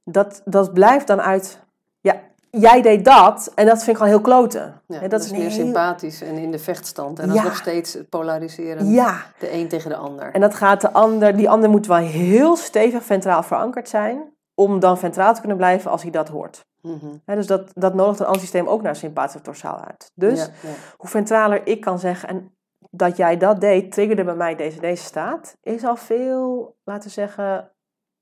Dat, 0.04 0.42
dat 0.46 0.74
blijft 0.74 1.08
dan 1.08 1.22
uit, 1.22 1.60
ja, 2.02 2.16
jij 2.52 2.82
deed 2.82 3.06
dat 3.06 3.52
en 3.56 3.66
dat 3.66 3.78
vind 3.78 3.88
ik 3.90 3.96
gewoon 3.96 4.12
heel 4.12 4.22
kloten. 4.22 4.82
Ja, 4.88 5.08
dat, 5.08 5.24
is 5.24 5.32
meer 5.32 5.42
heel- 5.42 5.50
sympathisch 5.52 6.22
en 6.22 6.36
in 6.38 6.52
de 6.52 6.60
vechtstand. 6.60 7.20
En 7.20 7.28
dat 7.28 7.36
Ja. 7.38 7.44
nog 7.44 7.56
steeds 7.56 7.94
het 7.94 8.10
polariseren. 8.10 8.90
Ja, 8.92 9.22
De 9.40 9.54
een 9.54 9.68
tegen 9.68 9.90
de 9.90 9.96
ander. 9.96 10.32
en 10.34 10.42
dat 10.42 10.56
gaat 10.56 10.82
de 10.82 10.92
ander, 10.92 11.36
die 11.38 11.50
ander 11.50 11.70
moet 11.70 11.88
wel 11.88 11.98
heel 11.98 12.56
stevig 12.56 13.04
ventraal 13.04 13.44
verankerd 13.44 13.90
zijn, 13.90 14.34
om 14.56 14.80
dan 14.80 14.98
ventraal 14.98 15.34
te 15.34 15.40
kunnen 15.40 15.58
blijven 15.58 15.92
als 15.92 16.02
hij 16.02 16.12
dat 16.12 16.28
hoort. 16.28 16.68
Mhm. 16.82 17.16
Dus 17.26 17.48
dat, 17.48 17.72
dat 17.74 17.94
nodigt 17.94 18.20
een 18.20 18.26
ander 18.26 18.42
systeem 18.42 18.68
ook 18.68 18.82
naar 18.82 18.96
sympathisch 18.96 19.42
dorsaal 19.42 19.80
uit. 19.80 20.12
Dus 20.16 20.40
Ja, 20.40 20.46
ja. 20.62 20.74
hoe 20.98 21.10
ventraler 21.10 21.68
ik 21.68 21.82
kan 21.82 22.00
zeggen, 22.00 22.30
en 22.30 22.58
dat 22.92 23.18
jij 23.18 23.38
dat 23.38 23.62
deed, 23.62 23.92
triggerde 23.92 24.24
bij 24.24 24.36
mij 24.36 24.56
deze, 24.56 24.80
deze 24.80 25.04
staat, 25.04 25.58
is 25.62 25.84
al 25.84 25.96
veel, 25.96 26.76
laten 26.84 27.08
we 27.08 27.14
zeggen, 27.14 27.72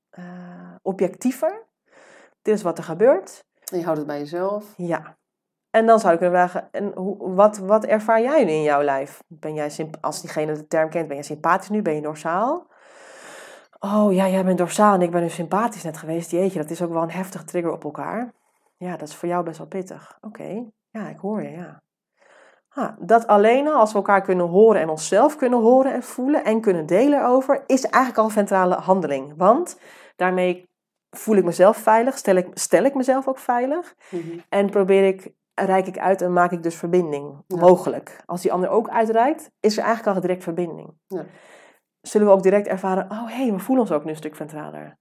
eh, 0.09 0.23
objectiever. 0.81 1.65
Dit 2.41 2.55
is 2.55 2.61
wat 2.61 2.77
er 2.77 2.83
gebeurt. 2.83 3.45
En 3.71 3.77
je 3.77 3.83
houdt 3.83 3.99
het 3.99 4.07
bij 4.07 4.19
jezelf. 4.19 4.73
Ja. 4.77 5.17
En 5.69 5.85
dan 5.85 5.99
zou 5.99 6.13
ik 6.13 6.19
kunnen 6.19 6.39
vragen, 6.39 6.67
en 6.71 6.91
hoe, 6.95 7.33
wat, 7.33 7.57
wat 7.57 7.85
ervaar 7.85 8.21
jij 8.21 8.43
nu 8.43 8.51
in 8.51 8.63
jouw 8.63 8.81
lijf? 8.83 9.23
Ben 9.27 9.53
jij, 9.53 9.89
als 10.01 10.21
diegene 10.21 10.53
de 10.53 10.67
term 10.67 10.89
kent, 10.89 11.07
ben 11.07 11.17
je 11.17 11.23
sympathisch 11.23 11.69
nu? 11.69 11.81
Ben 11.81 11.95
je 11.95 12.01
dorsaal? 12.01 12.67
Oh 13.79 14.13
ja, 14.13 14.27
jij 14.27 14.43
bent 14.43 14.57
dorsaal 14.57 14.93
en 14.93 15.01
ik 15.01 15.11
ben 15.11 15.21
nu 15.21 15.29
sympathisch 15.29 15.83
net 15.83 15.97
geweest. 15.97 16.31
Jeetje, 16.31 16.59
dat 16.61 16.69
is 16.69 16.81
ook 16.81 16.91
wel 16.91 17.01
een 17.01 17.11
heftige 17.11 17.43
trigger 17.43 17.71
op 17.71 17.83
elkaar. 17.83 18.33
Ja, 18.77 18.97
dat 18.97 19.07
is 19.07 19.15
voor 19.15 19.29
jou 19.29 19.43
best 19.43 19.57
wel 19.57 19.67
pittig. 19.67 20.17
Oké, 20.21 20.65
ja, 20.89 21.09
ik 21.09 21.17
hoor 21.17 21.41
je, 21.41 21.49
ja. 21.49 21.81
Ah, 22.69 22.95
dat 22.99 23.27
alleen 23.27 23.67
al, 23.67 23.73
als 23.73 23.91
we 23.91 23.97
elkaar 23.97 24.21
kunnen 24.21 24.47
horen 24.47 24.81
en 24.81 24.89
onszelf 24.89 25.35
kunnen 25.35 25.59
horen 25.59 25.93
en 25.93 26.03
voelen 26.03 26.43
en 26.43 26.61
kunnen 26.61 26.85
delen 26.85 27.25
over, 27.25 27.63
is 27.65 27.83
eigenlijk 27.83 28.17
al 28.17 28.23
een 28.25 28.31
ventrale 28.31 28.75
handeling. 28.75 29.33
Want 29.37 29.79
daarmee 30.15 30.69
voel 31.09 31.35
ik 31.35 31.43
mezelf 31.43 31.77
veilig, 31.77 32.17
stel 32.17 32.35
ik, 32.35 32.47
stel 32.53 32.83
ik 32.83 32.95
mezelf 32.95 33.27
ook 33.27 33.39
veilig. 33.39 33.95
Mhm. 34.09 34.39
En 34.49 34.69
probeer 34.69 35.07
ik 35.07 35.33
reik 35.53 35.87
ik 35.87 35.97
uit 35.97 36.21
en 36.21 36.33
maak 36.33 36.51
ik 36.51 36.63
dus 36.63 36.75
verbinding. 36.75 37.43
Ja. 37.47 37.57
Mogelijk. 37.57 38.23
Als 38.25 38.41
die 38.41 38.53
ander 38.53 38.69
ook 38.69 38.89
uitreikt, 38.89 39.51
is 39.59 39.77
er 39.77 39.83
eigenlijk 39.83 40.15
al 40.15 40.21
direct 40.21 40.43
verbinding. 40.43 40.93
Ja. 41.07 41.25
Zullen 42.01 42.27
we 42.27 42.33
ook 42.33 42.43
direct 42.43 42.67
ervaren, 42.67 43.11
oh 43.11 43.27
hé, 43.27 43.43
hey, 43.43 43.51
we 43.51 43.59
voelen 43.59 43.85
ons 43.85 43.93
ook 43.93 44.03
nu 44.03 44.09
een 44.09 44.15
stuk 44.15 44.35
ventraler. 44.35 44.97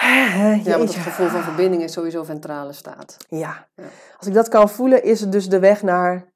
Ja, 0.00 0.78
want 0.78 0.94
het 0.94 1.02
gevoel 1.02 1.28
van 1.28 1.42
verbinding 1.42 1.82
is 1.82 1.92
sowieso 1.92 2.22
ventrale 2.22 2.72
staat. 2.72 3.16
Ja. 3.28 3.68
Ja. 3.74 3.84
Als 4.18 4.26
ik 4.26 4.34
dat 4.34 4.48
kan 4.48 4.68
voelen, 4.68 5.02
is 5.02 5.20
het 5.20 5.32
dus 5.32 5.48
de 5.48 5.58
weg 5.58 5.82
naar 5.82 6.32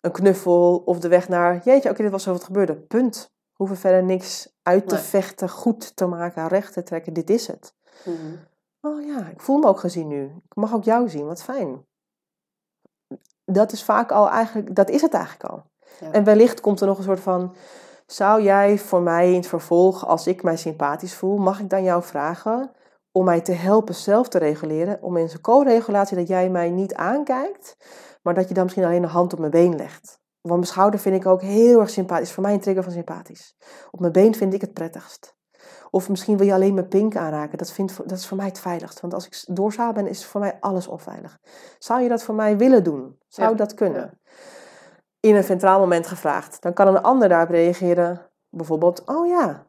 een 0.00 0.12
knuffel 0.12 0.82
of 0.84 0.98
de 0.98 1.08
weg 1.08 1.28
naar, 1.28 1.60
jeetje, 1.64 1.90
oké, 1.90 2.02
dit 2.02 2.10
was 2.10 2.22
zo 2.22 2.32
wat 2.32 2.44
gebeurde. 2.44 2.74
Punt. 2.74 3.32
Hoeven 3.52 3.76
verder 3.76 4.02
niks 4.02 4.48
uit 4.62 4.88
te 4.88 4.94
Nee. 4.94 5.04
vechten, 5.04 5.48
goed 5.48 5.96
te 5.96 6.06
maken, 6.06 6.48
recht 6.48 6.72
te 6.72 6.82
trekken. 6.82 7.12
Dit 7.12 7.30
is 7.30 7.46
het. 7.46 7.74
Mhm. 8.04 8.16
Oh 8.80 9.06
ja, 9.06 9.26
ik 9.26 9.40
voel 9.40 9.58
me 9.58 9.66
ook 9.66 9.80
gezien 9.80 10.08
nu. 10.08 10.24
Ik 10.24 10.54
mag 10.54 10.74
ook 10.74 10.84
jou 10.84 11.08
zien, 11.08 11.26
wat 11.26 11.42
fijn. 11.42 11.86
Dat 13.44 13.72
is 13.72 13.84
vaak 13.84 14.12
al 14.12 14.30
eigenlijk, 14.30 14.74
dat 14.74 14.90
is 14.90 15.02
het 15.02 15.14
eigenlijk 15.14 15.44
al. 15.44 15.62
Ja. 16.00 16.12
En 16.12 16.24
wellicht 16.24 16.60
komt 16.60 16.80
er 16.80 16.86
nog 16.86 16.98
een 16.98 17.04
soort 17.04 17.20
van, 17.20 17.54
zou 18.06 18.42
jij 18.42 18.78
voor 18.78 19.02
mij 19.02 19.28
in 19.28 19.36
het 19.36 19.46
vervolg, 19.46 20.06
als 20.06 20.26
ik 20.26 20.42
mij 20.42 20.56
sympathisch 20.56 21.14
voel, 21.14 21.36
mag 21.36 21.60
ik 21.60 21.70
dan 21.70 21.82
jou 21.82 22.02
vragen 22.02 22.70
om 23.12 23.24
mij 23.24 23.40
te 23.40 23.52
helpen 23.52 23.94
zelf 23.94 24.28
te 24.28 24.38
reguleren, 24.38 25.02
om 25.02 25.16
in 25.16 25.28
zo'n 25.28 25.40
co-regulatie 25.40 26.16
dat 26.16 26.28
jij 26.28 26.50
mij 26.50 26.70
niet 26.70 26.94
aankijkt, 26.94 27.76
maar 28.22 28.34
dat 28.34 28.48
je 28.48 28.54
dan 28.54 28.62
misschien 28.64 28.84
alleen 28.84 29.02
een 29.02 29.08
hand 29.08 29.32
op 29.32 29.38
mijn 29.38 29.50
been 29.50 29.76
legt. 29.76 30.18
Want 30.40 30.60
mijn 30.60 30.72
schouder 30.72 31.00
vind 31.00 31.16
ik 31.16 31.26
ook 31.26 31.42
heel 31.42 31.80
erg 31.80 31.90
sympathisch. 31.90 32.32
Voor 32.32 32.42
mij 32.42 32.52
een 32.52 32.60
trigger 32.60 32.82
van 32.82 32.92
sympathisch. 32.92 33.56
Op 33.90 34.00
mijn 34.00 34.12
been 34.12 34.34
vind 34.34 34.54
ik 34.54 34.60
het 34.60 34.72
prettigst. 34.72 35.36
Of 35.90 36.08
misschien 36.08 36.36
wil 36.36 36.46
je 36.46 36.52
alleen 36.52 36.74
mijn 36.74 36.88
pink 36.88 37.16
aanraken. 37.16 37.58
Dat, 37.58 37.72
vindt, 37.72 37.96
dat 37.96 38.18
is 38.18 38.26
voor 38.26 38.36
mij 38.36 38.46
het 38.46 38.60
veiligst. 38.60 39.00
Want 39.00 39.14
als 39.14 39.26
ik 39.26 39.44
doorzaal 39.46 39.92
ben, 39.92 40.06
is 40.06 40.26
voor 40.26 40.40
mij 40.40 40.56
alles 40.60 40.86
onveilig. 40.86 41.38
Zou 41.78 42.02
je 42.02 42.08
dat 42.08 42.22
voor 42.22 42.34
mij 42.34 42.56
willen 42.56 42.84
doen? 42.84 43.18
Zou 43.28 43.50
Ja, 43.50 43.56
dat 43.56 43.74
kunnen? 43.74 44.00
ja. 44.00 44.32
In 45.20 45.34
een 45.34 45.44
ventraal 45.44 45.78
moment 45.78 46.06
gevraagd. 46.06 46.62
Dan 46.62 46.72
kan 46.72 46.88
een 46.88 47.02
ander 47.02 47.28
daarop 47.28 47.50
reageren. 47.50 48.30
Bijvoorbeeld, 48.50 49.02
oh 49.06 49.26
ja, 49.26 49.66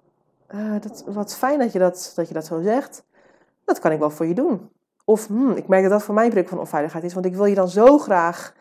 eh, 0.48 0.76
dat, 0.82 1.04
wat 1.08 1.36
fijn 1.36 1.60
dat 1.60 1.72
je 1.72 1.80
dat, 1.80 2.12
dat 2.16 2.28
je 2.28 2.34
dat 2.34 2.46
zo 2.46 2.62
zegt. 2.62 3.04
Dat 3.70 3.80
kan 3.80 3.92
ik 3.92 4.00
wel 4.00 4.10
voor 4.10 4.26
je 4.26 4.34
doen. 4.34 4.70
Of, 5.06 5.28
hmm, 5.28 5.52
ik 5.52 5.68
merk 5.68 5.82
dat 5.82 5.92
dat 5.92 6.04
voor 6.04 6.14
mij 6.14 6.32
een 6.36 6.48
van 6.48 6.60
onveiligheid 6.60 7.04
is. 7.04 7.14
Want 7.14 7.26
ik 7.26 7.36
wil 7.36 7.46
je 7.46 7.56
dan 7.56 7.70
zo 7.70 7.98
graag 7.98 8.54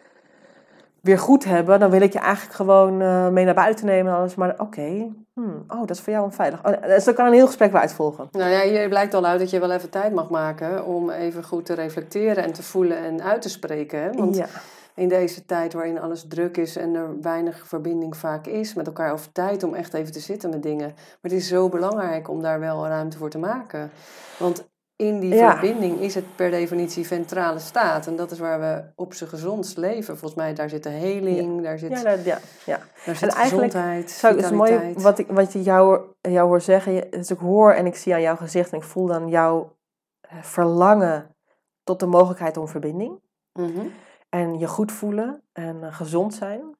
weer 1.01 1.19
goed 1.19 1.45
hebben. 1.45 1.81
Dan 1.81 1.91
wil 1.91 2.01
ik 2.01 2.13
je 2.13 2.19
eigenlijk 2.19 2.55
gewoon 2.55 3.01
eh, 3.01 3.29
mee 3.29 3.45
naar 3.45 3.55
buiten 3.55 3.87
nemen. 3.87 4.13
En 4.13 4.19
alles. 4.19 4.35
Maar 4.35 4.55
oké, 4.59 5.13
hmm, 5.33 5.65
oh, 5.69 5.81
dat 5.81 5.91
is 5.91 6.01
voor 6.01 6.13
jou 6.13 6.25
onveilig. 6.25 6.65
Oh, 6.65 6.83
dus 6.83 7.05
dan 7.05 7.15
kan 7.15 7.27
een 7.27 7.33
heel 7.33 7.47
gesprek 7.47 7.73
weer 7.73 7.81
uitvolgen. 7.81 8.29
Nou 8.31 8.51
ja, 8.51 8.61
hier 8.61 8.89
blijkt 8.89 9.15
al 9.15 9.25
uit 9.25 9.41
dat 9.41 9.51
je 9.51 9.61
wel 9.61 9.71
even 9.71 9.91
tijd 9.91 10.13
mag 10.13 10.31
maken 10.31 10.85
om 10.85 11.11
even 11.11 11.45
goed 11.45 11.67
te 11.67 11.75
reflecteren 11.75 12.45
en 12.45 12.53
te 12.53 12.63
voelen 12.63 12.97
en 12.97 13.23
uit 13.23 13.43
te 13.43 13.49
spreken. 13.49 14.03
Hè? 14.03 14.13
Want 14.13 14.37
ja. 14.37 14.47
in 14.95 15.09
deze 15.09 15.45
tijd 15.45 15.73
waarin 15.73 16.01
alles 16.01 16.25
druk 16.29 16.57
is 16.57 16.77
en 16.77 16.95
er 16.95 17.21
weinig 17.21 17.67
verbinding 17.67 18.17
vaak 18.17 18.47
is 18.47 18.75
met 18.75 18.87
elkaar 18.87 19.13
over 19.13 19.33
tijd 19.33 19.63
om 19.63 19.75
echt 19.75 19.95
even 19.95 20.13
te 20.13 20.21
zitten 20.21 20.51
met 20.51 20.63
dingen. 20.63 20.87
Maar 20.95 21.19
het 21.21 21.33
is 21.33 21.49
zo 21.49 21.69
belangrijk 21.69 22.29
om 22.29 22.43
daar 22.43 22.61
wel 22.61 22.87
ruimte 22.87 23.19
voor 23.19 23.31
te 23.31 23.39
maken. 23.39 23.91
Want 24.39 24.68
in 25.03 25.21
die 25.21 25.35
Ja. 25.35 25.51
verbinding 25.51 26.01
is 26.01 26.15
het 26.15 26.37
per 26.37 26.51
definitie 26.51 27.07
ventrale 27.07 27.59
staat. 27.59 28.07
En 28.07 28.17
dat 28.17 28.31
is 28.31 28.39
waar 28.39 28.61
we 28.61 28.85
op 28.95 29.15
z'n 29.15 29.25
gezondst 29.27 29.77
leven. 29.77 30.19
Volgens 30.19 30.35
mij, 30.41 30.55
daar 30.55 30.69
zit 30.69 30.83
de 30.83 30.89
heling, 30.89 31.63
daar 31.63 31.79
zit, 31.79 31.91
Ja, 31.91 32.03
dat- 32.03 32.25
ja, 32.25 32.39
ja. 32.67 32.79
daar 33.07 33.17
zit 33.17 33.33
eigenlijk 33.35 33.73
gezondheid, 33.73 34.11
Zo, 34.11 34.29
het 34.29 34.45
is 34.45 34.51
mooi 34.51 34.93
wat 34.95 35.19
ik, 35.19 35.27
wat 35.27 35.53
je 35.53 35.63
jou, 35.63 36.03
jou 36.21 36.49
hoor 36.49 36.61
zeggen. 36.61 37.11
Dus 37.11 37.31
ik 37.31 37.39
hoor 37.39 37.73
en 37.73 37.87
ik 37.87 37.95
zie 37.97 38.15
aan 38.15 38.21
jouw 38.21 38.37
gezicht 38.37 38.73
en 38.73 38.79
ik 38.79 38.85
voel 38.85 39.07
dan 39.07 39.29
jouw 39.29 39.77
eh, 40.21 40.43
verlangen 40.43 41.35
tot 41.83 42.01
de 42.01 42.07
mogelijkheid 42.07 42.57
om 42.57 42.69
verbinding. 42.69 43.21
Mhm. 43.53 43.87
En 44.29 44.59
je 44.59 44.67
goed 44.67 44.93
voelen 44.93 45.43
en 45.53 45.83
eh, 45.85 45.95
gezond 45.95 46.35
zijn. 46.35 46.77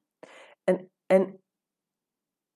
En, 0.63 0.91
en 1.05 1.41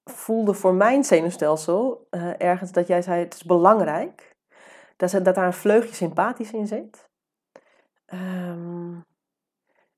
voelde 0.03 0.53
voor 0.53 0.73
mijn 0.73 1.03
zenuwstelsel 1.03 2.07
eh, 2.09 2.41
ergens 2.41 2.71
dat 2.71 2.87
jij 2.87 3.01
zei: 3.01 3.23
het 3.23 3.33
is 3.33 3.43
belangrijk 3.43 4.32
dat, 4.95 5.11
dat 5.11 5.35
daar 5.35 5.45
een 5.45 5.53
vleugje 5.53 5.93
sympathisch 5.93 6.51
in 6.51 6.67
zit. 6.67 7.09
Ehm, 8.05 8.99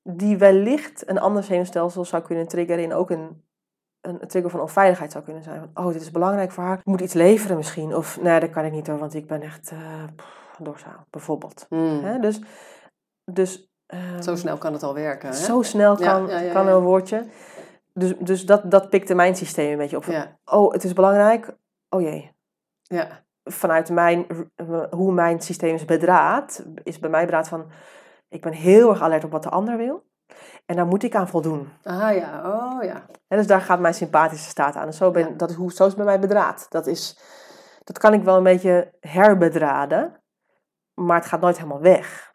die 0.02 0.38
wellicht 0.38 1.08
een 1.08 1.18
ander 1.18 1.42
zenuwstelsel 1.42 2.04
zou 2.04 2.22
kunnen 2.22 2.48
triggeren 2.48 2.82
in 2.82 2.92
ook 2.92 3.10
een, 3.10 3.44
een, 4.00 4.22
een 4.22 4.28
trigger 4.28 4.50
van 4.50 4.60
onveiligheid 4.60 5.12
zou 5.12 5.24
kunnen 5.24 5.42
zijn. 5.42 5.60
Van, 5.60 5.84
oh, 5.84 5.92
dit 5.92 6.02
is 6.02 6.10
belangrijk 6.10 6.52
voor 6.52 6.64
haar. 6.64 6.78
Ik 6.78 6.84
moet 6.84 7.00
iets 7.00 7.12
leveren 7.12 7.56
misschien. 7.56 7.94
Of 7.94 8.20
nee, 8.20 8.40
dat 8.40 8.50
kan 8.50 8.64
ik 8.64 8.72
niet 8.72 8.86
hoor, 8.86 8.98
want 8.98 9.14
ik 9.14 9.26
ben 9.26 9.42
echt 9.42 9.72
uh, 9.72 10.04
doorzaal, 10.58 11.06
bijvoorbeeld. 11.10 11.66
Mm. 11.68 12.04
Hè? 12.04 12.18
Dus, 12.18 12.40
dus 13.24 13.70
ehm, 13.86 14.22
Zo 14.22 14.36
snel 14.36 14.58
kan 14.58 14.72
het 14.72 14.82
al 14.82 14.94
werken. 14.94 15.28
Hè? 15.28 15.34
zo 15.34 15.62
snel 15.62 15.96
kan, 15.96 16.26
ja, 16.26 16.38
ja, 16.38 16.52
kan 16.52 16.68
een 16.68 16.82
woordje. 16.82 17.26
Dus, 17.92 18.14
dus 18.18 18.46
dat, 18.46 18.70
dat 18.70 18.90
pikte 18.90 19.14
mijn 19.14 19.36
systeem 19.36 19.70
een 19.70 19.78
beetje 19.78 19.96
op. 19.96 20.04
Oh, 20.44 20.72
het 20.72 20.84
is 20.84 20.92
belangrijk. 20.92 21.56
Oh 21.88 22.00
jee. 22.00 22.32
ja. 22.82 23.24
Vanuit 23.48 23.90
mijn, 23.90 24.26
hoe 24.90 25.12
mijn 25.12 25.40
systeem 25.40 25.74
is 25.74 25.84
bedraad, 25.84 26.64
is 26.82 26.98
bij 26.98 27.10
mij 27.10 27.24
bedraad 27.24 27.48
van... 27.48 27.70
Ik 28.28 28.40
ben 28.40 28.52
heel 28.52 28.90
erg 28.90 29.02
alert 29.02 29.24
op 29.24 29.30
wat 29.30 29.42
de 29.42 29.48
ander 29.48 29.76
wil. 29.76 30.04
En 30.66 30.76
daar 30.76 30.86
moet 30.86 31.02
ik 31.02 31.14
aan 31.14 31.28
voldoen. 31.28 31.68
Ah 31.82 32.14
ja, 32.14 32.42
oh 32.44 32.82
ja. 32.84 33.06
En 33.28 33.36
dus 33.38 33.46
daar 33.46 33.60
gaat 33.60 33.80
mijn 33.80 33.94
sympathische 33.94 34.48
staat 34.48 34.76
aan. 34.76 34.86
En 34.86 34.94
zo, 34.94 35.10
ben, 35.10 35.28
Ja. 35.28 35.34
dat 35.36 35.50
is 35.50 35.56
hoe, 35.56 35.72
zo 35.72 35.82
is 35.82 35.88
het 35.88 35.96
bij 35.96 36.04
mij 36.06 36.20
bedraad. 36.20 36.66
Dat, 36.68 36.86
is, 36.86 37.18
dat 37.84 37.98
kan 37.98 38.12
ik 38.12 38.22
wel 38.22 38.36
een 38.36 38.42
beetje 38.42 38.94
herbedraden. 39.00 40.22
Maar 40.94 41.16
het 41.18 41.26
gaat 41.26 41.40
nooit 41.40 41.56
helemaal 41.56 41.80
weg. 41.80 42.34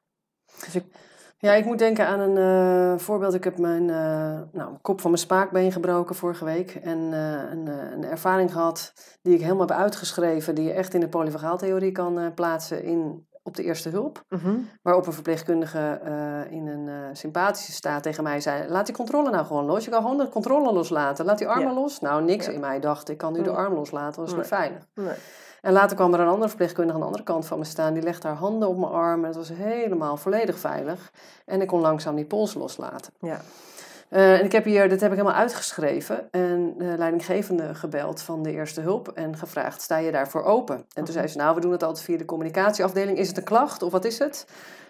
Dus 0.66 0.76
ik, 0.76 0.95
Ja, 1.42 1.54
ik 1.54 1.66
moet 1.66 1.80
denken 1.80 2.08
aan 2.08 2.20
een 2.20 2.38
eh, 2.38 3.00
voorbeeld. 3.00 3.34
Ik 3.34 3.44
heb 3.44 3.58
mijn 3.58 3.89
eh, 3.89 4.39
nou, 4.52 4.78
kop 4.82 5.02
van 5.02 5.10
mijn 5.12 5.24
spaakbeen 5.24 5.72
gebroken 5.72 6.16
vorige 6.16 6.46
week. 6.46 6.76
En 6.76 6.98
eh, 7.14 7.52
een, 7.52 7.68
een 7.68 8.04
ervaring 8.06 8.52
gehad 8.52 8.94
die 9.22 9.34
ik 9.34 9.42
helemaal 9.42 9.68
heb 9.68 9.78
uitgeschreven. 9.78 10.56
Die 10.56 10.64
je 10.64 10.72
echt 10.74 10.94
in 10.94 11.00
de 11.00 11.08
polyvagaaltheorie 11.10 11.92
kan 11.92 12.32
plaatsen 12.36 12.84
in, 12.84 13.28
op 13.44 13.56
de 13.56 13.64
eerste 13.64 13.89
hulp. 13.89 14.24
mhm. 14.30 14.56
Waarop 14.82 15.08
een 15.08 15.14
verpleegkundige 15.14 16.00
in 16.50 16.68
een 16.68 17.16
sympathische 17.16 17.72
staat 17.72 18.04
tegen 18.04 18.24
mij 18.24 18.39
zei... 18.39 18.70
Laat 18.70 18.86
die 18.86 18.96
controle 18.96 19.30
nou 19.30 19.46
gewoon 19.46 19.66
los. 19.66 19.86
Je 19.86 19.92
kan 19.92 20.02
gewoon 20.02 20.18
de 20.18 20.30
controle 20.30 20.74
loslaten. 20.74 21.26
Laat 21.26 21.38
die 21.38 21.48
armen 21.48 21.68
Ja. 21.68 21.74
los. 21.74 22.00
Nou, 22.00 22.24
niks 22.24 22.46
Ja. 22.46 22.52
in 22.52 22.60
mij 22.60 22.80
dacht. 22.80 23.10
Ik 23.10 23.18
kan 23.18 23.34
nu 23.34 23.42
de 23.42 23.50
Mm. 23.50 23.56
arm 23.56 23.74
loslaten. 23.74 24.20
Dat 24.20 24.30
is 24.32 24.36
niet 24.38 24.48
veilig. 24.48 24.88
nee. 24.94 25.16
En 25.62 25.74
later 25.74 25.95
kwam 25.95 26.14
er 26.14 26.20
een 26.20 26.28
andere 26.28 26.47
verpleegkundige 26.47 26.93
aan 26.95 26.99
de 27.01 27.05
andere 27.07 27.24
kant 27.24 27.45
van 27.45 27.57
me 27.59 27.66
staan. 27.66 27.93
Die 27.93 28.03
legde 28.03 28.28
haar 28.28 28.38
handen 28.38 28.68
op 28.70 28.78
mijn 28.78 28.91
arm 28.91 29.20
en 29.22 29.28
het 29.28 29.36
was 29.36 29.49
helemaal 29.53 30.18
volledig 30.18 30.59
veilig. 30.59 31.12
En 31.45 31.62
ik 31.62 31.68
kon 31.68 31.80
langzaam 31.80 32.16
die 32.16 32.26
pols 32.26 32.53
loslaten. 32.53 33.14
Ja. 33.20 33.41
Eh, 34.09 34.39
en 34.39 34.45
ik 34.45 34.51
heb 34.51 34.64
hier, 34.66 34.89
dit 34.89 35.01
heb 35.01 35.12
ik 35.12 35.18
helemaal 35.18 35.39
uitgeschreven. 35.39 36.32
En 36.32 36.74
de 36.78 36.93
leidinggevende 36.97 37.76
gebeld 37.76 38.22
van 38.22 38.43
de 38.43 38.51
eerste 38.51 38.82
hulp 38.82 39.07
en 39.07 39.38
gevraagd, 39.38 39.82
sta 39.82 39.97
je 39.97 40.12
daarvoor 40.12 40.43
open? 40.43 40.76
En 40.76 40.86
toen 40.93 41.03
Mhm. 41.03 41.14
zei 41.14 41.28
ze, 41.28 41.38
nou, 41.38 41.55
we 41.55 41.62
doen 41.62 41.72
het 41.72 41.84
altijd 41.84 42.05
via 42.05 42.18
de 42.18 42.26
communicatieafdeling. 42.26 43.18
Is 43.18 43.28
het 43.28 43.38
een 43.38 43.43
klacht 43.43 43.84
of 43.84 43.91
wat 43.91 44.05
is 44.05 44.20
het? 44.20 44.45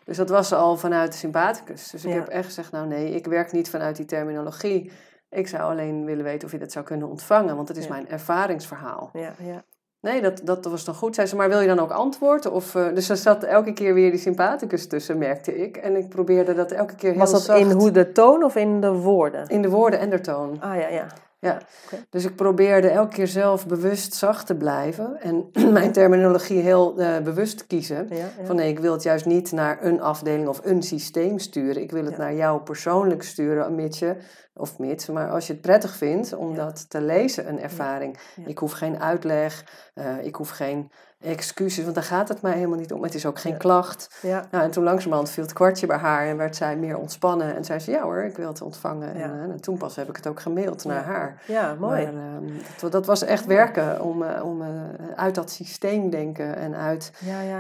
Dus 0.05 0.17
dat 0.17 0.29
was 0.29 0.53
al 0.53 0.77
vanuit 0.77 1.11
de 1.11 1.17
sympathicus. 1.17 1.89
Dus 1.89 2.03
ik 2.05 2.09
Ja. 2.11 2.15
heb 2.19 2.27
echt 2.27 2.45
gezegd, 2.45 2.71
nou 2.71 2.87
nee, 2.87 3.09
ik 3.11 3.25
werk 3.25 3.51
niet 3.51 3.69
vanuit 3.69 3.95
die 3.95 4.05
terminologie. 4.05 4.91
Ik 5.29 5.47
zou 5.47 5.71
alleen 5.71 6.05
willen 6.05 6.23
weten 6.23 6.45
of 6.47 6.51
je 6.53 6.59
dat 6.59 6.71
zou 6.71 6.85
kunnen 6.85 7.07
ontvangen, 7.09 7.55
want 7.55 7.67
het 7.67 7.77
is 7.77 7.83
Ja. 7.85 7.89
mijn 7.91 8.09
ervaringsverhaal. 8.09 9.09
Ja, 9.13 9.33
ja. 9.39 9.63
Nee, 10.01 10.21
dat, 10.21 10.41
dat 10.43 10.65
was 10.65 10.85
dan 10.85 10.95
goed. 10.95 11.15
Zei 11.15 11.27
ze, 11.27 11.35
maar 11.35 11.49
wil 11.49 11.59
je 11.59 11.67
dan 11.67 11.79
ook 11.79 11.91
antwoord? 11.91 12.45
Of, 12.45 12.75
eh, 12.75 12.93
dus 12.93 13.09
er 13.09 13.17
zat 13.17 13.43
elke 13.43 13.73
keer 13.73 13.93
weer 13.93 14.11
die 14.11 14.19
sympathicus 14.19 14.87
tussen, 14.87 15.17
merkte 15.17 15.57
ik. 15.57 15.77
En 15.77 15.95
ik 15.95 16.09
probeerde 16.09 16.53
dat 16.53 16.71
elke 16.71 16.95
keer 16.95 17.09
heel 17.09 17.19
Was 17.19 17.31
dat 17.31 17.41
zacht 17.41 17.59
in 17.59 17.71
hoe 17.71 17.91
de 17.91 18.11
toon 18.11 18.43
of 18.43 18.55
in 18.55 18.81
de 18.81 18.91
woorden? 18.91 19.47
in 19.47 19.61
de 19.61 19.69
woorden 19.69 19.99
en 19.99 20.09
de 20.09 20.21
toon. 20.21 20.61
Ah 20.61 20.79
ja, 20.79 20.87
ja. 20.87 21.07
Ja. 21.41 21.61
Dus 22.09 22.25
ik 22.25 22.35
probeerde 22.35 22.87
elke 22.89 23.13
keer 23.13 23.27
zelf 23.27 23.67
bewust 23.67 24.13
zacht 24.13 24.45
te 24.45 24.55
blijven. 24.55 25.21
En 25.21 25.49
mijn 25.79 25.91
terminologie 25.91 26.61
heel 26.61 26.99
eh, 26.99 27.19
bewust 27.19 27.67
kiezen. 27.67 28.07
ja, 28.09 28.15
ja. 28.15 28.29
Van 28.45 28.55
nee, 28.55 28.69
ik 28.69 28.79
wil 28.79 28.93
het 28.93 29.03
juist 29.03 29.25
niet 29.25 29.51
naar 29.51 29.83
een 29.85 30.01
afdeling 30.01 30.47
of 30.47 30.59
een 30.63 30.83
systeem 30.83 31.39
sturen. 31.39 31.81
Ik 31.81 31.91
wil 31.91 32.03
het 32.05 32.13
Ja. 32.13 32.19
naar 32.19 32.33
jou 32.33 32.61
persoonlijk 32.61 33.23
sturen, 33.23 33.75
mits 33.75 33.99
je, 33.99 34.15
of 34.53 34.77
mits, 34.79 35.07
maar 35.07 35.29
als 35.29 35.47
je 35.47 35.53
het 35.53 35.61
prettig 35.61 35.95
vindt 35.95 36.33
om 36.33 36.55
dat 36.55 36.89
te 36.89 37.01
lezen, 37.01 37.47
een 37.47 37.59
ervaring. 37.61 38.17
Ik 38.45 38.57
hoef 38.57 38.71
geen 38.71 38.99
uitleg, 38.99 39.65
eh, 39.93 40.25
ik 40.25 40.35
hoef 40.35 40.49
geen 40.49 40.91
excuses, 41.21 41.83
want 41.83 41.95
daar 41.95 42.03
gaat 42.03 42.27
het 42.27 42.41
mij 42.41 42.53
helemaal 42.53 42.77
niet 42.77 42.93
om. 42.93 43.03
Het 43.03 43.13
is 43.13 43.25
ook 43.25 43.39
geen 43.39 43.51
Ja. 43.51 43.57
klacht. 43.57 44.19
ja. 44.21 44.45
Nou, 44.51 44.63
en 44.63 44.71
toen 44.71 44.83
langzamerhand 44.83 45.29
viel 45.29 45.43
het 45.43 45.53
kwartje 45.53 45.87
bij 45.87 45.97
haar 45.97 46.27
en 46.27 46.37
werd 46.37 46.55
zij 46.55 46.75
meer 46.77 46.97
ontspannen. 46.97 47.55
En 47.55 47.63
zei 47.65 47.79
ze, 47.79 47.91
ja 47.91 48.01
hoor, 48.01 48.23
ik 48.23 48.35
wil 48.37 48.47
het 48.47 48.61
ontvangen. 48.61 49.17
Ja. 49.17 49.23
En, 49.23 49.31
eh, 49.33 49.41
en 49.43 49.61
toen 49.61 49.77
pas 49.77 49.95
heb 49.95 50.09
ik 50.09 50.15
het 50.15 50.27
ook 50.27 50.39
gemaild 50.39 50.85
naar 50.85 51.03
haar. 51.03 51.41
Ja, 51.47 51.75
mooi. 51.79 52.03
Maar, 52.03 52.13
ehm, 52.13 52.43
dat, 52.79 52.91
dat 52.91 53.05
was 53.05 53.21
echt 53.23 53.45
werken 53.45 54.01
om, 54.01 54.23
eh, 54.23 54.45
om 54.45 54.61
eh, 54.61 54.69
uit 55.15 55.35
dat 55.35 55.51
systeem 55.51 56.09
denken 56.09 56.55
en 56.55 56.75
uit 56.75 57.11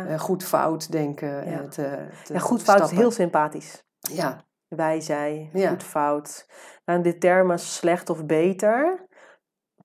eh, 0.07 0.19
goed-fout 0.19 0.91
denken 0.91 1.49
Ja. 1.51 1.67
te, 1.67 1.97
te 2.23 2.33
ja, 2.33 2.39
goed 2.39 2.61
fout 2.61 2.91
is 2.91 2.97
heel 2.97 3.11
sympathisch. 3.11 3.83
Ja, 3.99 4.43
Wij, 4.67 5.01
zij, 5.01 5.49
goed 5.69 5.83
fout. 5.83 6.47
Nou, 6.85 7.01
de 7.01 7.17
termen 7.17 7.59
slecht 7.59 8.09
of 8.09 8.25
beter 8.25 9.05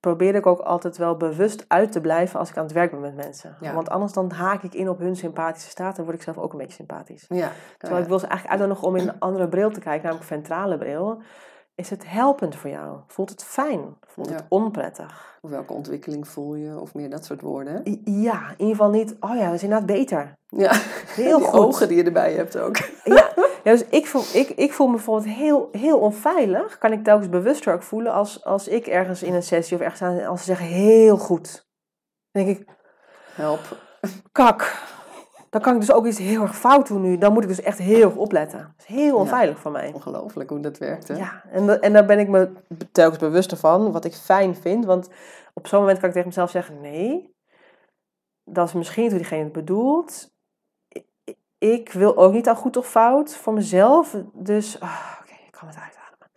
probeerde 0.07 0.37
ik 0.37 0.45
ook 0.45 0.59
altijd 0.59 0.97
wel 0.97 1.17
bewust 1.17 1.65
uit 1.67 1.91
te 1.91 2.01
blijven 2.01 2.39
als 2.39 2.49
ik 2.49 2.57
aan 2.57 2.63
het 2.63 2.73
werk 2.73 2.91
ben 2.91 2.99
met 2.99 3.15
mensen. 3.15 3.55
Ja. 3.61 3.73
Want 3.73 3.89
anders 3.89 4.13
dan 4.13 4.31
haak 4.31 4.63
ik 4.63 4.73
in 4.73 4.89
op 4.89 4.99
hun 4.99 5.15
sympathische 5.15 5.69
staat 5.69 5.97
en 5.97 6.03
word 6.03 6.15
ik 6.15 6.21
zelf 6.21 6.37
ook 6.37 6.51
een 6.51 6.57
beetje 6.57 6.73
sympathisch. 6.73 7.25
Ja. 7.29 7.51
Terwijl 7.77 8.01
ik 8.01 8.07
wil 8.07 8.19
ze 8.19 8.27
eigenlijk 8.27 8.59
uitnodigen 8.59 8.87
om 8.87 8.95
in 8.95 9.07
een 9.07 9.19
andere 9.19 9.47
bril 9.47 9.69
te 9.71 9.79
kijken, 9.79 10.03
namelijk 10.03 10.27
ventrale 10.27 10.77
bril. 10.77 11.21
Is 11.75 11.89
het 11.89 12.09
helpend 12.09 12.55
voor 12.55 12.69
jou? 12.69 12.97
Voelt 13.07 13.29
het 13.29 13.43
fijn? 13.43 13.95
Voelt 14.07 14.29
het 14.29 14.43
onprettig? 14.49 15.37
Of 15.41 15.49
welke 15.49 15.73
ontwikkeling 15.73 16.27
voel 16.27 16.55
je? 16.55 16.79
Of 16.79 16.93
meer 16.93 17.09
dat 17.09 17.25
soort 17.25 17.41
woorden. 17.41 17.81
I- 17.87 18.01
Ja, 18.05 18.39
in 18.49 18.55
ieder 18.57 18.75
geval 18.75 18.89
niet, 18.89 19.15
oh 19.19 19.35
ja, 19.35 19.45
dat 19.45 19.53
is 19.53 19.63
inderdaad 19.63 19.87
beter. 19.87 20.33
Ja. 20.47 20.71
Heel 21.15 21.37
die 21.39 21.47
goed. 21.47 21.59
ogen 21.59 21.87
die 21.87 21.97
je 21.97 22.03
erbij 22.03 22.33
hebt 22.33 22.57
ook. 22.57 22.77
Ja, 23.03 23.29
ja 23.67 23.73
dus 23.73 23.85
ik 23.89 24.05
voel, 24.07 24.21
ik, 24.33 24.49
ik 24.49 24.73
voel 24.73 24.87
me 24.87 24.93
bijvoorbeeld 24.95 25.35
heel, 25.35 25.69
heel 25.71 25.99
onveilig. 25.99 26.77
Kan 26.77 26.91
ik 26.91 27.03
telkens 27.03 27.29
bewuster 27.29 27.73
ook 27.73 27.83
voelen 27.83 28.11
als, 28.13 28.43
als 28.43 28.67
ik 28.67 28.87
ergens 28.87 29.23
in 29.23 29.33
een 29.33 29.43
sessie 29.43 29.77
of 29.77 29.83
ergens 29.83 30.01
aan, 30.01 30.25
als 30.25 30.39
ze 30.39 30.45
zeggen 30.45 30.65
heel 30.65 31.17
goed. 31.17 31.67
Dan 32.31 32.43
denk 32.43 32.57
ik, 32.57 32.67
Help. 33.35 33.77
kak. 34.31 34.85
Dan 35.49 35.61
kan 35.61 35.73
ik 35.73 35.79
dus 35.79 35.91
ook 35.91 36.05
iets 36.05 36.17
heel 36.17 36.41
erg 36.41 36.57
fout 36.57 36.87
doen 36.87 37.01
nu. 37.01 37.17
Dan 37.17 37.33
moet 37.33 37.43
ik 37.43 37.49
dus 37.49 37.61
echt 37.61 37.77
heel 37.77 38.01
erg 38.09 38.15
opletten. 38.15 38.59
Dat 38.59 38.85
is 38.87 38.95
heel 38.95 39.05
Ja. 39.05 39.13
onveilig 39.15 39.59
voor 39.59 39.71
mij. 39.71 39.91
Ongelooflijk 39.93 40.49
hoe 40.49 40.59
dat 40.59 40.77
werkt, 40.77 41.07
hè? 41.07 41.15
Ja, 41.15 41.43
en, 41.51 41.81
en 41.81 41.93
daar 41.93 42.05
ben 42.05 42.19
ik 42.19 42.27
me 42.27 42.51
telkens 42.91 43.19
bewuster 43.19 43.57
van, 43.57 43.91
wat 43.91 44.05
ik 44.05 44.13
fijn 44.13 44.55
vind. 44.55 44.85
Want 44.85 45.09
op 45.53 45.67
zo'n 45.67 45.79
moment 45.79 45.97
kan 45.99 46.07
ik 46.07 46.13
tegen 46.13 46.27
mezelf 46.29 46.49
zeggen, 46.49 46.81
nee, 46.81 47.35
dat 48.43 48.67
is 48.67 48.73
misschien 48.73 49.01
niet 49.03 49.11
hoe 49.11 49.19
diegene 49.21 49.43
het 49.43 49.51
bedoelt. 49.51 50.35
Ik 51.57 51.91
wil 51.91 52.17
ook 52.17 52.33
niet 52.33 52.47
aan 52.47 52.55
goed 52.55 52.77
of 52.77 52.87
fout 52.87 53.35
voor 53.35 53.53
mezelf. 53.53 54.15
Dus, 54.33 54.79
ah, 54.79 55.17
oké, 55.21 55.33
ik 55.45 55.51
kan 55.51 55.67
het 55.67 55.77
uitademen. 55.77 56.27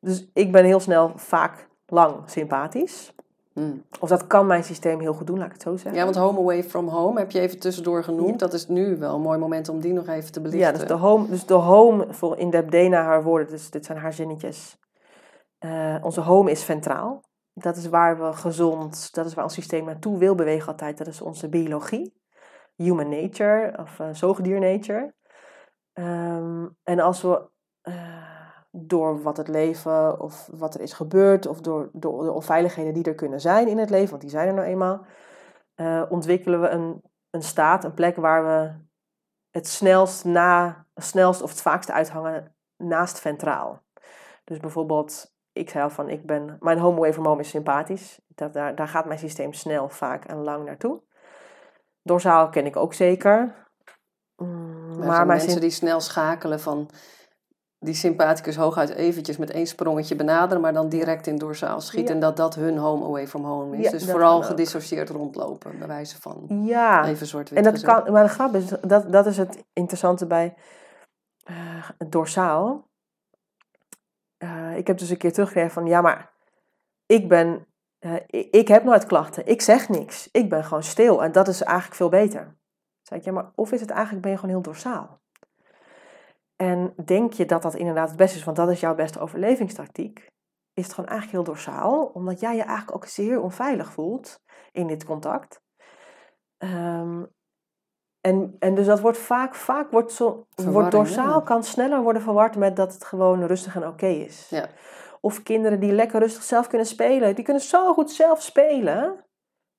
Dus 0.00 0.30
ik 0.32 0.52
ben 0.52 0.64
heel 0.64 0.80
snel 0.80 1.12
vaak 1.16 1.68
lang 1.86 2.22
sympathisch. 2.26 3.12
Hmm. 3.52 3.84
Of 4.00 4.08
dat 4.08 4.26
kan 4.26 4.46
mijn 4.46 4.64
systeem 4.64 5.00
heel 5.00 5.12
goed 5.12 5.26
doen, 5.26 5.38
laat 5.38 5.46
ik 5.46 5.52
het 5.52 5.62
zo 5.62 5.76
zeggen. 5.76 5.94
Ja, 5.94 6.04
want 6.04 6.16
Home 6.16 6.38
Away 6.38 6.64
from 6.64 6.88
Home 6.88 7.18
heb 7.18 7.30
je 7.30 7.40
even 7.40 7.58
tussendoor 7.58 8.04
genoemd. 8.04 8.38
Dat 8.38 8.52
is 8.52 8.68
nu 8.68 8.96
wel 8.96 9.14
een 9.14 9.20
mooi 9.20 9.38
moment 9.38 9.68
om 9.68 9.80
die 9.80 9.92
nog 9.92 10.08
even 10.08 10.32
te 10.32 10.40
belichten. 10.40 10.72
Ja, 10.72 10.78
dus 10.78 10.88
de 10.88 10.94
home, 10.94 11.28
dus 11.28 11.46
de 11.46 11.54
home 11.54 12.06
voor 12.10 12.38
in 12.38 12.50
Debdena 12.50 13.02
haar 13.02 13.22
woorden, 13.22 13.48
dus 13.50 13.70
dit 13.70 13.84
zijn 13.84 13.98
haar 13.98 14.12
zinnetjes. 14.12 14.78
Eh, 15.58 15.96
onze 16.02 16.20
home 16.20 16.50
is 16.50 16.62
ventraal. 16.64 17.24
Dat 17.54 17.76
is 17.76 17.88
waar 17.88 18.18
we 18.18 18.32
gezond, 18.32 19.14
dat 19.14 19.26
is 19.26 19.34
waar 19.34 19.44
ons 19.44 19.54
systeem 19.54 19.84
naartoe 19.84 20.18
wil 20.18 20.34
bewegen 20.34 20.68
altijd. 20.68 20.98
Dat 20.98 21.06
is 21.06 21.20
onze 21.20 21.48
biologie. 21.48 22.14
Human 22.82 23.08
nature 23.08 23.78
of 23.78 23.98
uh, 23.98 24.08
zoogdier 24.12 24.60
nature. 24.60 25.14
Ehm, 25.92 26.66
en 26.82 27.00
als 27.00 27.22
we 27.22 27.48
eh, 27.80 28.48
door 28.70 29.22
wat 29.22 29.36
het 29.36 29.48
leven 29.48 30.20
of 30.20 30.48
wat 30.52 30.74
er 30.74 30.80
is 30.80 30.92
gebeurd 30.92 31.46
of 31.46 31.60
door, 31.60 31.90
door 31.92 32.24
de 32.24 32.32
onveiligheden 32.32 32.94
die 32.94 33.04
er 33.04 33.14
kunnen 33.14 33.40
zijn 33.40 33.68
in 33.68 33.78
het 33.78 33.90
leven, 33.90 34.10
want 34.10 34.20
die 34.20 34.30
zijn 34.30 34.48
er 34.48 34.54
nou 34.54 34.66
eenmaal, 34.66 35.06
eh, 35.74 36.02
ontwikkelen 36.08 36.60
we 36.60 36.68
een, 36.68 37.02
een 37.30 37.42
staat, 37.42 37.84
een 37.84 37.94
plek 37.94 38.16
waar 38.16 38.44
we 38.44 38.86
het 39.50 39.66
snelst, 39.66 40.24
na, 40.24 40.86
snelst 40.94 41.42
of 41.42 41.50
het 41.50 41.62
vaakst 41.62 41.90
uithangen 41.90 42.54
naast 42.76 43.20
ventraal. 43.20 43.82
Dus 44.44 44.58
bijvoorbeeld, 44.58 45.34
ik 45.52 45.70
zei 45.70 45.84
al 45.84 45.90
van, 45.90 46.08
ik 46.08 46.26
ben, 46.26 46.56
mijn 46.60 46.78
from 47.12 47.26
home 47.26 47.40
is 47.40 47.48
sympathisch. 47.48 48.20
Dat, 48.26 48.52
daar, 48.52 48.74
daar 48.74 48.88
gaat 48.88 49.06
mijn 49.06 49.18
systeem 49.18 49.52
snel, 49.52 49.88
vaak 49.88 50.24
en 50.24 50.42
lang 50.42 50.64
naartoe. 50.64 51.02
Dorsaal 52.08 52.48
ken 52.48 52.66
ik 52.66 52.76
ook 52.76 52.94
zeker. 52.94 53.54
Mm, 54.36 54.98
Maar, 54.98 55.26
mensen 55.26 55.60
die 55.60 55.70
snel 55.70 56.00
schakelen 56.00 56.60
van 56.60 56.90
die 57.78 57.94
sympathicus 57.94 58.56
hooguit 58.56 58.88
eventjes 58.90 59.36
met 59.36 59.50
één 59.50 59.66
sprongetje 59.66 60.16
benaderen, 60.16 60.62
maar 60.62 60.72
dan 60.72 60.88
direct 60.88 61.26
in 61.26 61.36
dorsaal 61.36 61.80
schieten. 61.80 62.08
Ja. 62.08 62.14
En 62.14 62.20
dat 62.20 62.36
dat 62.36 62.54
hun 62.54 62.76
home 62.76 63.04
away 63.04 63.28
from 63.28 63.44
home 63.44 63.76
is. 63.76 63.84
Ja, 63.84 63.90
dus 63.90 64.10
vooral 64.10 64.42
gedissocieerd 64.42 65.08
rondlopen, 65.08 65.78
bij 65.78 65.88
wijze 65.88 66.20
van. 66.20 66.46
ja, 66.64 67.06
Even 67.06 67.26
zwart-wit 67.26 67.58
en 67.58 67.72
dat 67.72 67.82
kan, 67.82 68.12
maar 68.12 68.22
de 68.22 68.30
grap 68.30 68.54
is, 68.54 68.64
dat, 68.80 69.12
dat 69.12 69.26
is 69.26 69.36
het 69.36 69.64
interessante 69.72 70.26
bij 70.26 70.54
eh, 71.44 71.54
het 71.98 72.12
dorsaal. 72.12 72.86
Eh, 74.36 74.76
ik 74.76 74.86
heb 74.86 74.98
dus 74.98 75.10
een 75.10 75.16
keer 75.16 75.32
teruggekregen 75.32 75.70
van, 75.70 75.86
ja 75.86 76.00
maar, 76.00 76.32
ik 77.06 77.28
ben, 77.28 77.66
eh, 77.98 78.14
ik, 78.26 78.54
ik 78.54 78.68
heb 78.68 78.84
nooit 78.84 79.06
klachten, 79.06 79.46
ik 79.46 79.60
zeg 79.60 79.88
niks, 79.88 80.28
ik 80.32 80.48
ben 80.48 80.64
gewoon 80.64 80.82
stil 80.82 81.22
en 81.22 81.32
dat 81.32 81.48
is 81.48 81.62
eigenlijk 81.62 81.96
veel 81.96 82.08
beter. 82.08 82.56
Zei 83.02 83.20
ik, 83.20 83.26
ja 83.26 83.32
maar, 83.32 83.52
of 83.54 83.72
is 83.72 83.80
het 83.80 83.90
eigenlijk, 83.90 84.22
ben 84.22 84.30
je 84.30 84.38
gewoon 84.38 84.54
heel 84.54 84.62
dorsaal? 84.62 85.20
En 86.56 86.94
denk 87.04 87.32
je 87.32 87.44
dat 87.44 87.62
dat 87.62 87.74
inderdaad 87.74 88.08
het 88.08 88.16
beste 88.16 88.38
is, 88.38 88.44
want 88.44 88.56
dat 88.56 88.70
is 88.70 88.80
jouw 88.80 88.94
beste 88.94 89.20
overlevingstactiek, 89.20 90.30
is 90.74 90.84
het 90.84 90.92
gewoon 90.92 91.10
eigenlijk 91.10 91.38
heel 91.38 91.54
dorsaal, 91.54 92.04
omdat 92.04 92.40
jij 92.40 92.56
je 92.56 92.62
eigenlijk 92.62 92.94
ook 92.94 93.04
zeer 93.04 93.40
onveilig 93.40 93.92
voelt 93.92 94.42
in 94.72 94.86
dit 94.86 95.04
contact. 95.04 95.62
Ehm, 96.58 97.24
en, 98.20 98.56
en 98.58 98.74
dus 98.74 98.86
dat 98.86 99.00
wordt 99.00 99.18
vaak, 99.18 99.54
vaak 99.54 99.90
wordt, 99.90 100.12
zo, 100.12 100.46
wordt 100.54 100.90
dorsaal 100.90 101.42
kan 101.42 101.62
sneller 101.62 102.02
worden 102.02 102.22
verward 102.22 102.56
met 102.56 102.76
dat 102.76 102.92
het 102.92 103.04
gewoon 103.04 103.44
rustig 103.44 103.76
en 103.76 103.86
oké 103.86 104.06
is. 104.06 104.48
Ja. 104.48 104.68
Of 105.20 105.42
kinderen 105.42 105.80
die 105.80 105.92
lekker 105.92 106.20
rustig 106.20 106.42
zelf 106.42 106.66
kunnen 106.66 106.86
spelen, 106.86 107.34
die 107.34 107.44
kunnen 107.44 107.62
zo 107.62 107.92
goed 107.92 108.10
zelf 108.10 108.42
spelen. 108.42 109.24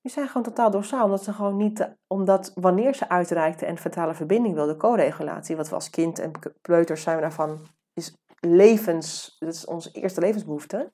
Die 0.01 0.11
zijn 0.11 0.27
gewoon 0.27 0.43
totaal 0.43 0.71
dorsaal, 0.71 1.03
omdat 1.03 1.23
ze 1.23 1.33
gewoon 1.33 1.57
niet, 1.57 1.95
omdat 2.07 2.51
wanneer 2.55 2.95
ze 2.95 3.09
uitreikten 3.09 3.67
en 3.67 3.77
vertale 3.77 4.13
verbinding 4.13 4.55
wilden, 4.55 4.77
co-regulatie, 4.77 5.55
wat 5.55 5.69
we 5.69 5.75
als 5.75 5.89
kind 5.89 6.19
en 6.19 6.31
kleuters 6.61 7.01
zijn 7.01 7.15
we 7.15 7.21
daarvan, 7.21 7.59
is 7.93 8.13
levens, 8.39 9.35
dat 9.39 9.53
is 9.53 9.65
onze 9.65 9.91
eerste 9.91 10.19
levensbehoefte. 10.19 10.91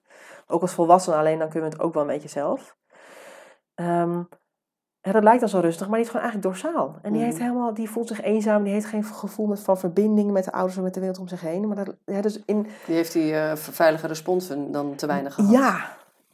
Ook 0.47 0.61
als 0.61 0.73
volwassenen 0.73 1.19
alleen, 1.19 1.39
dan 1.39 1.49
kunnen 1.49 1.69
we 1.69 1.75
het 1.75 1.85
ook 1.85 1.93
wel 1.93 2.01
een 2.01 2.09
beetje 2.09 2.29
zelf. 2.29 2.77
Ehm, 3.73 4.23
en 5.05 5.11
dat 5.13 5.23
lijkt 5.23 5.39
dan 5.39 5.49
zo 5.49 5.59
rustig, 5.59 5.87
maar 5.87 5.95
die 5.95 6.05
is 6.05 6.11
gewoon 6.11 6.25
eigenlijk 6.25 6.53
dorsaal. 6.61 6.95
En 7.01 7.13
die, 7.13 7.21
heeft 7.21 7.35
Mhm. 7.37 7.43
helemaal, 7.45 7.73
die 7.73 7.89
voelt 7.89 8.07
zich 8.07 8.21
eenzaam, 8.21 8.63
die 8.63 8.73
heeft 8.73 8.85
geen 8.85 9.03
gevoel 9.03 9.45
met, 9.45 9.59
van 9.59 9.77
verbinding 9.77 10.31
met 10.31 10.43
de 10.43 10.51
ouders 10.51 10.77
of 10.77 10.83
met 10.83 10.93
de 10.93 10.99
wereld 10.99 11.19
om 11.19 11.27
zich 11.27 11.41
heen. 11.41 11.67
Maar 11.67 11.85
dat, 11.85 11.95
ja, 12.05 12.21
dus 12.21 12.39
in, 12.45 12.67
Die 12.85 12.95
heeft 12.95 13.13
die 13.13 13.33
eh, 13.35 13.55
veilige 13.55 14.07
responsen 14.07 14.71
dan 14.71 14.95
te 14.95 15.07
weinig 15.07 15.33
gehad. 15.33 15.51
ja, 15.51 15.77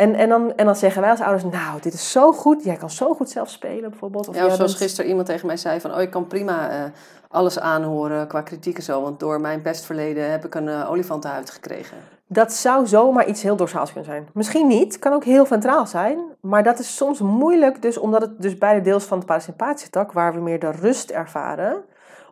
en, 0.02 0.16
en, 0.16 0.30
dan, 0.30 0.56
en 0.56 0.66
dan 0.66 0.76
zeggen 0.76 1.02
wij 1.02 1.10
als 1.10 1.20
ouders, 1.20 1.44
nou, 1.44 1.82
dit 1.82 1.94
is 1.94 2.12
zo 2.12 2.32
goed, 2.32 2.64
jij 2.64 2.76
kan 2.76 2.90
zo 2.90 3.14
goed 3.14 3.30
zelf 3.30 3.50
spelen 3.50 3.90
bijvoorbeeld. 3.90 4.28
Of 4.28 4.36
Ja, 4.36 4.46
of 4.46 4.54
zoals 4.54 4.72
bent- 4.72 4.84
gisteren 4.84 5.10
iemand 5.10 5.28
tegen 5.28 5.48
mij 5.48 5.58
zei 5.58 5.80
van... 5.80 5.94
oh, 5.94 6.02
ik 6.02 6.10
kan 6.10 6.28
prima 6.28 6.70
eh, 6.70 6.84
alles 7.30 7.60
aanhoren 7.60 8.28
qua 8.28 8.42
kritiek 8.42 8.78
en 8.78 8.84
zo... 8.84 9.02
want 9.02 9.20
door 9.20 9.42
mijn 9.42 9.62
pestverleden 9.62 10.32
heb 10.32 10.46
ik 10.46 10.56
een 10.56 10.68
eh, 10.68 10.92
olifantenhuid 10.92 11.50
gekregen. 11.50 11.98
Dat 12.28 12.54
zou 12.54 12.88
zomaar 12.88 13.28
iets 13.28 13.42
heel 13.42 13.56
dorsaals 13.56 13.94
kunnen 13.94 14.12
zijn. 14.12 14.28
Misschien 14.34 14.68
niet, 14.68 15.00
kan 15.00 15.14
ook 15.14 15.24
heel 15.24 15.46
ventraal 15.46 15.88
zijn. 15.88 16.20
Maar 16.42 16.64
dat 16.64 16.80
is 16.80 16.96
soms 16.96 17.20
moeilijk, 17.20 17.82
dus 17.82 17.98
omdat 17.98 18.22
het 18.22 18.42
dus 18.42 18.58
beide 18.58 18.82
deels 18.82 19.04
van 19.04 19.20
de 19.20 19.26
parasympathische 19.26 19.90
tak, 19.90 20.12
waar 20.12 20.34
we 20.34 20.40
meer 20.40 20.60
de 20.60 20.72
rust 20.72 21.10
ervaren, 21.10 21.84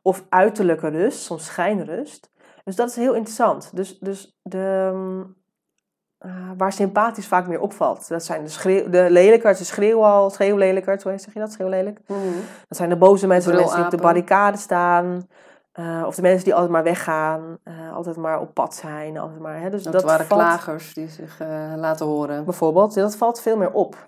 of 0.02 0.24
uiterlijke 0.30 0.88
rust, 0.88 1.20
soms 1.20 1.46
schijnrust. 1.46 2.30
Dus 2.64 2.76
dat 2.76 2.90
is 2.90 2.96
heel 2.96 3.14
interessant. 3.14 3.70
Dus, 3.74 4.00
dus 4.00 4.40
de, 4.42 4.92
eh, 6.20 6.32
waar 6.58 6.72
sympathisch 6.74 7.28
vaak 7.28 7.48
meer 7.48 7.60
opvalt. 7.62 8.08
Dat 8.08 8.24
zijn 8.24 8.44
de, 8.44 8.50
schreeuw, 8.50 8.90
de 8.90 9.08
lelijkerts, 9.10 9.60
de 9.60 9.66
schreeuwlelijkerts, 10.30 11.04
hoe 11.04 11.18
zeg 11.18 11.34
je 11.34 11.40
dat, 11.40 11.52
schreeuwlelijk? 11.52 12.00
Dat 12.68 12.78
zijn 12.78 12.90
de 12.90 12.98
boze 12.98 13.28
mensen, 13.28 13.52
de 13.52 13.58
mensen 13.58 13.76
die 13.76 13.86
op 13.86 13.92
de 13.92 13.98
barricade 13.98 14.58
staan. 14.58 15.28
eh, 15.72 16.04
of 16.06 16.16
de 16.16 16.22
mensen 16.22 16.44
die 16.44 16.54
altijd 16.54 16.72
maar 16.72 16.84
weggaan, 16.84 17.58
eh, 17.64 17.94
altijd 17.94 18.16
maar 18.16 18.40
op 18.40 18.54
pad 18.54 18.76
zijn. 18.76 19.18
Altijd 19.18 19.40
maar, 19.40 19.60
hè, 19.62 19.70
dus 19.70 19.84
Dat, 19.84 19.94
dat 19.94 20.04
waren 20.04 20.26
valt, 20.26 20.42
klagers 20.42 20.94
die 20.94 21.08
zich 21.08 21.40
laten 21.76 22.06
horen. 22.06 22.46
Bijvoorbeeld, 22.46 22.94
dat 22.94 23.16
valt 23.16 23.42
veel 23.42 23.58
meer 23.58 23.72
op. 23.72 24.08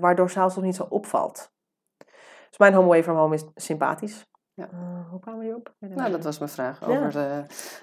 waardoor 0.00 0.30
zelfs 0.30 0.54
nog 0.54 0.64
niet 0.64 0.76
zo 0.76 0.86
opvalt. 0.88 1.50
Dus 2.48 2.58
mijn 2.58 2.74
home 2.74 2.86
away 2.86 3.02
from 3.02 3.16
home 3.16 3.34
is 3.34 3.44
sympathisch. 3.54 4.26
Ja. 4.60 4.68
Eh, 4.72 5.10
hoe 5.10 5.20
kwamen 5.20 5.40
we 5.40 5.60
het 5.80 5.96
Nou, 5.96 6.10
dat 6.10 6.24
was 6.24 6.38
mijn 6.38 6.50
vraag 6.50 6.78
over 6.82 7.16
eh, 7.16 7.24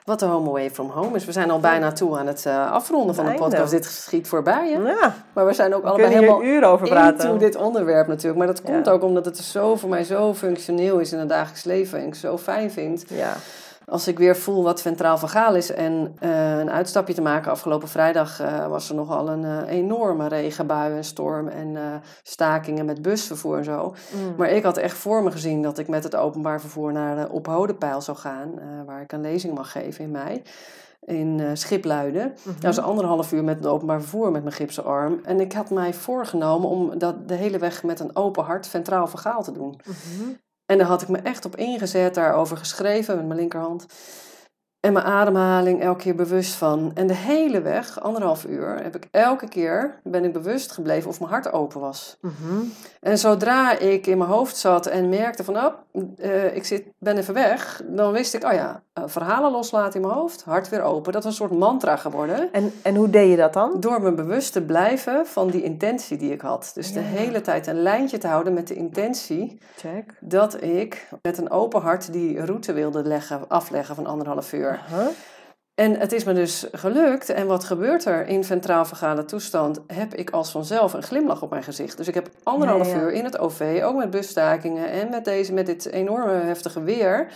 wat 0.03 0.19
de 0.19 0.25
home 0.25 0.49
away 0.49 0.71
from 0.71 0.89
home 0.89 1.15
is. 1.15 1.25
We 1.25 1.31
zijn 1.31 1.51
al 1.51 1.59
bijna 1.59 1.91
toe 1.91 2.17
aan 2.17 2.27
het 2.27 2.45
eh, 2.45 2.71
afronden 2.71 3.15
van 3.15 3.25
de 3.25 3.31
Het 3.31 3.39
podcast. 3.39 3.71
Dit 3.71 3.85
schiet 3.85 4.27
voorbij, 4.27 4.71
hè? 4.71 4.89
Ja, 4.89 5.15
Maar 5.33 5.45
we 5.45 5.53
zijn 5.53 5.75
ook 5.75 5.81
we 5.81 5.89
allebei 5.89 6.13
helemaal 6.13 6.43
uren 6.43 6.69
over 6.69 6.87
praten. 6.87 7.37
dit 7.37 7.55
onderwerp 7.55 8.07
natuurlijk. 8.07 8.37
Maar 8.37 8.47
dat 8.47 8.61
komt 8.61 8.89
ook 8.89 9.03
omdat 9.03 9.25
het 9.25 9.37
zo 9.37 9.75
voor 9.75 9.89
mij 9.89 10.03
zo 10.03 10.33
functioneel 10.33 10.99
is 10.99 11.11
in 11.11 11.19
het 11.19 11.29
dagelijks 11.29 11.63
leven. 11.63 11.99
En 11.99 12.07
ik 12.07 12.15
zo 12.15 12.37
fijn 12.37 12.71
vind 12.71 13.05
Ja, 13.09 13.33
als 13.89 14.07
ik 14.07 14.17
weer 14.17 14.37
voel 14.37 14.63
wat 14.63 14.81
ventraal 14.81 15.17
vagaal 15.17 15.55
is. 15.55 15.71
En 15.71 16.15
eh, 16.19 16.59
een 16.59 16.71
uitstapje 16.71 17.13
te 17.13 17.21
maken. 17.21 17.51
Afgelopen 17.51 17.87
vrijdag 17.87 18.39
eh, 18.39 18.67
was 18.67 18.89
er 18.89 18.95
nogal 18.95 19.29
een 19.29 19.43
eh, 19.43 19.77
enorme 19.77 20.27
regenbui 20.27 20.95
en 20.95 21.03
storm. 21.03 21.47
En 21.47 21.77
stakingen 22.23 22.85
met 22.85 23.01
busvervoer 23.01 23.57
en 23.57 23.63
zo. 23.63 23.95
Mm. 24.13 24.35
Maar 24.37 24.49
ik 24.49 24.63
had 24.63 24.77
echt 24.77 24.97
voor 24.97 25.23
me 25.23 25.31
gezien 25.31 25.61
dat 25.61 25.77
ik 25.77 25.87
met 25.87 26.03
het 26.03 26.15
openbaar 26.15 26.59
vervoer 26.61 26.91
naar 26.91 27.15
de 27.15 27.31
Op 27.31 27.45
Hodenpijl 27.45 28.01
zou 28.01 28.17
gaan. 28.17 28.51
waar 28.85 29.01
ik 29.01 29.11
een 29.11 29.21
lezing 29.21 29.53
mag 29.53 29.71
geven 29.71 30.03
in 30.03 30.11
mei. 30.11 30.41
In 31.05 31.57
Schipluiden. 31.57 32.33
Mhm. 32.37 32.53
Dat 32.53 32.75
was 32.75 32.85
anderhalf 32.85 33.31
uur 33.31 33.43
met 33.43 33.57
het 33.57 33.67
openbaar 33.67 33.99
vervoer 33.99 34.31
met 34.31 34.43
mijn 34.43 34.55
gipsen 34.55 34.85
arm. 34.85 35.19
En 35.23 35.39
ik 35.39 35.53
had 35.53 35.69
mij 35.69 35.93
voorgenomen 35.93 36.69
om 36.69 36.97
dat 36.97 37.27
de 37.27 37.35
hele 37.35 37.57
weg 37.57 37.83
met 37.83 37.99
een 37.99 38.15
open 38.15 38.43
hart 38.43 38.67
ventraal 38.67 39.07
vergaal 39.07 39.43
te 39.43 39.51
doen. 39.51 39.79
Mhm. 39.85 40.29
En 40.67 40.77
daar 40.77 40.87
had 40.87 41.01
ik 41.01 41.07
me 41.07 41.17
echt 41.17 41.45
op 41.45 41.55
ingezet, 41.55 42.15
daarover 42.15 42.57
geschreven 42.57 43.15
met 43.15 43.25
mijn 43.25 43.39
linkerhand. 43.39 43.85
En 44.79 44.93
mijn 44.93 45.05
ademhaling 45.05 45.81
elke 45.81 46.03
keer 46.03 46.15
bewust 46.15 46.53
van. 46.53 46.91
En 46.93 47.07
de 47.07 47.13
hele 47.13 47.61
weg, 47.61 48.01
anderhalf 48.01 48.45
uur, 48.45 48.83
heb 48.83 48.95
ik 48.95 49.07
elke 49.11 49.47
keer 49.47 49.99
ben 50.03 50.23
ik 50.23 50.33
bewust 50.33 50.71
gebleven 50.71 51.09
of 51.09 51.19
mijn 51.19 51.31
hart 51.31 51.51
open 51.51 51.79
was. 51.79 52.17
Mhm. 52.21 52.63
En 53.01 53.17
zodra 53.17 53.77
ik 53.77 54.07
in 54.07 54.17
mijn 54.17 54.29
hoofd 54.29 54.57
zat 54.57 54.85
en 54.85 55.09
merkte 55.09 55.43
van, 55.43 55.57
oh, 55.57 55.73
ik 56.53 56.65
zit, 56.65 56.83
ben 56.97 57.17
even 57.17 57.33
weg, 57.33 57.81
dan 57.85 58.11
wist 58.11 58.33
ik, 58.33 58.43
oh 58.43 58.53
ja, 58.53 58.81
eh, 58.93 59.03
verhalen 59.05 59.51
loslaten 59.51 60.01
in 60.01 60.07
mijn 60.07 60.19
hoofd, 60.19 60.43
hart 60.43 60.69
weer 60.69 60.81
open. 60.81 61.13
Dat 61.13 61.23
was 61.23 61.31
een 61.31 61.47
soort 61.47 61.59
mantra 61.59 61.95
geworden. 61.95 62.49
En, 62.51 62.71
en 62.81 62.95
hoe 62.95 63.09
deed 63.09 63.29
je 63.29 63.35
dat 63.35 63.53
dan? 63.53 63.79
Door 63.79 64.01
me 64.01 64.11
bewust 64.11 64.53
te 64.53 64.61
blijven 64.61 65.25
van 65.25 65.49
die 65.49 65.63
intentie 65.63 66.17
die 66.17 66.31
ik 66.31 66.41
had. 66.41 66.71
Dus 66.73 66.93
de 66.93 66.99
hele 66.99 67.41
tijd 67.41 67.67
een 67.67 67.81
lijntje 67.81 68.17
te 68.17 68.27
houden 68.27 68.53
met 68.53 68.67
de 68.67 68.75
intentie 68.75 69.59
Check. 69.75 70.13
dat 70.19 70.61
ik 70.63 71.09
met 71.21 71.37
een 71.37 71.49
open 71.49 71.81
hart 71.81 72.11
die 72.11 72.45
route 72.45 72.73
wilde 72.73 73.03
leggen, 73.03 73.47
afleggen 73.47 73.95
van 73.95 74.05
anderhalf 74.05 74.53
uur. 74.53 74.76
Huh? 74.89 75.07
En 75.75 75.99
het 75.99 76.11
is 76.11 76.23
me 76.23 76.33
dus 76.33 76.65
gelukt. 76.71 77.29
En 77.29 77.47
wat 77.47 77.63
gebeurt 77.63 78.05
er 78.05 78.27
in 78.27 78.43
ventraal-vagale 78.43 79.25
toestand? 79.25 79.79
Heb 79.87 80.13
ik 80.13 80.29
als 80.29 80.51
vanzelf 80.51 80.93
een 80.93 81.03
glimlach 81.03 81.41
op 81.41 81.49
mijn 81.49 81.63
gezicht. 81.63 81.97
Dus 81.97 82.07
ik 82.07 82.13
heb 82.13 82.29
anderhalf 82.43 82.87
Ja, 82.87 82.95
ja. 82.95 83.01
uur 83.01 83.11
in 83.11 83.23
het 83.23 83.37
OV, 83.37 83.81
ook 83.83 83.95
met 83.95 84.09
busstakingen 84.09 84.89
en 84.89 85.09
met, 85.09 85.25
deze, 85.25 85.53
met 85.53 85.65
dit 85.65 85.85
enorme 85.85 86.31
heftige 86.31 86.83
weer, 86.83 87.27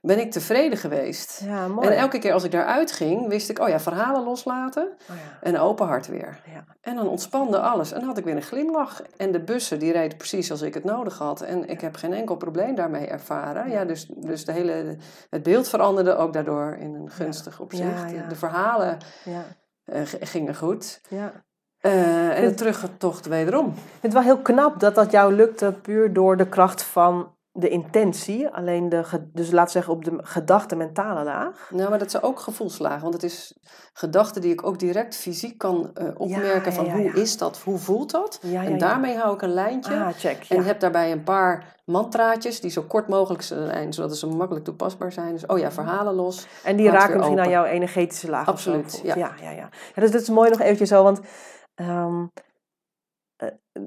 ben 0.00 0.18
ik 0.20 0.30
tevreden 0.32 0.78
geweest. 0.78 1.40
Ja, 1.44 1.68
mooi. 1.68 1.88
En 1.88 1.96
elke 1.96 2.18
keer 2.18 2.32
als 2.32 2.44
ik 2.44 2.50
daaruit 2.50 2.92
ging, 2.92 3.28
wist 3.28 3.50
ik, 3.50 3.58
oh 3.58 3.68
ja, 3.68 3.80
verhalen 3.80 4.22
loslaten 4.22 4.82
Oh 5.10 5.16
ja. 5.16 5.38
en 5.42 5.58
open 5.58 5.86
hart 5.86 6.06
weer. 6.06 6.40
Ja. 6.52 6.64
En 6.80 6.96
dan 6.96 7.08
ontspande 7.08 7.58
alles. 7.58 7.92
En 7.92 7.98
dan 7.98 8.08
had 8.08 8.18
ik 8.18 8.24
weer 8.24 8.36
een 8.36 8.42
glimlach. 8.42 9.02
En 9.16 9.32
de 9.32 9.40
bussen, 9.40 9.78
die 9.78 9.92
reden 9.92 10.16
precies 10.16 10.50
als 10.50 10.62
ik 10.62 10.74
het 10.74 10.84
nodig 10.84 11.18
had. 11.18 11.40
En 11.40 11.68
ik 11.68 11.80
heb 11.80 11.96
geen 11.96 12.12
enkel 12.12 12.36
probleem 12.36 12.74
daarmee 12.74 13.06
ervaren. 13.06 13.70
Ja, 13.70 13.84
dus, 13.84 14.06
dus 14.16 14.44
de 14.44 14.52
hele, 14.52 14.96
het 15.30 15.42
beeld 15.42 15.68
veranderde 15.68 16.16
ook 16.16 16.32
daardoor 16.32 16.76
in 16.78 16.94
een 16.94 17.10
gunstig 17.10 17.60
opzicht. 17.60 18.28
De 18.28 18.36
verhalen 18.36 18.98
Ja. 19.24 19.42
eh, 19.84 20.00
gingen 20.20 20.54
goed. 20.56 21.00
ja. 21.08 21.32
Eh, 21.80 22.38
en 22.38 22.48
de 22.48 22.54
terugtocht 22.54 23.26
wederom. 23.26 23.66
Ik 23.66 23.72
vind 23.74 24.02
het 24.02 24.12
wel 24.12 24.22
heel 24.22 24.38
knap 24.38 24.80
dat 24.80 24.94
dat 24.94 25.10
jou 25.10 25.34
lukte 25.34 25.72
puur 25.82 26.12
door 26.12 26.36
de 26.36 26.48
kracht 26.48 26.82
van 26.82 27.34
de 27.52 27.68
intentie. 27.68 28.48
Alleen 28.48 28.88
de, 28.88 29.28
dus 29.32 29.50
we 29.50 29.62
zeggen 29.66 29.92
op 29.92 30.04
de 30.04 30.18
gedachte 30.22 30.76
mentale 30.76 31.24
laag. 31.24 31.70
Nou, 31.70 31.90
maar 31.90 31.98
dat 31.98 32.08
is 32.08 32.22
ook 32.22 32.40
gevoelslagen. 32.40 33.02
Want 33.02 33.14
het 33.14 33.22
is 33.22 33.58
gedachten 33.92 34.40
die 34.40 34.52
ik 34.52 34.66
ook 34.66 34.78
direct 34.78 35.16
fysiek 35.16 35.58
kan 35.58 35.90
eh, 35.94 36.08
opmerken. 36.14 36.70
ja, 36.70 36.72
van 36.72 36.84
ja, 36.84 36.92
hoe 36.92 37.02
ja. 37.02 37.14
is 37.14 37.38
dat? 37.38 37.58
Hoe 37.58 37.78
voelt 37.78 38.10
dat? 38.10 38.40
En 38.52 38.78
daarmee 38.78 39.16
hou 39.16 39.34
ik 39.34 39.42
een 39.42 39.54
lijntje. 39.54 39.94
Ah, 39.94 40.08
check. 40.16 40.44
En 40.48 40.64
heb 40.64 40.80
daarbij 40.80 41.12
een 41.12 41.24
paar 41.24 41.78
mantraatjes 41.84 42.60
die 42.60 42.70
zo 42.70 42.82
kort 42.82 43.08
mogelijk 43.08 43.42
zijn, 43.42 43.92
zodat 43.92 44.16
ze 44.16 44.26
makkelijk 44.26 44.64
toepasbaar 44.64 45.12
zijn. 45.12 45.32
Dus, 45.32 45.46
oh 45.46 45.58
ja, 45.58 45.72
verhalen 45.72 46.14
los. 46.14 46.46
En 46.64 46.76
die 46.76 46.90
raken 46.90 47.16
misschien 47.16 47.38
aan 47.38 47.46
open. 47.46 47.50
jouw 47.50 47.64
energetische 47.64 48.30
laag. 48.30 48.46
Absoluut, 48.46 49.00
ja. 49.02 49.16
Ja, 49.16 49.32
ja, 49.42 49.50
ja. 49.50 49.68
Dus 49.94 50.10
dat 50.10 50.20
is 50.20 50.28
mooi 50.28 50.50
nog 50.50 50.60
eventjes 50.60 50.88
zo, 50.88 51.02
want 51.02 51.20
ehm, 51.74 52.22
eh, 52.22 52.49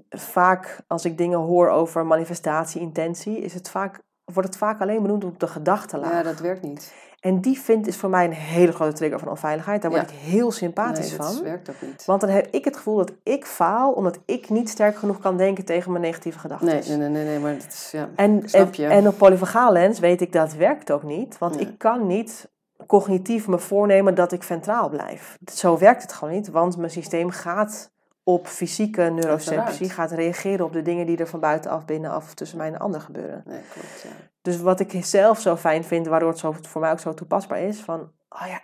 vaak 0.09 0.77
als 0.87 1.05
ik 1.05 1.17
dingen 1.17 1.39
hoor 1.39 1.69
over 1.69 2.05
manifestatie, 2.05 2.81
intentie, 2.81 3.37
is 3.39 3.53
het 3.53 3.69
vaak, 3.69 4.01
wordt 4.33 4.47
het 4.49 4.57
vaak 4.57 4.81
alleen 4.81 5.01
benoemd 5.01 5.23
op 5.23 5.39
de 5.39 5.47
gedachtenlaag. 5.47 6.11
Ja, 6.11 6.23
dat 6.23 6.39
werkt 6.39 6.61
niet. 6.61 6.93
En 7.19 7.41
die 7.41 7.59
vind 7.59 7.87
is 7.87 7.97
voor 7.97 8.09
mij 8.09 8.25
een 8.25 8.31
hele 8.31 8.71
grote 8.71 8.93
trigger 8.93 9.19
van 9.19 9.27
onveiligheid. 9.29 9.81
Daar 9.81 9.91
word 9.91 10.09
Ja. 10.09 10.15
ik 10.15 10.21
heel 10.23 10.51
sympathisch 10.51 11.09
nee, 11.09 11.17
dat 11.17 11.33
van. 11.35 11.43
werkt 11.43 11.69
ook 11.69 11.81
niet. 11.81 12.05
Want 12.05 12.21
dan 12.21 12.29
heb 12.29 12.47
ik 12.51 12.65
het 12.65 12.77
gevoel 12.77 12.95
dat 12.97 13.11
ik 13.23 13.45
faal 13.45 13.91
omdat 13.91 14.19
ik 14.25 14.49
niet 14.49 14.69
sterk 14.69 14.95
genoeg 14.95 15.19
kan 15.19 15.37
denken 15.37 15.65
tegen 15.65 15.91
mijn 15.91 16.03
negatieve 16.03 16.39
gedachten. 16.39 16.67
Nee, 16.67 16.81
nee, 16.87 16.97
nee, 16.97 17.09
nee, 17.09 17.25
nee, 17.25 17.39
maar 17.39 17.53
dat 17.53 17.67
is, 17.67 17.89
ja. 17.91 18.09
En, 18.15 18.41
Snap 18.49 18.73
je? 18.73 18.85
en, 18.85 18.91
en 18.91 19.07
op 19.07 19.17
polyvagaal 19.17 19.71
lens 19.71 19.99
weet 19.99 20.21
ik 20.21 20.31
dat 20.31 20.53
werkt 20.53 20.91
ook 20.91 21.03
niet. 21.03 21.37
Want 21.37 21.55
Nee. 21.55 21.65
ik 21.65 21.77
kan 21.77 22.07
niet 22.07 22.51
cognitief 22.87 23.47
me 23.47 23.59
voornemen 23.59 24.15
dat 24.15 24.31
ik 24.31 24.43
ventraal 24.43 24.89
blijf. 24.89 25.37
Zo 25.53 25.77
werkt 25.77 26.01
het 26.01 26.13
gewoon 26.13 26.33
niet, 26.33 26.49
want 26.49 26.77
mijn 26.77 26.91
systeem 26.91 27.29
gaat 27.29 27.91
op 28.23 28.47
fysieke 28.47 29.01
neuroceptie, 29.01 29.59
Uiteraard. 29.59 29.91
gaat 29.91 30.11
reageren 30.11 30.65
op 30.65 30.73
de 30.73 30.81
dingen 30.81 31.05
die 31.05 31.17
er 31.17 31.27
van 31.27 31.39
buitenaf, 31.39 31.85
binnenaf 31.85 32.25
of 32.25 32.33
tussen 32.33 32.57
mij 32.57 32.67
en 32.67 32.73
een 32.73 32.79
ander 32.79 33.01
gebeuren. 33.01 33.43
Nee, 33.45 33.61
klopt, 33.73 34.01
ja. 34.01 34.09
Dus 34.41 34.61
wat 34.61 34.79
ik 34.79 35.05
zelf 35.05 35.39
zo 35.39 35.55
fijn 35.55 35.83
vind, 35.83 36.07
waardoor 36.07 36.29
het 36.29 36.39
zo, 36.39 36.55
voor 36.61 36.81
mij 36.81 36.91
ook 36.91 36.99
zo 36.99 37.13
toepasbaar 37.13 37.59
is, 37.59 37.81
van, 37.81 38.11
oh 38.29 38.47
ja, 38.47 38.61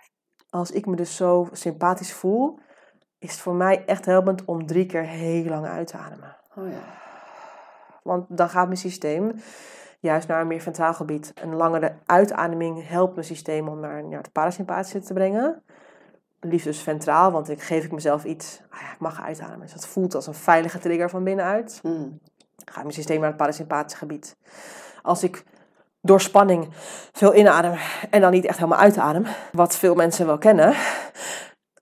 als 0.50 0.70
ik 0.70 0.86
me 0.86 0.96
dus 0.96 1.16
zo 1.16 1.48
sympathisch 1.52 2.12
voel, 2.12 2.58
is 3.18 3.30
het 3.30 3.40
voor 3.40 3.54
mij 3.54 3.84
echt 3.86 4.04
helpend 4.04 4.44
om 4.44 4.66
drie 4.66 4.86
keer 4.86 5.02
heel 5.02 5.44
lang 5.44 5.66
uit 5.66 5.86
te 5.86 5.96
ademen. 5.96 6.36
Oh 6.54 6.70
ja. 6.70 6.98
Want 8.02 8.26
dan 8.28 8.48
gaat 8.48 8.66
mijn 8.66 8.78
systeem 8.78 9.32
juist 10.00 10.28
naar 10.28 10.40
een 10.40 10.46
meer 10.46 10.60
ventraal 10.60 10.94
gebied. 10.94 11.32
Een 11.34 11.54
langere 11.54 11.96
uitademing 12.06 12.88
helpt 12.88 13.14
mijn 13.14 13.26
systeem 13.26 13.68
om 13.68 13.80
naar 13.80 14.04
ja, 14.08 14.16
het 14.16 14.32
parasympathische 14.32 15.00
te 15.00 15.12
brengen. 15.12 15.62
Liefst 16.40 16.66
dus 16.66 16.80
ventraal, 16.80 17.32
want 17.32 17.48
ik 17.48 17.62
geef 17.62 17.84
ik 17.84 17.92
mezelf 17.92 18.24
iets, 18.24 18.60
ah 18.70 18.80
ja, 18.80 18.92
ik 18.92 18.98
mag 18.98 19.22
uitademen. 19.22 19.60
Dus 19.60 19.72
dat 19.72 19.86
voelt 19.86 20.14
als 20.14 20.26
een 20.26 20.34
veilige 20.34 20.78
trigger 20.78 21.10
van 21.10 21.24
binnenuit. 21.24 21.80
Mm. 21.82 22.20
Gaat 22.64 22.82
mijn 22.82 22.94
systeem 22.94 23.18
naar 23.18 23.28
het 23.28 23.36
parasympathische 23.36 23.98
gebied. 23.98 24.36
Als 25.02 25.22
ik 25.22 25.44
door 26.00 26.20
spanning 26.20 26.68
veel 27.12 27.34
inadem 27.34 27.78
en 28.10 28.20
dan 28.20 28.30
niet 28.30 28.44
echt 28.44 28.58
helemaal 28.58 28.78
uitadem, 28.78 29.24
wat 29.52 29.76
veel 29.76 29.94
mensen 29.94 30.26
wel 30.26 30.38
kennen, 30.38 30.74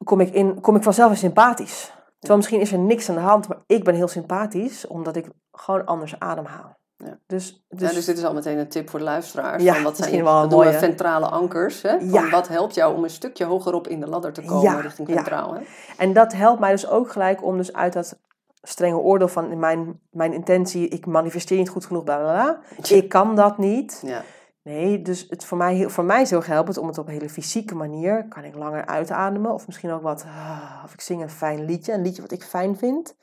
kom 0.05 0.21
ik, 0.21 0.35
in, 0.35 0.61
kom 0.61 0.77
ik 0.77 0.83
vanzelf 0.83 1.11
in 1.11 1.17
sympathisch. 1.17 1.93
Terwijl 2.19 2.37
misschien 2.37 2.61
is 2.61 2.73
er 2.73 2.79
niks 2.79 3.09
aan 3.09 3.15
de 3.15 3.21
hand, 3.21 3.49
maar 3.49 3.59
ik 3.67 3.85
ben 3.85 3.95
heel 3.95 4.09
sympathisch, 4.09 4.87
omdat 4.87 5.17
ik 5.17 5.29
gewoon 5.53 5.85
anders 5.85 6.19
ademhaal. 6.19 6.77
Ja. 7.05 7.19
Dus, 7.27 7.65
dus, 7.69 7.89
ja, 7.89 7.95
dus 7.95 8.05
dit 8.05 8.19
is 8.19 8.25
al 8.25 8.35
meteen 8.35 8.59
een 8.59 8.69
tip 8.69 8.91
voor 8.91 8.99
de 8.99 9.05
luisteraars. 9.05 9.63
Ja, 9.63 9.75
van 9.75 9.83
wat 9.83 9.97
zijn 9.97 10.23
wat 10.23 10.51
mooie. 10.51 10.73
ventrale 10.73 11.27
ankers? 11.27 11.83
Hè? 11.83 11.99
Van 11.99 12.09
Ja. 12.11 12.31
Wat 12.31 12.49
helpt 12.49 12.75
jou 12.75 12.97
om 12.97 13.05
een 13.05 13.11
stukje 13.11 13.45
hogerop 13.45 13.89
in 13.89 14.01
de 14.01 14.07
ladder 14.07 14.33
te 14.33 14.43
komen 14.43 14.63
Ja, 14.63 14.81
richting 14.81 15.09
ja. 15.09 15.15
ventraal? 15.15 15.55
Hè? 15.55 15.61
En 15.97 16.13
dat 16.13 16.33
helpt 16.33 16.61
mij 16.61 16.71
dus 16.71 16.89
ook 16.89 17.13
gelijk 17.13 17.45
om 17.45 17.57
dus 17.57 17.73
uit 17.73 17.93
dat 17.93 18.19
strenge 18.63 18.97
oordeel 18.97 19.29
van 19.29 19.59
mijn, 19.59 20.01
mijn 20.11 20.33
intentie, 20.33 20.89
ik 20.89 21.07
manifesteer 21.07 21.59
niet 21.59 21.69
goed 21.69 21.87
genoeg, 21.87 22.05
bla 22.05 22.17
bla 22.19 22.33
bla. 22.33 22.61
Ik 22.97 23.09
kan 23.09 23.37
dat 23.37 23.59
niet. 23.59 24.03
Ja. 24.07 24.23
Nee, 24.63 25.03
dus 25.03 25.27
het 25.29 25.45
voor, 25.45 25.59
mij, 25.59 25.75
heel- 25.75 25.91
voor 25.91 26.05
mij 26.05 26.23
is 26.23 26.31
heel 26.31 26.45
helpend 26.45 26.79
om 26.79 26.87
het 26.87 26.99
op 26.99 27.07
een 27.07 27.13
hele 27.13 27.29
fysieke 27.29 27.75
manier, 27.75 28.27
kan 28.29 28.45
ik 28.45 28.55
langer 28.55 28.87
uitademen. 28.87 29.53
Of 29.53 29.67
misschien 29.67 29.91
ook 29.93 30.03
wat, 30.03 30.25
ah, 30.25 30.83
of 30.85 30.93
ik 30.93 31.01
zing 31.01 31.23
een 31.23 31.31
fijn 31.31 31.65
liedje, 31.65 31.93
een 31.93 32.03
liedje 32.03 32.23
wat 32.23 32.31
ik 32.33 32.43
fijn 32.43 32.77
vind. 32.77 33.17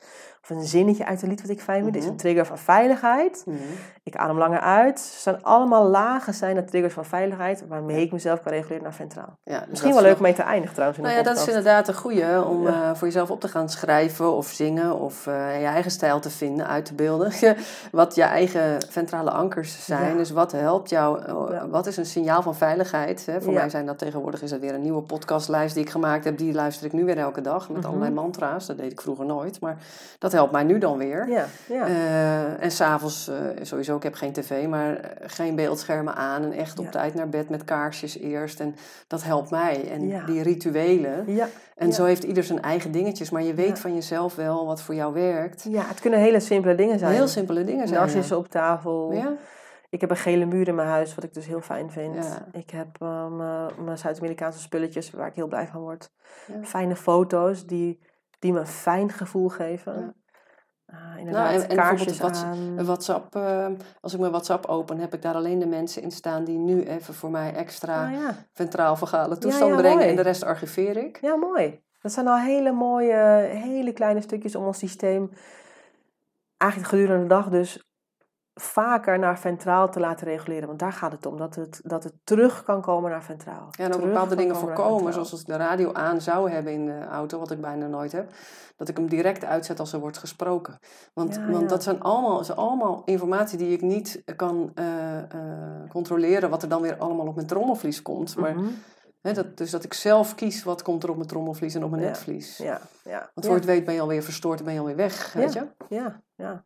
Of 0.50 0.56
een 0.56 0.62
zinnetje 0.64 1.04
uit 1.06 1.22
een 1.22 1.28
lied 1.28 1.40
wat 1.40 1.50
ik 1.50 1.60
fijn 1.60 1.80
vind. 1.82 1.92
Dit 1.92 2.02
is 2.02 2.08
Mhm. 2.08 2.12
een 2.12 2.20
trigger 2.20 2.46
van 2.46 2.58
veiligheid. 2.58 3.42
Mhm. 3.46 3.56
Ik 4.06 4.16
adem 4.16 4.38
langer 4.38 4.60
uit. 4.60 4.98
Er 4.98 5.20
zijn 5.20 5.42
allemaal 5.42 5.84
lagen 5.88 6.34
zijn 6.34 6.54
de 6.54 6.64
triggers 6.64 6.94
van 6.94 7.04
veiligheid, 7.04 7.64
waarmee 7.68 8.00
ik 8.02 8.12
mezelf 8.12 8.42
kan 8.42 8.52
reguleren 8.52 8.82
naar 8.82 8.94
ventraal. 8.94 9.38
Ja, 9.44 9.58
dus 9.58 9.68
Misschien 9.68 9.90
dat 9.90 9.98
wel 10.00 10.08
leuk 10.08 10.16
om 10.16 10.22
mee 10.22 10.32
te 10.34 10.42
eindigen 10.42 10.72
trouwens 10.74 10.98
in 10.98 11.04
Nou 11.06 11.16
ja, 11.16 11.22
dat 11.24 11.36
is 11.36 11.46
inderdaad 11.48 11.88
een 11.88 11.94
goede 11.94 12.44
om 12.48 12.62
Ja. 12.62 12.68
eh, 12.90 12.94
voor 12.94 13.06
jezelf 13.06 13.30
op 13.30 13.40
te 13.40 13.48
gaan 13.48 13.68
schrijven 13.68 14.32
of 14.32 14.46
zingen 14.46 14.98
of 14.98 15.26
eh, 15.26 15.60
je 15.60 15.66
eigen 15.66 15.90
stijl 15.90 16.20
te 16.20 16.30
vinden, 16.30 16.66
uit 16.66 16.84
te 16.84 16.94
beelden. 16.94 17.32
wat 17.92 18.14
je 18.14 18.22
eigen 18.22 18.78
ventrale 18.90 19.30
ankers 19.30 19.84
zijn. 19.84 20.10
Ja. 20.10 20.16
Dus 20.16 20.30
wat 20.30 20.52
helpt 20.52 20.90
jou, 20.90 21.22
eh, 21.22 21.34
Ja. 21.50 21.68
wat 21.68 21.86
is 21.86 21.96
een 21.96 22.06
signaal 22.06 22.42
van 22.42 22.54
veiligheid? 22.56 23.26
Hè? 23.26 23.40
Voor 23.40 23.52
mij 23.52 23.68
zijn 23.70 23.86
dat 23.86 23.98
tegenwoordig 23.98 24.42
is 24.42 24.50
dat 24.50 24.60
weer 24.60 24.74
een 24.74 24.82
nieuwe 24.82 25.02
podcastlijst 25.02 25.74
die 25.74 25.84
ik 25.84 25.90
gemaakt 25.90 26.24
heb. 26.24 26.38
Die 26.38 26.52
luister 26.54 26.86
ik 26.86 26.92
nu 26.92 27.04
weer 27.04 27.18
elke 27.18 27.40
dag 27.40 27.68
met 27.68 27.78
Mhm. 27.78 27.86
allerlei 27.86 28.12
mantra's. 28.12 28.66
Dat 28.66 28.76
deed 28.78 28.92
ik 28.92 29.00
vroeger 29.00 29.24
nooit, 29.26 29.60
maar 29.60 29.76
dat 30.18 30.32
helpt 30.32 30.52
mij 30.52 30.64
nu 30.64 30.78
dan 30.78 30.98
weer. 30.98 31.28
Ja, 31.28 31.44
ja. 31.68 31.86
Eh, 31.86 32.62
en 32.62 32.70
s'avonds, 32.70 33.28
eh 33.28 33.34
ik 33.96 34.02
heb 34.02 34.14
geen 34.14 34.32
tv, 34.32 34.66
maar 34.66 34.96
eh, 34.96 35.28
geen 35.28 35.54
beeldschermen 35.56 36.14
aan. 36.14 36.42
En 36.42 36.52
echt 36.52 36.78
op 36.78 36.84
Ja. 36.84 36.90
tijd 36.90 37.14
naar 37.14 37.28
bed 37.28 37.48
met 37.48 37.64
kaarsjes 37.64 38.18
eerst. 38.18 38.60
En 38.60 38.74
dat 39.06 39.22
helpt 39.22 39.50
mij. 39.50 39.90
En 39.90 40.06
Ja. 40.08 40.24
die 40.24 40.42
rituelen. 40.42 41.24
ja. 41.34 41.48
En 41.76 41.92
zo 41.92 42.04
heeft 42.04 42.22
ieder 42.24 42.44
zijn 42.44 42.62
eigen 42.62 42.90
dingetjes. 42.92 43.30
Maar 43.30 43.42
je 43.42 43.54
weet 43.54 43.78
van 43.78 43.94
jezelf 43.94 44.34
wel 44.34 44.66
wat 44.66 44.82
voor 44.82 44.94
jou 44.94 45.12
werkt. 45.14 45.66
ja, 45.70 45.82
het 45.86 46.00
kunnen 46.00 46.18
hele 46.20 46.40
simpele 46.40 46.74
dingen 46.74 46.98
zijn. 46.98 47.12
Heel 47.14 47.28
simpele 47.28 47.64
dingen 47.64 47.88
zijn. 47.88 48.00
Narcissen 48.00 48.36
op 48.38 48.48
tafel. 48.48 49.12
Ja. 49.12 49.32
Ik 49.90 50.00
heb 50.00 50.10
een 50.10 50.16
gele 50.16 50.44
muur 50.44 50.68
in 50.68 50.74
mijn 50.74 50.88
huis, 50.88 51.14
wat 51.14 51.24
ik 51.24 51.34
dus 51.34 51.46
heel 51.46 51.60
fijn 51.60 51.90
vind. 51.90 52.14
Ja. 52.14 52.48
Ik 52.52 52.70
heb 52.70 52.86
eh, 52.98 53.26
mijn- 53.26 53.70
mijn 53.84 53.98
Zuid-Amerikaanse 53.98 54.58
spulletjes, 54.58 55.10
waar 55.10 55.26
ik 55.26 55.34
heel 55.34 55.46
blij 55.48 55.66
van 55.66 55.80
word. 55.80 56.10
Ja. 56.46 56.64
Fijne 56.64 56.96
foto's 56.96 57.66
die, 57.66 58.00
die 58.38 58.52
me 58.52 58.58
een 58.58 58.66
fijn 58.66 59.10
gevoel 59.12 59.48
geven. 59.48 60.14
Ja. 60.86 60.94
Ah, 61.12 61.18
inderdaad, 61.18 61.44
Nou, 61.50 61.54
en- 61.62 61.68
en 61.68 61.76
bijvoorbeeld 61.76 62.86
WhatsApp, 62.86 63.34
eh, 63.36 63.66
als 64.00 64.12
ik 64.12 64.18
mijn 64.18 64.30
WhatsApp 64.30 64.66
open, 64.66 64.98
heb 64.98 65.14
ik 65.14 65.22
daar 65.22 65.34
alleen 65.34 65.58
de 65.58 65.66
mensen 65.66 66.02
in 66.02 66.10
staan 66.10 66.44
die 66.44 66.58
nu 66.58 66.82
even 66.82 67.14
voor 67.14 67.30
mij 67.30 67.54
extra 67.54 68.04
Ah, 68.06 68.12
ja. 68.12 68.34
ventraal 68.52 68.96
vagale 68.96 69.38
toestand 69.38 69.70
ja, 69.70 69.76
brengen. 69.76 69.96
mooi. 69.98 70.08
En 70.10 70.16
de 70.16 70.22
rest 70.22 70.44
archiveer 70.44 70.96
ik. 70.96 71.18
ja, 71.20 71.36
mooi. 71.36 71.84
Dat 72.02 72.12
zijn 72.12 72.28
al 72.28 72.38
hele 72.38 72.72
mooie, 72.72 73.48
hele 73.52 73.92
kleine 73.92 74.20
stukjes 74.20 74.54
om 74.56 74.66
ons 74.66 74.78
systeem 74.78 75.30
eigenlijk 76.56 76.90
gedurende 76.90 77.22
de 77.22 77.28
dag 77.28 77.48
dus 77.48 77.85
vaker 78.60 79.18
naar 79.18 79.38
ventraal 79.38 79.90
te 79.90 80.00
laten 80.00 80.26
reguleren. 80.26 80.66
Want 80.66 80.78
daar 80.78 80.92
gaat 80.92 81.12
het 81.12 81.26
om, 81.26 81.36
dat 81.36 81.54
het, 81.54 81.80
dat 81.84 82.04
het 82.04 82.12
terug 82.24 82.62
kan 82.62 82.80
komen 82.80 83.10
naar 83.10 83.22
ventraal. 83.24 83.68
Ja, 83.70 83.84
en 83.84 83.94
ook 83.94 84.00
bepaalde 84.00 84.36
dingen 84.36 84.56
voorkomen, 84.56 85.12
zoals 85.12 85.30
als 85.32 85.40
ik 85.40 85.46
de 85.46 85.56
radio 85.56 85.92
aan 85.92 86.20
zou 86.20 86.50
hebben 86.50 86.72
in 86.72 86.84
de 86.86 87.04
auto, 87.04 87.38
wat 87.38 87.50
ik 87.50 87.60
bijna 87.60 87.86
nooit 87.86 88.12
heb, 88.12 88.30
dat 88.76 88.88
ik 88.88 88.96
hem 88.96 89.08
direct 89.08 89.44
uitzet 89.44 89.80
als 89.80 89.92
er 89.92 90.00
wordt 90.00 90.18
gesproken. 90.18 90.78
Want, 91.14 91.34
Ja, 91.34 91.46
want 91.50 91.60
ja. 91.62 91.66
dat 91.68 91.82
zijn 91.82 92.00
allemaal, 92.00 92.40
is 92.40 92.50
allemaal 92.56 93.02
informatie 93.04 93.58
die 93.58 93.72
ik 93.72 93.80
niet 93.80 94.22
kan 94.36 94.70
eh, 94.74 95.18
eh, 95.18 95.90
controleren, 95.90 96.50
wat 96.50 96.62
er 96.62 96.68
dan 96.68 96.82
weer 96.82 96.96
allemaal 96.96 97.26
op 97.26 97.34
mijn 97.34 97.46
trommelvlies 97.46 98.02
komt. 98.02 98.36
Maar 98.36 98.54
Mhm. 98.54 98.66
Dat, 99.34 99.56
dus 99.56 99.70
dat 99.70 99.84
ik 99.84 99.94
zelf 99.94 100.34
kies 100.34 100.64
wat 100.64 100.82
komt 100.82 101.02
er 101.02 101.08
op 101.10 101.16
mijn 101.16 101.28
trommelvlies 101.28 101.74
en 101.74 101.84
op 101.84 101.90
mijn 101.90 102.02
Ja. 102.02 102.08
netvlies. 102.08 102.56
Ja, 102.56 102.80
ja. 103.04 103.18
Want 103.18 103.30
ja. 103.34 103.42
voor 103.42 103.54
het 103.54 103.64
weet 103.64 103.84
ben 103.84 103.94
je 103.94 104.00
alweer 104.00 104.22
verstoord 104.22 104.58
en 104.58 104.64
ben 104.64 104.74
je 104.74 104.80
alweer 104.80 104.96
weg, 104.96 105.32
weet 105.32 105.52
je? 105.52 105.66
Ja, 105.88 106.20
ja. 106.34 106.64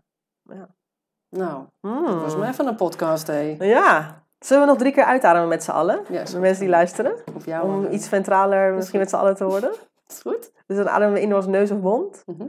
Nou, 1.31 1.65
Mm. 1.81 2.07
dat 2.07 2.21
was 2.21 2.37
maar 2.37 2.49
even 2.49 2.67
een 2.67 2.77
podcast, 2.77 3.27
hé. 3.27 3.57
Ja. 3.59 4.23
Zullen 4.39 4.63
we 4.63 4.69
nog 4.69 4.79
drie 4.79 4.93
keer 4.93 5.05
uitademen 5.05 5.49
met 5.49 5.63
z'n 5.63 5.71
allen? 5.71 6.05
Ja, 6.09 6.25
De 6.25 6.39
mensen 6.39 6.61
die 6.61 6.69
luisteren. 6.71 7.13
Op 7.35 7.45
jou. 7.45 7.65
Om 7.65 7.85
eh, 7.87 7.93
iets 7.93 8.09
ventraler 8.09 8.75
misschien 8.75 8.99
met 8.99 9.09
z'n 9.11 9.17
allen 9.17 9.37
te 9.37 9.45
worden. 9.45 9.71
Is 10.09 10.21
goed? 10.21 10.53
Dus 10.67 10.77
dan 10.77 10.89
ademen 10.89 11.15
we 11.15 11.21
in 11.21 11.29
door 11.29 11.39
ons 11.39 11.47
neus 11.47 11.71
of 11.71 11.79
mond. 11.81 12.23
Mhm. 12.27 12.43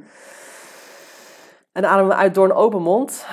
En 1.72 1.82
dan 1.82 1.92
ademen 1.92 2.10
we 2.12 2.16
uit 2.22 2.34
door 2.34 2.46
een 2.46 2.54
open 2.54 2.82
mond. 2.82 3.26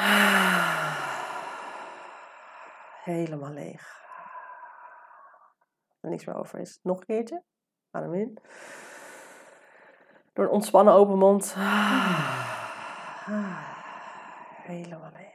Helemaal 3.04 3.50
leeg. 3.52 3.96
Er 6.00 6.10
niks 6.10 6.24
meer 6.24 6.36
over 6.38 6.58
is. 6.58 6.78
Nog 6.82 6.98
een 6.98 7.06
keertje. 7.06 7.42
Adem 7.90 8.14
in. 8.14 8.38
Door 10.32 10.44
een 10.44 10.50
ontspannen 10.50 10.94
open 10.94 11.18
mond. 11.18 11.54
Helemaal 14.62 15.10
leeg. 15.16 15.27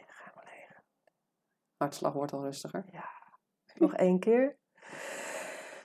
Hartslag 1.83 2.13
wordt 2.13 2.33
al 2.33 2.43
rustiger. 2.43 2.85
Nog 3.75 3.93
één 3.93 4.19
keer. 4.19 4.55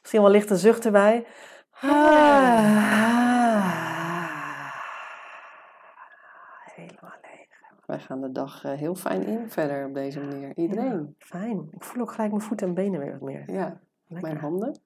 Misschien 0.00 0.22
wel 0.22 0.30
lichte 0.30 0.56
zucht 0.56 0.84
erbij. 0.84 1.26
Helemaal 6.74 7.14
leeg. 7.22 7.46
Wij 7.86 7.98
gaan 7.98 8.20
de 8.20 8.32
dag 8.32 8.64
eh, 8.64 8.72
heel 8.72 8.94
fijn 8.94 9.26
in 9.26 9.50
verder 9.50 9.86
op 9.86 9.94
deze 9.94 10.20
manier. 10.20 10.56
Iedereen. 10.56 11.14
Ja, 11.18 11.26
fijn. 11.26 11.68
Ik 11.70 11.84
voel 11.84 12.02
ook 12.02 12.12
gelijk 12.12 12.30
mijn 12.30 12.42
voeten 12.42 12.68
en 12.68 12.74
benen 12.74 13.00
weer 13.00 13.12
wat 13.12 13.20
meer. 13.20 13.52
Ja, 13.52 13.80
Lekker. 14.06 14.28
mijn 14.28 14.40
handen. 14.42 14.80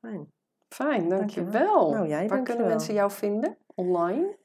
Fijn. 0.00 0.32
Fijn, 0.68 1.08
Dankjewel. 1.08 1.50
dankjewel. 1.50 1.90
Nou, 1.90 2.08
jij, 2.08 2.18
Waar 2.18 2.28
dankjewel. 2.28 2.42
kunnen 2.44 2.66
mensen 2.66 2.94
jou 2.94 3.10
vinden? 3.10 3.56
Online? 3.74 4.38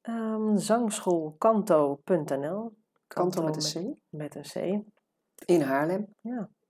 Ehm 0.00 0.56
zangschoolkanto.nl 0.56 2.77
Kanto 3.08 3.42
met 3.42 3.74
een 3.74 3.94
C. 3.94 3.96
Met 4.08 4.34
een 4.34 4.42
C. 4.42 4.84
In 5.44 5.60
Haarlem. 5.60 6.14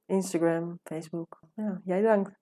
Instagram, 0.07 0.79
Facebook. 0.83 1.41
Ja, 1.55 1.81
jij 1.85 2.03
dankt. 2.03 2.33